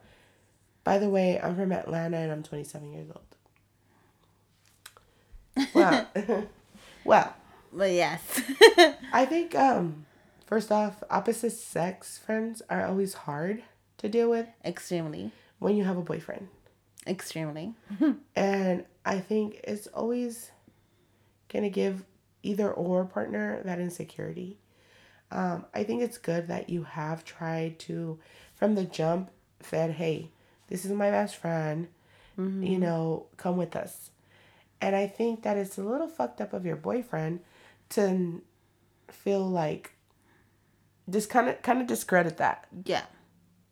By 0.84 1.00
the 1.00 1.10
way, 1.10 1.40
I'm 1.40 1.56
from 1.56 1.72
Atlanta 1.72 2.18
and 2.18 2.32
I'm 2.32 2.44
27 2.44 2.92
years 2.94 3.10
old. 3.10 3.26
Well, 5.74 6.08
well. 7.06 7.36
But 7.72 7.92
yes. 7.92 8.42
I 9.14 9.26
think 9.26 9.56
um 9.56 10.06
first 10.46 10.72
off, 10.72 11.04
opposite 11.10 11.54
sex 11.54 12.20
friends 12.20 12.62
are 12.70 12.86
always 12.86 13.14
hard 13.14 13.64
to 13.98 14.10
deal 14.10 14.30
with. 14.30 14.48
Extremely. 14.64 15.32
When 15.64 15.78
you 15.78 15.86
have 15.86 15.98
a 15.98 16.02
boyfriend. 16.02 16.50
Extremely. 17.08 17.74
and 18.36 18.84
I 19.06 19.20
think 19.20 19.62
it's 19.64 19.88
always 19.88 20.52
gonna 21.48 21.70
give 21.70 22.04
either 22.42 22.70
or 22.72 23.06
partner 23.06 23.62
that 23.64 23.80
insecurity. 23.80 24.60
Um, 25.32 25.66
I 25.74 25.86
think 25.86 26.02
it's 26.02 26.18
good 26.18 26.50
that 26.50 26.70
you 26.70 26.84
have 26.84 27.24
tried 27.24 27.80
to, 27.80 28.20
from 28.56 28.76
the 28.76 28.84
jump, 28.84 29.32
said, 29.62 29.92
hey, 29.92 30.32
this 30.68 30.84
is 30.84 30.92
my 30.92 31.10
best 31.10 31.38
friend. 31.38 31.88
Mm-hmm. 32.38 32.64
You 32.64 32.80
know, 32.80 33.28
come 33.38 33.56
with 33.56 33.76
us. 33.76 34.12
And 34.82 34.98
I 34.98 35.08
think 35.08 35.44
that 35.44 35.56
it's 35.56 35.78
a 35.78 35.84
little 35.84 36.10
fucked 36.10 36.42
up 36.42 36.52
of 36.52 36.66
your 36.66 36.76
boyfriend 36.76 37.40
to 37.92 38.42
feel 39.08 39.48
like 39.48 39.94
just 41.10 41.30
kind 41.30 41.48
of 41.48 41.62
kind 41.62 41.80
of 41.80 41.88
discredit 41.88 42.36
that. 42.38 42.68
Yeah. 42.84 43.04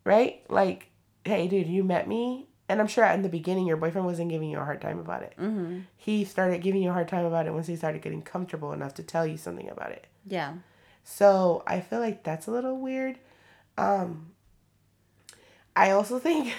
Right? 0.04 0.42
Like, 0.48 0.91
hey, 1.24 1.48
dude, 1.48 1.66
you 1.66 1.84
met 1.84 2.08
me, 2.08 2.46
and 2.68 2.80
I'm 2.80 2.86
sure 2.86 3.04
in 3.04 3.22
the 3.22 3.28
beginning 3.28 3.66
your 3.66 3.76
boyfriend 3.76 4.06
wasn't 4.06 4.30
giving 4.30 4.48
you 4.48 4.58
a 4.58 4.64
hard 4.64 4.80
time 4.80 4.98
about 4.98 5.22
it. 5.22 5.34
Mm-hmm. 5.38 5.80
He 5.96 6.24
started 6.24 6.62
giving 6.62 6.82
you 6.82 6.90
a 6.90 6.92
hard 6.92 7.08
time 7.08 7.24
about 7.24 7.46
it 7.46 7.52
once 7.52 7.66
he 7.66 7.76
started 7.76 8.02
getting 8.02 8.22
comfortable 8.22 8.72
enough 8.72 8.94
to 8.94 9.02
tell 9.02 9.26
you 9.26 9.36
something 9.36 9.68
about 9.68 9.92
it. 9.92 10.06
Yeah. 10.26 10.54
So 11.04 11.62
I 11.66 11.80
feel 11.80 12.00
like 12.00 12.22
that's 12.22 12.46
a 12.46 12.50
little 12.50 12.78
weird. 12.78 13.18
Um, 13.76 14.32
I 15.74 15.90
also 15.90 16.18
think 16.18 16.54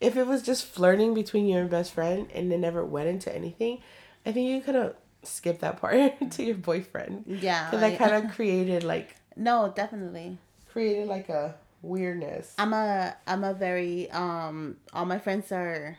if 0.00 0.16
it 0.16 0.26
was 0.26 0.42
just 0.42 0.66
flirting 0.66 1.14
between 1.14 1.46
you 1.46 1.58
and 1.58 1.70
best 1.70 1.92
friend 1.92 2.28
and 2.32 2.52
it 2.52 2.58
never 2.58 2.84
went 2.84 3.08
into 3.08 3.34
anything, 3.34 3.80
I 4.24 4.32
think 4.32 4.48
you 4.48 4.60
could 4.60 4.74
have 4.74 4.94
skipped 5.22 5.60
that 5.60 5.80
part 5.80 6.30
to 6.30 6.42
your 6.42 6.56
boyfriend. 6.56 7.24
Yeah. 7.26 7.70
Because 7.70 7.80
that 7.80 7.98
kind 7.98 8.24
of 8.24 8.30
created 8.34 8.84
like. 8.84 9.16
No, 9.36 9.72
definitely. 9.74 10.38
Created 10.70 11.08
like 11.08 11.28
a 11.28 11.54
weirdness. 11.82 12.54
I'm 12.58 12.72
a 12.72 13.16
I'm 13.26 13.44
a 13.44 13.54
very 13.54 14.10
um 14.10 14.76
all 14.92 15.04
my 15.04 15.18
friends 15.18 15.52
are 15.52 15.98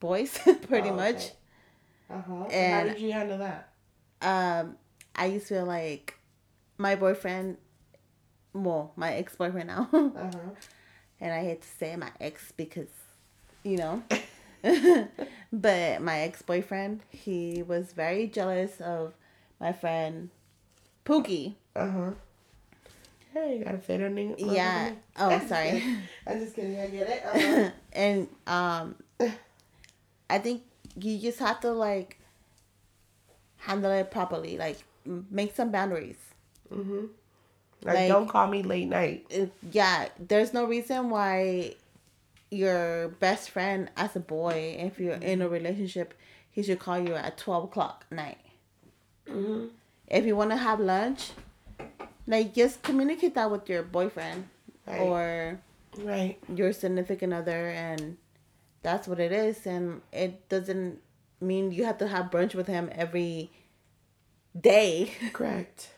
boys 0.00 0.38
pretty 0.68 0.90
oh, 0.90 0.94
okay. 0.94 1.12
much. 1.12 1.30
Uh 2.10 2.22
huh. 2.26 2.44
And 2.50 2.88
how 2.88 2.94
did 2.94 3.02
you 3.02 3.12
handle 3.12 3.38
that? 3.38 3.72
Um, 4.20 4.76
I 5.14 5.26
used 5.26 5.48
to 5.48 5.54
feel 5.54 5.66
like 5.66 6.18
my 6.78 6.96
boyfriend, 6.96 7.58
well, 8.52 8.92
my 8.96 9.14
ex 9.14 9.36
boyfriend 9.36 9.68
now. 9.68 9.88
uh 9.92 10.08
huh 10.32 10.50
and 11.20 11.32
I 11.32 11.42
hate 11.42 11.62
to 11.62 11.68
say 11.68 11.96
my 11.96 12.10
ex 12.20 12.52
because, 12.56 12.88
you 13.62 13.76
know, 13.76 14.02
but 15.52 16.02
my 16.02 16.20
ex 16.20 16.42
boyfriend, 16.42 17.00
he 17.10 17.62
was 17.62 17.92
very 17.92 18.26
jealous 18.26 18.80
of 18.80 19.14
my 19.60 19.72
friend 19.72 20.30
Pookie. 21.04 21.54
Uh 21.74 21.90
huh. 21.90 22.10
Hey, 23.32 23.58
you 23.58 23.64
gotta 23.64 23.78
fit 23.78 24.02
on 24.02 24.16
it. 24.16 24.38
Yeah. 24.38 24.92
Oh, 25.18 25.38
sorry. 25.48 25.82
I'm 26.26 26.38
just 26.38 26.54
kidding. 26.54 26.78
I 26.78 26.86
get 26.88 27.08
it. 27.08 27.22
Uh-huh. 27.28 27.70
and 27.92 28.28
um, 28.46 28.94
I 30.30 30.38
think 30.38 30.62
you 30.96 31.18
just 31.18 31.38
have 31.38 31.60
to 31.60 31.70
like 31.72 32.18
handle 33.58 33.90
it 33.92 34.10
properly. 34.10 34.56
Like 34.58 34.78
make 35.30 35.54
some 35.54 35.70
boundaries. 35.70 36.18
Mm-hmm. 36.72 37.06
Like, 37.84 37.94
like, 37.94 38.08
don't 38.08 38.28
call 38.28 38.48
me 38.48 38.62
late 38.62 38.88
night. 38.88 39.30
Yeah, 39.70 40.08
there's 40.18 40.52
no 40.52 40.64
reason 40.64 41.10
why 41.10 41.74
your 42.50 43.08
best 43.20 43.50
friend 43.50 43.90
as 43.96 44.16
a 44.16 44.20
boy, 44.20 44.76
if 44.80 44.98
you're 44.98 45.14
in 45.14 45.42
a 45.42 45.48
relationship, 45.48 46.14
he 46.50 46.62
should 46.62 46.80
call 46.80 46.98
you 46.98 47.14
at 47.14 47.38
twelve 47.38 47.64
o'clock 47.64 48.04
night. 48.10 48.38
Mm-hmm. 49.28 49.66
If 50.08 50.24
you 50.24 50.34
want 50.34 50.50
to 50.50 50.56
have 50.56 50.80
lunch, 50.80 51.32
like 52.28 52.54
just 52.54 52.82
communicate 52.82 53.34
that 53.34 53.50
with 53.50 53.68
your 53.68 53.82
boyfriend 53.82 54.48
right. 54.86 55.00
or 55.00 55.60
right 55.98 56.38
your 56.54 56.72
significant 56.72 57.32
other, 57.32 57.70
and 57.70 58.18
that's 58.82 59.08
what 59.08 59.18
it 59.18 59.32
is. 59.32 59.66
And 59.66 60.02
it 60.12 60.48
doesn't 60.48 61.00
mean 61.40 61.72
you 61.72 61.84
have 61.84 61.98
to 61.98 62.06
have 62.06 62.30
brunch 62.30 62.54
with 62.54 62.68
him 62.68 62.90
every 62.92 63.50
day. 64.58 65.10
Correct. 65.32 65.90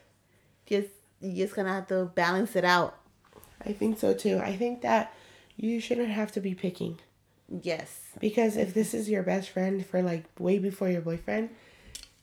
just 0.67 0.89
you 1.21 1.35
just 1.35 1.55
gonna 1.55 1.73
have 1.73 1.89
to 1.89 2.07
balance 2.15 2.57
it 2.57 2.65
out. 2.65 2.97
I 3.67 3.73
think 3.73 3.99
so 3.99 4.15
too. 4.15 4.39
I 4.39 4.57
think 4.57 4.83
that 4.83 5.13
you 5.57 5.81
shouldn't 5.81 6.09
have 6.09 6.33
to 6.33 6.41
be 6.41 6.55
picking. 6.55 6.99
Yes. 7.63 8.01
Because 8.21 8.57
if 8.57 8.73
this 8.73 8.95
is 8.95 9.11
your 9.11 9.25
best 9.25 9.51
friend 9.51 9.85
for 9.85 10.01
like 10.01 10.25
way 10.39 10.59
before 10.59 10.89
your 10.89 11.01
boyfriend, 11.01 11.51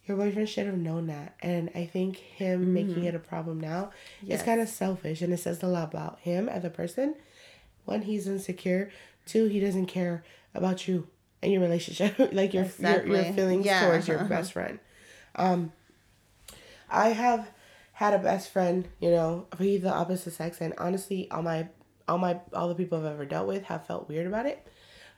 your 0.08 0.18
boyfriend 0.18 0.48
should 0.48 0.66
have 0.66 0.78
known 0.78 1.08
that. 1.08 1.36
And 1.42 1.70
I 1.76 1.86
think 1.86 2.18
him 2.18 2.62
mm-hmm. 2.62 2.74
making 2.74 3.04
it 3.04 3.16
a 3.16 3.20
problem 3.20 3.60
now 3.60 3.92
yes. 4.22 4.40
is 4.40 4.46
kind 4.46 4.62
of 4.62 4.70
selfish 4.70 5.22
and 5.22 5.34
it 5.34 5.38
says 5.38 5.62
a 5.64 5.68
lot 5.68 5.94
about 5.94 6.20
him 6.20 6.48
as 6.48 6.64
a 6.64 6.70
person. 6.70 7.16
One, 7.86 8.02
he's 8.02 8.28
insecure. 8.28 8.92
Two, 9.26 9.48
he 9.48 9.60
doesn't 9.60 9.88
care 9.88 10.24
about 10.54 10.88
you 10.88 11.08
and 11.42 11.52
your 11.52 11.62
relationship, 11.62 12.18
like 12.34 12.54
your, 12.54 12.64
exactly. 12.64 13.12
your, 13.12 13.24
your 13.24 13.34
feelings 13.34 13.66
yeah. 13.66 13.86
towards 13.86 14.08
your 14.08 14.24
best 14.26 14.54
friend. 14.54 14.80
Um, 15.36 15.72
I 16.90 17.10
have 17.10 17.50
had 17.94 18.14
a 18.14 18.20
best 18.20 18.52
friend, 18.52 18.88
you 19.00 19.10
know, 19.10 19.48
be 19.58 19.78
the 19.78 19.92
opposite 19.92 20.34
sex, 20.34 20.62
and 20.62 20.74
honestly, 20.78 21.30
all 21.32 21.42
my 21.42 21.68
all 22.08 22.18
my 22.18 22.40
all 22.54 22.70
the 22.70 22.76
people 22.76 22.98
I've 22.98 23.06
ever 23.06 23.26
dealt 23.26 23.48
with 23.48 23.64
have 23.64 23.86
felt 23.86 24.08
weird 24.08 24.28
about 24.28 24.46
it. 24.46 24.66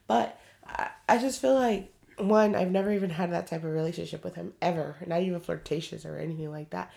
But 0.08 0.40
I, 0.66 0.90
I 1.08 1.18
just 1.18 1.42
feel 1.42 1.54
like 1.54 1.94
one, 2.20 2.55
I've 2.55 2.72
never 2.72 2.91
even 2.91 3.09
had 3.09 3.32
that 3.34 3.47
type 3.47 3.63
of 3.63 3.72
relationship 3.72 4.24
with 4.24 4.36
him 4.36 4.53
ever, 4.61 4.95
not 5.05 5.22
even 5.22 5.39
flirtatious 5.39 6.05
or 6.05 6.17
anything 6.17 6.51
like 6.51 6.72
that. 6.72 6.91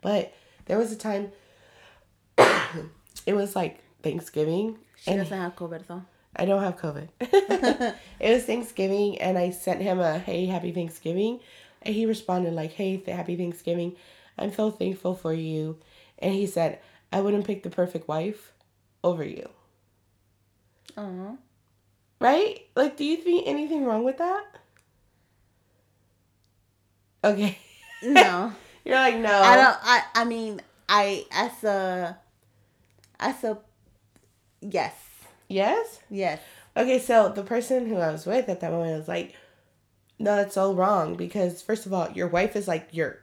But 0.00 0.32
there 0.66 0.78
was 0.78 0.92
a 0.92 0.96
time. 0.96 1.32
it 3.26 3.34
was 3.34 3.56
like 3.56 3.82
Thanksgiving. 4.02 4.78
She 4.96 5.14
doesn't 5.14 5.36
have 5.36 5.56
COVID 5.56 5.86
though. 5.86 6.04
I 6.36 6.44
don't 6.44 6.62
have 6.62 6.76
COVID. 6.76 7.08
it 7.20 8.34
was 8.34 8.44
Thanksgiving, 8.44 9.18
and 9.18 9.36
I 9.38 9.50
sent 9.50 9.80
him 9.80 9.98
a 9.98 10.18
"Hey, 10.18 10.46
Happy 10.46 10.72
Thanksgiving," 10.72 11.40
and 11.82 11.94
he 11.94 12.06
responded 12.06 12.52
like, 12.52 12.72
"Hey, 12.72 13.02
Happy 13.06 13.36
Thanksgiving." 13.36 13.96
I'm 14.38 14.52
so 14.54 14.70
thankful 14.70 15.14
for 15.14 15.32
you. 15.32 15.78
And 16.18 16.32
he 16.32 16.46
said, 16.46 16.78
I 17.12 17.20
wouldn't 17.20 17.46
pick 17.46 17.62
the 17.62 17.70
perfect 17.70 18.08
wife 18.08 18.52
over 19.02 19.24
you. 19.24 19.48
Uh-huh. 20.96 21.36
Right? 22.20 22.66
Like, 22.74 22.96
do 22.96 23.04
you 23.04 23.16
think 23.16 23.46
anything 23.46 23.84
wrong 23.84 24.04
with 24.04 24.18
that? 24.18 24.44
Okay. 27.24 27.58
No. 28.02 28.52
You're 28.84 28.96
like, 28.96 29.16
no. 29.16 29.32
I 29.42 29.56
don't 29.56 29.76
I 29.82 30.02
I 30.14 30.24
mean 30.24 30.60
I 30.88 31.24
as 31.32 31.64
a 31.64 32.18
as 33.20 33.44
a 33.44 33.58
yes. 34.60 34.94
Yes? 35.48 36.00
Yes. 36.10 36.40
Okay, 36.76 36.98
so 36.98 37.30
the 37.30 37.42
person 37.42 37.86
who 37.88 37.96
I 37.96 38.12
was 38.12 38.26
with 38.26 38.48
at 38.48 38.60
that 38.60 38.70
moment 38.70 38.96
was 38.98 39.08
like, 39.08 39.34
no, 40.18 40.36
that's 40.36 40.54
so 40.54 40.72
wrong 40.74 41.14
because, 41.16 41.62
first 41.62 41.86
of 41.86 41.92
all, 41.92 42.10
your 42.12 42.28
wife 42.28 42.54
is 42.54 42.68
like 42.68 42.88
your, 42.92 43.18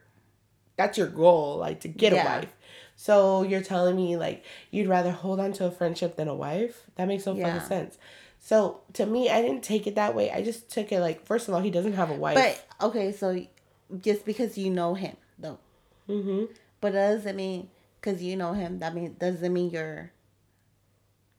that's 0.75 0.97
your 0.97 1.07
goal, 1.07 1.57
like 1.57 1.79
to 1.81 1.87
get 1.87 2.11
Yeah. 2.13 2.21
a 2.23 2.25
wife. 2.39 2.53
So 2.97 3.43
you're 3.43 3.61
telling 3.61 3.95
me 3.95 4.17
like 4.17 4.43
you'd 4.71 4.87
rather 4.87 5.11
hold 5.11 5.39
on 5.39 5.53
to 5.53 5.65
a 5.65 5.71
friendship 5.71 6.15
than 6.15 6.27
a 6.27 6.35
wife? 6.35 6.83
That 6.95 7.07
makes 7.07 7.25
no 7.25 7.33
Yeah. 7.33 7.45
fucking 7.53 7.67
sense. 7.67 7.97
So 8.39 8.81
to 8.93 9.05
me, 9.05 9.29
I 9.29 9.41
didn't 9.41 9.63
take 9.63 9.87
it 9.87 9.95
that 9.95 10.15
way. 10.15 10.31
I 10.31 10.41
just 10.43 10.69
took 10.69 10.91
it 10.91 10.99
like, 10.99 11.25
first 11.25 11.47
of 11.47 11.53
all, 11.53 11.61
he 11.61 11.71
doesn't 11.71 11.93
have 11.93 12.09
a 12.09 12.13
wife. 12.15 12.35
But 12.35 12.87
okay, 12.87 13.11
so 13.11 13.39
just 14.01 14.25
because 14.25 14.57
you 14.57 14.69
know 14.69 14.93
him 14.93 15.15
though. 15.39 15.59
mm-hmm. 16.09 16.45
But 16.81 16.93
that 16.93 17.11
doesn't 17.15 17.35
mean 17.35 17.69
because 17.99 18.21
you 18.21 18.35
know 18.35 18.53
him. 18.53 18.79
That 18.79 18.93
mean 18.93 19.15
doesn't 19.19 19.51
mean 19.53 19.69
your 19.71 20.11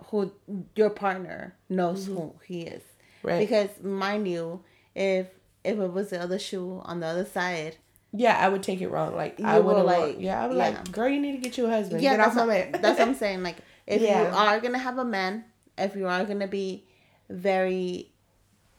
who 0.07 0.33
your 0.75 0.91
partner 0.91 1.57
knows 1.69 2.07
who 2.07 2.35
he 2.47 2.63
is. 2.63 2.83
Mm-hmm. 2.83 3.29
Right. 3.29 3.39
Because 3.41 3.71
mind 3.83 4.29
you, 4.29 4.63
if 4.95 5.29
if 5.65 5.79
it 5.79 5.93
was 5.93 6.11
the 6.11 6.21
other 6.21 6.39
shoe 6.39 6.81
on 6.85 7.01
the 7.01 7.07
other 7.07 7.25
side, 7.25 7.77
yeah, 8.13 8.37
I 8.39 8.49
would 8.49 8.63
take 8.63 8.81
it 8.81 8.89
wrong. 8.89 9.15
Like 9.15 9.41
I 9.41 9.59
would 9.59 9.83
like, 9.85 10.17
yeah, 10.21 10.43
I 10.43 10.47
would 10.47 10.57
yeah. 10.57 10.69
like, 10.69 10.93
girl, 10.93 11.09
you 11.09 11.21
need 11.21 11.33
to 11.33 11.39
get 11.39 11.59
you 11.59 11.67
a 11.67 11.71
husband. 11.71 12.03
yeah, 12.03 12.11
get 12.13 12.17
that's 12.19 12.37
off 12.37 12.47
my 12.47 12.55
man. 12.55 12.73
that's 12.73 12.99
what 12.99 13.09
I'm 13.09 13.15
saying. 13.25 13.43
Like 13.43 13.57
if 13.87 14.01
Yeah. 14.01 14.29
you 14.29 14.35
are 14.35 14.61
gonna 14.61 14.79
have 14.79 14.99
a 14.99 15.05
man, 15.05 15.45
if 15.77 15.97
you 15.97 16.07
are 16.07 16.25
gonna 16.25 16.47
be 16.49 16.85
very 17.29 18.13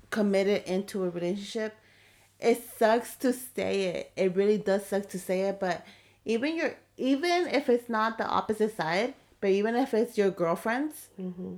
committed 0.09 0.63
into 0.65 1.03
a 1.03 1.09
relationship, 1.09 1.75
it 2.39 2.63
sucks 2.77 3.15
to 3.17 3.33
say 3.33 3.83
it. 3.85 4.11
It 4.15 4.35
really 4.35 4.57
does 4.57 4.85
suck 4.85 5.09
to 5.09 5.19
say 5.19 5.41
it, 5.49 5.59
but 5.59 5.85
even 6.25 6.55
your 6.55 6.75
even 6.97 7.47
if 7.47 7.69
it's 7.69 7.89
not 7.89 8.17
the 8.17 8.25
opposite 8.27 8.75
side, 8.75 9.13
but 9.41 9.49
even 9.51 9.75
if 9.75 9.93
it's 9.93 10.17
your 10.17 10.29
girlfriends, 10.31 11.09
hmm 11.17 11.55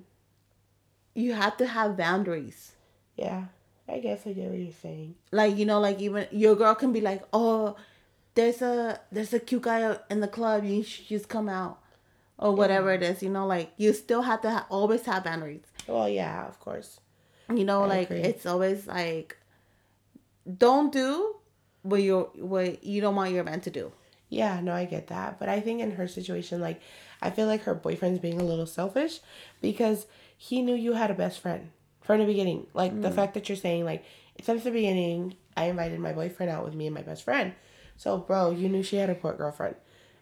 you 1.16 1.34
have 1.34 1.58
to 1.58 1.66
have 1.68 1.98
boundaries. 1.98 2.74
Yeah, 3.16 3.46
I 3.88 4.00
guess 4.00 4.26
I 4.26 4.34
get 4.34 4.50
what 4.50 4.60
you're 4.60 4.72
saying. 4.72 5.16
Like 5.32 5.58
you 5.58 5.66
know, 5.66 5.80
like 5.80 6.00
even 6.00 6.28
your 6.32 6.56
girl 6.56 6.76
can 6.76 6.94
be 6.94 7.02
like, 7.02 7.24
"Oh, 7.34 7.76
there's 8.36 8.62
a 8.62 9.00
there's 9.12 9.34
a 9.34 9.40
cute 9.40 9.64
guy 9.64 9.98
in 10.10 10.20
the 10.22 10.28
club. 10.28 10.64
You 10.64 10.84
should 10.84 11.08
just 11.08 11.28
come 11.30 11.50
out." 11.50 11.80
Or 12.42 12.56
whatever 12.56 12.94
it 12.94 13.04
is, 13.04 13.22
you 13.22 13.28
know, 13.30 13.46
like 13.46 13.74
you 13.76 13.92
still 13.92 14.22
have 14.22 14.40
to 14.44 14.50
ha- 14.50 14.66
always 14.70 15.04
have 15.06 15.26
boundaries. 15.26 15.66
Well, 15.88 16.08
yeah, 16.08 16.48
of 16.48 16.58
course. 16.62 17.02
You 17.54 17.66
know, 17.66 17.84
I 17.84 17.88
like 17.88 18.10
agree. 18.12 18.22
it's 18.22 18.46
always 18.46 18.88
like, 18.88 19.36
don't 20.58 20.92
do 20.92 21.36
what 21.82 22.02
you 22.02 22.30
what 22.36 22.84
you 22.84 23.02
don't 23.02 23.16
want 23.16 23.32
your 23.32 23.44
man 23.44 23.62
to 23.62 23.70
do. 23.70 23.92
Yeah, 24.30 24.60
no, 24.62 24.74
I 24.74 24.86
get 24.86 25.08
that. 25.08 25.40
But 25.40 25.50
I 25.50 25.60
think 25.60 25.82
in 25.82 25.92
her 25.92 26.08
situation, 26.08 26.62
like, 26.62 26.82
I 27.22 27.32
feel 27.32 27.48
like 27.48 27.64
her 27.64 27.74
boyfriend's 27.74 28.20
being 28.20 28.40
a 28.40 28.44
little 28.44 28.68
selfish 28.68 29.22
because 29.60 30.06
he 30.38 30.62
knew 30.62 30.76
you 30.76 30.94
had 30.94 31.10
a 31.10 31.16
best 31.16 31.40
friend 31.40 31.72
from 32.02 32.20
the 32.20 32.26
beginning. 32.26 32.68
Like, 32.76 32.94
Mm. 32.94 33.02
the 33.02 33.12
fact 33.12 33.34
that 33.34 33.50
you're 33.50 33.56
saying, 33.56 33.86
like, 33.86 34.04
since 34.44 34.64
the 34.64 34.72
beginning, 34.72 35.36
I 35.58 35.66
invited 35.66 36.00
my 36.00 36.14
boyfriend 36.14 36.52
out 36.52 36.64
with 36.64 36.76
me 36.76 36.86
and 36.86 36.94
my 36.94 37.02
best 37.02 37.24
friend. 37.24 37.54
So, 37.98 38.18
bro, 38.20 38.52
you 38.52 38.70
knew 38.70 38.84
she 38.84 38.98
had 38.98 39.10
a 39.10 39.16
poor 39.16 39.34
girlfriend, 39.34 39.76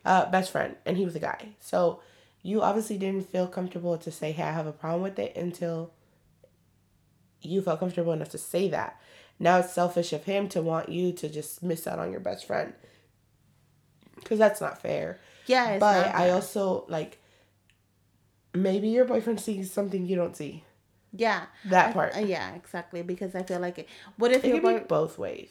uh, 0.05 0.31
best 0.31 0.51
friend, 0.51 0.77
and 0.85 0.95
he 0.95 1.03
was 1.03 1.15
a 1.15 1.19
guy. 1.19 1.49
So, 1.59 1.99
you 2.41 2.61
obviously 2.61 2.97
didn't 2.97 3.29
feel 3.29 3.45
comfortable 3.47 3.97
to 3.97 4.09
say, 4.09 4.31
hey, 4.31 4.43
I 4.43 4.51
have 4.53 4.67
a 4.67 4.71
problem 4.71 5.01
with 5.03 5.19
it 5.19 5.35
until 5.35 5.91
you 7.41 7.61
felt 7.61 7.79
comfortable 7.79 8.13
enough 8.13 8.29
to 8.29 8.37
say 8.37 8.69
that. 8.69 8.99
Now 9.39 9.59
it's 9.59 9.73
selfish 9.73 10.13
of 10.13 10.23
him 10.23 10.49
to 10.49 10.61
want 10.61 10.89
you 10.89 11.11
to 11.13 11.29
just 11.29 11.61
miss 11.61 11.85
out 11.87 11.99
on 11.99 12.11
your 12.11 12.19
best 12.19 12.45
friend. 12.45 12.73
Because 14.15 14.39
that's 14.39 14.59
not 14.61 14.81
fair. 14.81 15.19
Yeah, 15.45 15.71
it's 15.71 15.79
but 15.79 16.15
I 16.15 16.31
also, 16.31 16.85
like, 16.89 17.19
maybe 18.53 18.89
your 18.89 19.05
boyfriend 19.05 19.39
sees 19.39 19.71
something 19.71 20.05
you 20.05 20.15
don't 20.15 20.35
see. 20.35 20.63
yeah 21.13 21.45
That 21.65 21.93
part. 21.93 22.15
uh, 22.17 22.19
yeah, 22.19 22.53
exactly. 22.55 23.01
Because 23.03 23.35
I 23.35 23.43
feel 23.43 23.59
like, 23.59 23.79
it, 23.79 23.87
what 24.17 24.31
if 24.31 24.43
It 24.43 24.49
your 24.49 24.59
could 24.59 24.63
boy? 24.63 24.85
both 24.87 25.17
ways. 25.17 25.49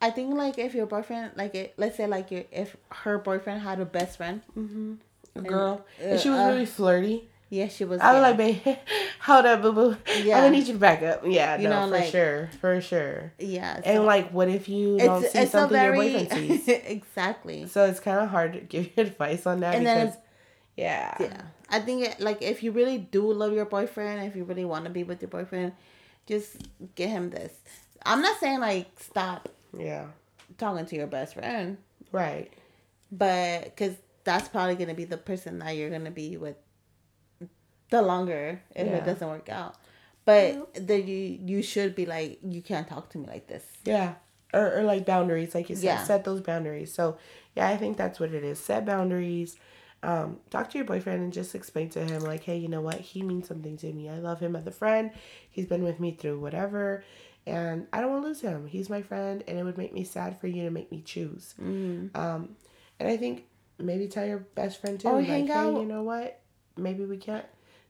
I 0.00 0.10
think 0.10 0.34
like 0.34 0.58
if 0.58 0.74
your 0.74 0.86
boyfriend, 0.86 1.32
like 1.36 1.54
it, 1.54 1.74
let's 1.76 1.96
say 1.96 2.06
like 2.06 2.30
your 2.30 2.44
if 2.52 2.76
her 2.92 3.18
boyfriend 3.18 3.62
had 3.62 3.80
a 3.80 3.84
best 3.84 4.18
friend, 4.18 4.40
A 5.34 5.40
girl. 5.40 5.84
uh, 5.98 6.02
and 6.04 6.20
she 6.20 6.28
was 6.28 6.38
uh, 6.38 6.50
really 6.50 6.66
flirty. 6.66 7.28
Yeah, 7.48 7.68
she 7.68 7.84
was. 7.84 8.00
I 8.00 8.12
was 8.12 8.20
yeah. 8.20 8.28
like, 8.28 8.64
babe, 8.64 8.76
hold 9.20 9.46
up, 9.46 9.62
boo 9.62 9.72
boo. 9.72 9.96
Yeah. 10.22 10.36
I'm 10.38 10.44
gonna 10.44 10.50
need 10.50 10.66
you 10.66 10.72
to 10.74 10.78
back 10.78 11.02
up. 11.02 11.22
Yeah, 11.26 11.56
You 11.58 11.68
no, 11.68 11.86
know, 11.86 11.92
for 11.92 12.00
like- 12.02 12.10
sure. 12.10 12.50
For 12.60 12.80
sure. 12.80 13.32
yeah, 13.38 13.80
And 13.84 14.04
like, 14.04 14.30
what 14.32 14.48
if 14.48 14.68
you 14.68 14.98
don't 14.98 15.24
see 15.24 15.46
something 15.46 15.76
very 15.76 16.08
your 16.08 16.20
boyfriend 16.24 16.60
sees? 16.64 16.68
exactly. 16.68 17.66
So 17.68 17.84
it's 17.84 18.00
kind 18.00 18.18
of 18.20 18.28
hard 18.30 18.52
to 18.54 18.60
give 18.60 18.84
you 18.96 19.02
advice 19.04 19.46
on 19.46 19.60
that 19.60 19.74
And 19.76 19.86
then- 19.86 20.06
because, 20.06 20.20
yeah, 20.76 21.16
Yeah, 21.20 21.42
I 21.70 21.80
think 21.80 22.04
it, 22.06 22.20
like 22.20 22.42
if 22.42 22.62
you 22.62 22.70
really 22.72 22.98
do 22.98 23.32
love 23.32 23.52
your 23.52 23.64
boyfriend, 23.64 24.24
if 24.26 24.36
you 24.36 24.44
really 24.44 24.64
want 24.64 24.84
to 24.84 24.90
be 24.90 25.04
with 25.04 25.22
your 25.22 25.30
boyfriend, 25.30 25.72
just 26.26 26.56
get 26.96 27.08
him 27.10 27.30
this. 27.30 27.52
I'm 28.04 28.20
not 28.20 28.38
saying 28.40 28.60
like 28.60 28.88
stop 29.00 29.48
yeah, 29.76 30.06
talking 30.58 30.84
to 30.86 30.96
your 30.96 31.06
best 31.06 31.34
friend, 31.34 31.76
right, 32.12 32.52
but 33.10 33.64
because 33.64 33.94
that's 34.24 34.48
probably 34.48 34.74
gonna 34.74 34.94
be 34.94 35.04
the 35.04 35.16
person 35.16 35.58
that 35.60 35.76
you're 35.76 35.90
gonna 35.90 36.10
be 36.10 36.36
with 36.36 36.56
the 37.90 38.02
longer 38.02 38.60
if 38.74 38.86
Yeah. 38.86 38.96
it 38.96 39.04
doesn't 39.04 39.28
work 39.28 39.48
out. 39.48 39.76
But 40.24 40.74
then 40.74 41.06
you 41.06 41.38
you 41.44 41.62
should 41.62 41.94
be 41.94 42.04
like 42.06 42.38
you 42.42 42.60
can't 42.62 42.88
talk 42.88 43.10
to 43.10 43.18
me 43.18 43.26
like 43.26 43.46
this. 43.46 43.64
yeah, 43.84 44.14
or 44.52 44.78
or 44.78 44.82
like 44.82 45.06
boundaries, 45.06 45.54
like 45.54 45.68
you 45.70 45.76
said, 45.76 45.84
Yeah. 45.84 46.04
set 46.04 46.24
those 46.24 46.40
boundaries. 46.40 46.92
So 46.92 47.16
yeah, 47.54 47.68
I 47.68 47.76
think 47.76 47.96
that's 47.96 48.18
what 48.20 48.32
it 48.34 48.42
is. 48.44 48.58
Set 48.58 48.84
boundaries. 48.84 49.56
Um, 50.02 50.38
talk 50.50 50.68
to 50.70 50.78
your 50.78 50.84
boyfriend 50.84 51.22
and 51.22 51.32
just 51.32 51.54
explain 51.54 51.88
to 51.90 52.04
him 52.04 52.22
like, 52.22 52.42
hey, 52.44 52.56
you 52.58 52.68
know 52.68 52.80
what? 52.82 53.00
He 53.00 53.22
means 53.22 53.48
something 53.48 53.76
to 53.78 53.92
me. 53.92 54.08
I 54.08 54.18
love 54.18 54.38
him 54.40 54.54
as 54.54 54.66
a 54.66 54.70
friend. 54.70 55.10
He's 55.50 55.66
been 55.66 55.82
with 55.82 55.98
me 55.98 56.12
through 56.12 56.38
whatever, 56.38 57.02
and 57.46 57.86
I 57.92 58.00
don't 58.00 58.10
want 58.10 58.22
to 58.24 58.28
lose 58.28 58.40
him. 58.40 58.66
He's 58.66 58.90
my 58.90 59.02
friend, 59.02 59.42
and 59.48 59.58
it 59.58 59.64
would 59.64 59.78
make 59.78 59.92
me 59.94 60.04
sad 60.04 60.38
for 60.38 60.48
you 60.48 60.62
to 60.64 60.70
make 60.70 60.92
me 60.92 61.00
choose. 61.04 61.54
Mm. 61.60 62.14
Um, 62.16 62.56
and 63.00 63.08
I 63.08 63.16
think 63.16 63.46
maybe 63.78 64.06
tell 64.06 64.26
your 64.26 64.40
best 64.54 64.80
friend 64.80 65.00
too, 65.00 65.08
Or 65.08 65.18
like, 65.18 65.26
hang 65.26 65.46
hey, 65.46 65.52
out- 65.54 65.80
you 65.80 65.86
know 65.86 66.02
what? 66.02 66.40
Maybe 66.76 67.04
we 67.04 67.16
can't 67.16 67.46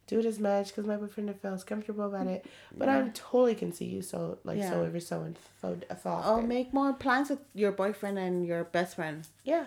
do 0.07 0.19
it 0.21 0.25
as 0.27 0.39
much 0.39 0.69
because 0.69 0.87
my 0.87 0.97
boyfriend 0.97 1.35
feels 1.41 1.65
comfortable 1.65 2.07
about 2.07 2.27
it. 2.29 2.47
But 2.77 2.89
I'm 2.89 3.13
totally 3.13 3.55
can 3.55 3.73
see 3.73 3.87
you 3.87 4.03
so 4.03 4.39
like 4.45 4.63
so 4.63 4.81
Yeah. 4.83 4.87
ever 4.87 5.01
so 5.01 5.23
and 5.23 5.37
so 5.61 5.77
so 6.03 6.23
Oh, 6.25 6.41
make 6.41 6.73
more 6.73 6.93
plans 6.93 7.31
with 7.31 7.41
your 7.55 7.73
boyfriend 7.73 8.19
and 8.19 8.47
your 8.47 8.65
best 8.65 8.97
friend. 8.97 9.27
yeah. 9.45 9.67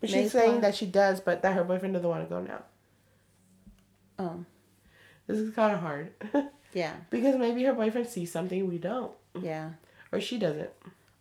But 0.00 0.10
Make 0.10 0.22
she's 0.22 0.32
saying 0.32 0.60
plans. 0.60 0.62
that 0.62 0.74
she 0.76 0.86
does, 0.86 1.20
but 1.20 1.42
that 1.42 1.52
her 1.54 1.62
boyfriend 1.64 1.92
doesn't 1.94 2.08
want 2.08 2.26
to 2.26 2.34
go 2.34 2.40
now. 2.40 2.62
Oh, 4.18 4.44
This 5.26 5.38
is 5.38 5.54
kind 5.54 5.74
of 5.74 5.80
hard 5.80 6.12
yeah, 6.74 6.94
because 7.10 7.36
maybe 7.36 7.62
her 7.64 7.72
boyfriend 7.72 8.08
sees 8.08 8.30
something 8.32 8.66
we 8.68 8.78
don't, 8.78 9.12
yeah. 9.40 9.70
or 10.12 10.20
she 10.20 10.38
doesn't. 10.38 10.70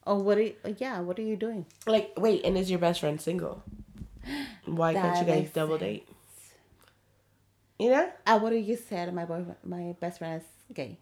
Oh, 0.07 0.19
what 0.19 0.37
are 0.37 0.41
you, 0.43 0.55
uh, 0.65 0.71
yeah? 0.77 0.99
What 1.01 1.19
are 1.19 1.23
you 1.23 1.35
doing? 1.35 1.65
Like, 1.85 2.13
wait, 2.17 2.43
and 2.45 2.57
is 2.57 2.69
your 2.69 2.79
best 2.79 2.99
friend 3.01 3.19
single? 3.21 3.63
Why 4.65 4.93
can't 4.93 5.19
you 5.19 5.25
guys 5.25 5.49
double 5.53 5.77
sense. 5.77 5.81
date? 5.81 6.09
You 7.79 7.89
know? 7.91 8.11
I 8.27 8.35
would 8.35 8.53
have 8.53 8.65
just 8.65 8.87
said 8.89 9.13
my 9.13 9.25
boyfriend, 9.25 9.55
my 9.63 9.95
best 9.99 10.19
friend 10.19 10.41
is 10.41 10.47
gay. 10.73 10.99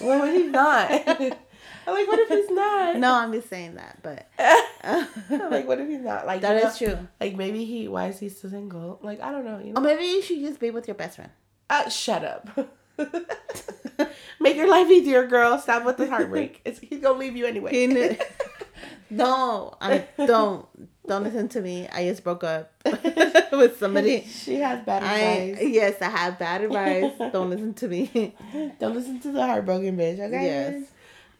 Well, 0.00 0.18
what 0.18 0.28
if 0.28 0.34
he's 0.42 0.50
not? 0.50 0.90
I'm 1.86 1.94
like, 1.94 2.08
what 2.08 2.18
if 2.18 2.28
he's 2.28 2.50
not? 2.50 2.96
No, 2.96 3.14
I'm 3.14 3.32
just 3.32 3.48
saying 3.48 3.76
that, 3.76 3.98
but 4.02 4.26
like, 5.50 5.66
what 5.66 5.80
if 5.80 5.88
he's 5.88 6.00
not? 6.00 6.26
Like, 6.26 6.40
that 6.42 6.56
is 6.56 6.80
know, 6.80 6.88
true. 6.88 7.08
Like, 7.20 7.36
maybe 7.36 7.64
he, 7.64 7.88
why 7.88 8.08
is 8.08 8.18
he 8.18 8.28
still 8.28 8.50
single? 8.50 8.98
Like, 9.02 9.20
I 9.20 9.30
don't 9.32 9.44
know. 9.44 9.58
You 9.58 9.70
Or 9.70 9.74
know? 9.74 9.80
maybe 9.80 10.04
you 10.04 10.22
should 10.22 10.40
just 10.40 10.58
be 10.60 10.70
with 10.70 10.88
your 10.88 10.96
best 10.96 11.16
friend. 11.16 11.30
Uh, 11.70 11.88
shut 11.88 12.24
up. 12.24 12.48
Make 14.40 14.56
your 14.56 14.68
life 14.68 14.90
easier, 14.90 15.26
girl. 15.26 15.58
Stop 15.58 15.84
with 15.84 15.96
the 15.96 16.08
heartbreak. 16.08 16.60
It's, 16.64 16.80
he's 16.80 17.00
gonna 17.00 17.18
leave 17.18 17.36
you 17.36 17.46
anyway. 17.46 18.18
No, 19.12 19.74
I 19.80 20.04
don't. 20.18 20.66
Don't 21.06 21.24
listen 21.24 21.48
to 21.50 21.60
me. 21.60 21.88
I 21.88 22.04
just 22.08 22.22
broke 22.22 22.44
up 22.44 22.72
with 23.52 23.76
somebody. 23.78 24.22
she 24.28 24.56
has 24.60 24.84
bad 24.84 25.02
I 25.02 25.18
advice. 25.18 25.68
yes, 25.68 26.00
I 26.00 26.08
have 26.08 26.38
bad 26.38 26.62
advice. 26.62 27.12
Don't 27.32 27.50
listen 27.50 27.74
to 27.74 27.88
me. 27.88 28.34
Don't 28.78 28.94
listen 28.94 29.18
to 29.20 29.32
the 29.32 29.44
heartbroken 29.44 29.96
bitch, 29.96 30.20
okay? 30.20 30.44
Yes. 30.44 30.84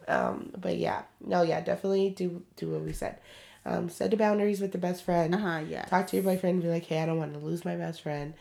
Um, 0.09 0.51
but 0.61 0.77
yeah, 0.79 1.03
no, 1.25 1.43
yeah, 1.43 1.61
definitely 1.61 2.11
do 2.11 2.43
do 2.57 2.71
what 2.71 2.81
we 2.83 2.93
said. 2.93 3.19
Um, 3.65 3.89
set 3.89 4.11
the 4.11 4.17
boundaries 4.17 4.61
with 4.61 4.73
the 4.73 4.79
best 4.79 5.05
friend. 5.05 5.33
Uh 5.35 5.39
huh. 5.39 5.61
Yeah. 5.69 5.85
Talk 5.85 6.09
to 6.09 6.17
your 6.17 6.25
boyfriend 6.25 6.55
and 6.55 6.63
be 6.65 6.69
like, 6.69 6.85
hey, 6.85 7.01
I 7.01 7.07
don't 7.07 7.19
want 7.19 7.33
to 7.35 7.39
lose 7.39 7.65
my 7.65 7.77
best 7.77 8.03
friend. 8.03 8.35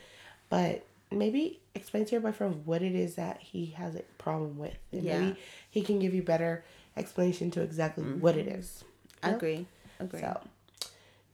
But 0.50 0.84
maybe 1.12 1.60
explain 1.76 2.06
to 2.06 2.12
your 2.14 2.22
boyfriend 2.22 2.66
what 2.66 2.82
it 2.82 2.96
is 2.96 3.14
that 3.16 3.40
he 3.40 3.68
has 3.78 3.94
a 3.96 4.02
problem 4.18 4.58
with. 4.58 4.76
And 4.92 5.04
Yeah. 5.04 5.20
maybe 5.20 5.38
he 5.70 5.84
can 5.84 6.00
give 6.00 6.16
you 6.16 6.24
better 6.24 6.64
explanation 6.98 7.52
to 7.52 7.62
exactly 7.62 8.04
what 8.04 8.36
it 8.36 8.48
is. 8.48 8.84
Know? 9.24 9.36
Agree. 9.36 9.66
Agree. 10.00 10.20
So 10.22 10.40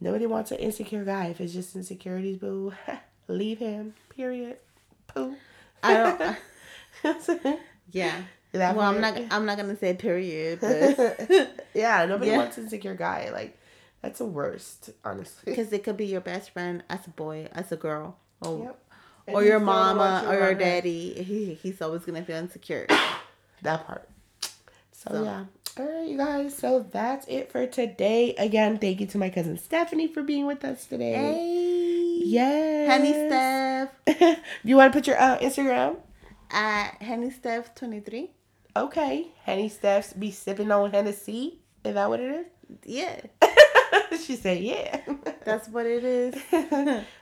nobody 0.02 0.26
wants 0.26 0.52
an 0.52 0.58
insecure 0.60 1.04
guy. 1.06 1.28
If 1.28 1.42
it's 1.42 1.54
just 1.54 1.76
insecurities, 1.76 2.38
boo, 2.38 2.74
leave 3.28 3.60
him. 3.60 3.94
Period. 4.10 4.58
Pooh. 5.08 5.36
I 5.84 5.94
don't. 7.04 7.60
Yeah. 7.92 8.14
That 8.52 8.76
well, 8.76 8.90
I'm 8.90 9.00
not. 9.02 9.18
I'm 9.32 9.46
not 9.46 9.58
gonna 9.58 9.78
say 9.78 9.94
period, 9.94 10.60
but 10.62 11.50
yeah, 11.74 12.06
nobody 12.06 12.32
Yeah. 12.32 12.38
wants 12.38 12.58
an 12.58 12.64
insecure 12.66 12.96
guy. 12.96 13.30
Like, 13.32 13.58
that's 14.02 14.20
the 14.20 14.26
worst, 14.26 14.90
honestly. 15.06 15.44
because 15.54 15.72
it 15.74 15.84
could 15.84 15.96
be 15.98 16.06
your 16.08 16.22
best 16.22 16.52
friend 16.52 16.84
as 16.90 17.06
a 17.08 17.10
boy, 17.12 17.50
as 17.54 17.72
a 17.72 17.76
girl, 17.78 18.18
oh. 18.42 18.56
or 18.58 18.64
Yep. 18.64 18.80
or 19.28 19.44
your 19.44 19.60
he's 19.60 19.66
the 19.66 19.72
one 19.72 19.98
mama 19.98 20.00
watching 20.00 20.30
or 20.30 20.40
your 20.40 20.54
daddy. 20.56 21.24
He, 21.24 21.54
he's 21.56 21.82
always 21.82 22.04
gonna 22.04 22.24
feel 22.24 22.38
insecure. 22.38 22.88
That 23.64 23.86
part. 23.88 24.08
So, 24.92 25.10
So. 25.12 25.24
yeah. 25.24 25.46
All 25.80 25.86
right, 25.86 26.08
you 26.08 26.18
guys. 26.18 26.58
So 26.58 26.86
that's 26.92 27.28
it 27.28 27.52
for 27.52 27.68
today. 27.68 28.34
Again, 28.38 28.80
thank 28.80 29.00
you 29.00 29.08
to 29.08 29.18
my 29.18 29.30
cousin 29.30 29.58
Stephanie 29.58 30.08
for 30.08 30.24
being 30.24 30.46
with 30.48 30.64
us 30.66 30.86
today. 30.86 31.14
Hey, 31.14 32.22
Yes. 32.24 32.90
Henny 32.90 33.14
Steph 33.14 34.40
you 34.64 34.76
want 34.76 34.92
to 34.92 34.98
put 35.00 35.08
your 35.08 35.20
uh, 35.22 35.38
Instagram? 35.40 35.98
at 36.50 37.02
Henny 37.02 37.30
Steph 37.30 37.76
twenty 37.76 38.00
three. 38.00 38.32
Okay. 38.76 39.28
Henny 39.44 39.70
Steph's 39.70 40.14
be 40.14 40.32
sipping 40.32 40.72
on 40.72 40.92
Hennessy. 40.92 41.60
Is 41.84 41.94
that 41.94 42.10
what 42.10 42.20
it 42.20 42.32
is? 42.32 42.46
Yeah, 42.86 43.22
she 44.26 44.36
said, 44.36 44.62
yeah. 44.62 45.00
that's 45.46 45.70
what 45.70 45.86
it 45.86 46.04
is. 46.04 46.36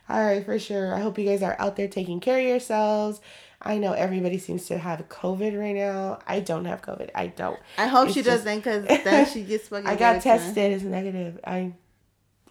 All 0.10 0.26
right, 0.26 0.43
for 0.43 0.58
sure. 0.58 0.93
I 0.95 1.01
hope 1.01 1.20
you 1.20 1.26
guys 1.26 1.43
are 1.43 1.56
out 1.60 1.76
there 1.76 1.88
taking 1.88 2.20
care 2.20 2.39
of 2.39 2.45
yourselves. 2.45 3.22
I 3.62 3.78
know 3.78 3.93
everybody 3.93 4.38
seems 4.38 4.66
to 4.68 4.78
have 4.78 5.08
COVID 5.10 5.58
right 5.60 5.76
now. 5.76 6.20
I 6.28 6.39
don't 6.39 6.66
have 6.66 6.82
COVID. 6.82 7.10
I 7.16 7.28
don't. 7.28 7.60
I 7.78 7.88
hope 7.88 8.08
It's 8.08 8.16
she 8.16 8.22
just- 8.22 8.43
doesn't, 8.45 8.62
cause 8.62 8.84
then 9.03 9.26
she 9.28 9.43
gets 9.43 9.68
fucking. 9.70 9.88
I 9.88 9.95
got 9.95 10.22
tested. 10.22 10.72
It's 10.74 10.84
negative. 10.84 11.39
I 11.45 11.74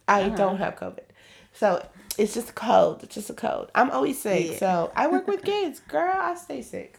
I 0.09 0.23
Uh-huh. 0.25 0.37
don't 0.37 0.57
have 0.59 0.77
COVID. 0.77 1.05
So 1.53 1.87
it's 2.19 2.35
just 2.35 2.51
a 2.51 2.53
cold. 2.53 3.03
It's 3.05 3.15
just 3.15 3.31
a 3.31 3.35
cold. 3.35 3.71
I'm 3.75 3.91
always 3.91 4.21
sick. 4.21 4.53
Yeah. 4.53 4.57
So 4.59 4.93
I 4.97 5.07
work 5.07 5.27
with 5.29 5.43
kids. 5.53 5.81
Girl, 5.81 6.13
I 6.15 6.35
stay 6.35 6.63
sick. 6.63 6.99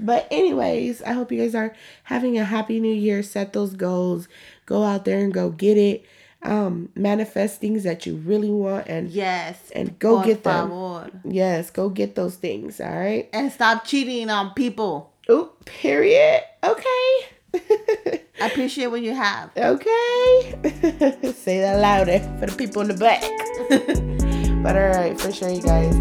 But 0.00 0.26
anyways, 0.30 1.02
I 1.02 1.12
hope 1.12 1.30
you 1.30 1.40
guys 1.40 1.54
are 1.54 1.74
having 2.04 2.36
a 2.38 2.44
happy 2.44 2.80
new 2.80 2.92
year. 2.94 3.22
Set 3.22 3.52
those 3.52 3.74
goals. 3.74 4.26
Go 4.66 4.82
out 4.82 5.04
there 5.04 5.18
and 5.20 5.32
go 5.32 5.50
get 5.50 5.76
it. 5.78 6.04
Um, 6.44 6.90
manifest 6.94 7.58
things 7.60 7.84
that 7.84 8.04
you 8.06 8.16
really 8.16 8.50
want 8.50 8.86
and 8.86 9.08
Yes, 9.10 9.58
and 9.74 9.98
go 9.98 10.22
get 10.22 10.44
them. 10.44 10.68
favor. 10.68 11.10
Yes, 11.24 11.70
go 11.70 11.88
get 11.88 12.14
those 12.14 12.36
things. 12.36 12.80
All 12.80 12.90
right. 12.94 13.28
and 13.32 13.50
stop 13.50 13.84
cheating 13.86 14.28
on 14.30 14.52
people. 14.54 15.12
Oh, 15.28 15.52
period. 15.64 16.42
Okay. 16.62 17.10
I 18.40 18.46
appreciate 18.46 18.88
what 18.88 19.00
you 19.00 19.14
have. 19.14 19.50
Okay. 19.56 20.54
Say 21.32 21.60
that 21.60 21.78
louder 21.80 22.18
for 22.38 22.46
the 22.46 22.54
people 22.58 22.82
in 22.82 22.88
the 22.88 22.94
back. 22.94 23.22
but 24.62 24.76
all 24.76 24.88
right, 25.00 25.18
for 25.18 25.32
sure, 25.32 25.48
you 25.50 25.62
guys. 25.62 25.94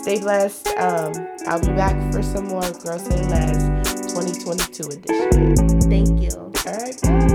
Stay 0.00 0.18
blessed. 0.20 0.66
Um, 0.76 1.12
I'll 1.46 1.60
be 1.60 1.68
back 1.68 2.12
for 2.12 2.22
some 2.22 2.46
more 2.48 2.62
Girl 2.62 2.98
Say 2.98 3.22
Less 3.28 4.12
2022 4.12 4.88
edition. 4.88 5.80
Thank 5.88 6.20
you. 6.20 6.30
All 6.36 6.50
right. 6.66 7.30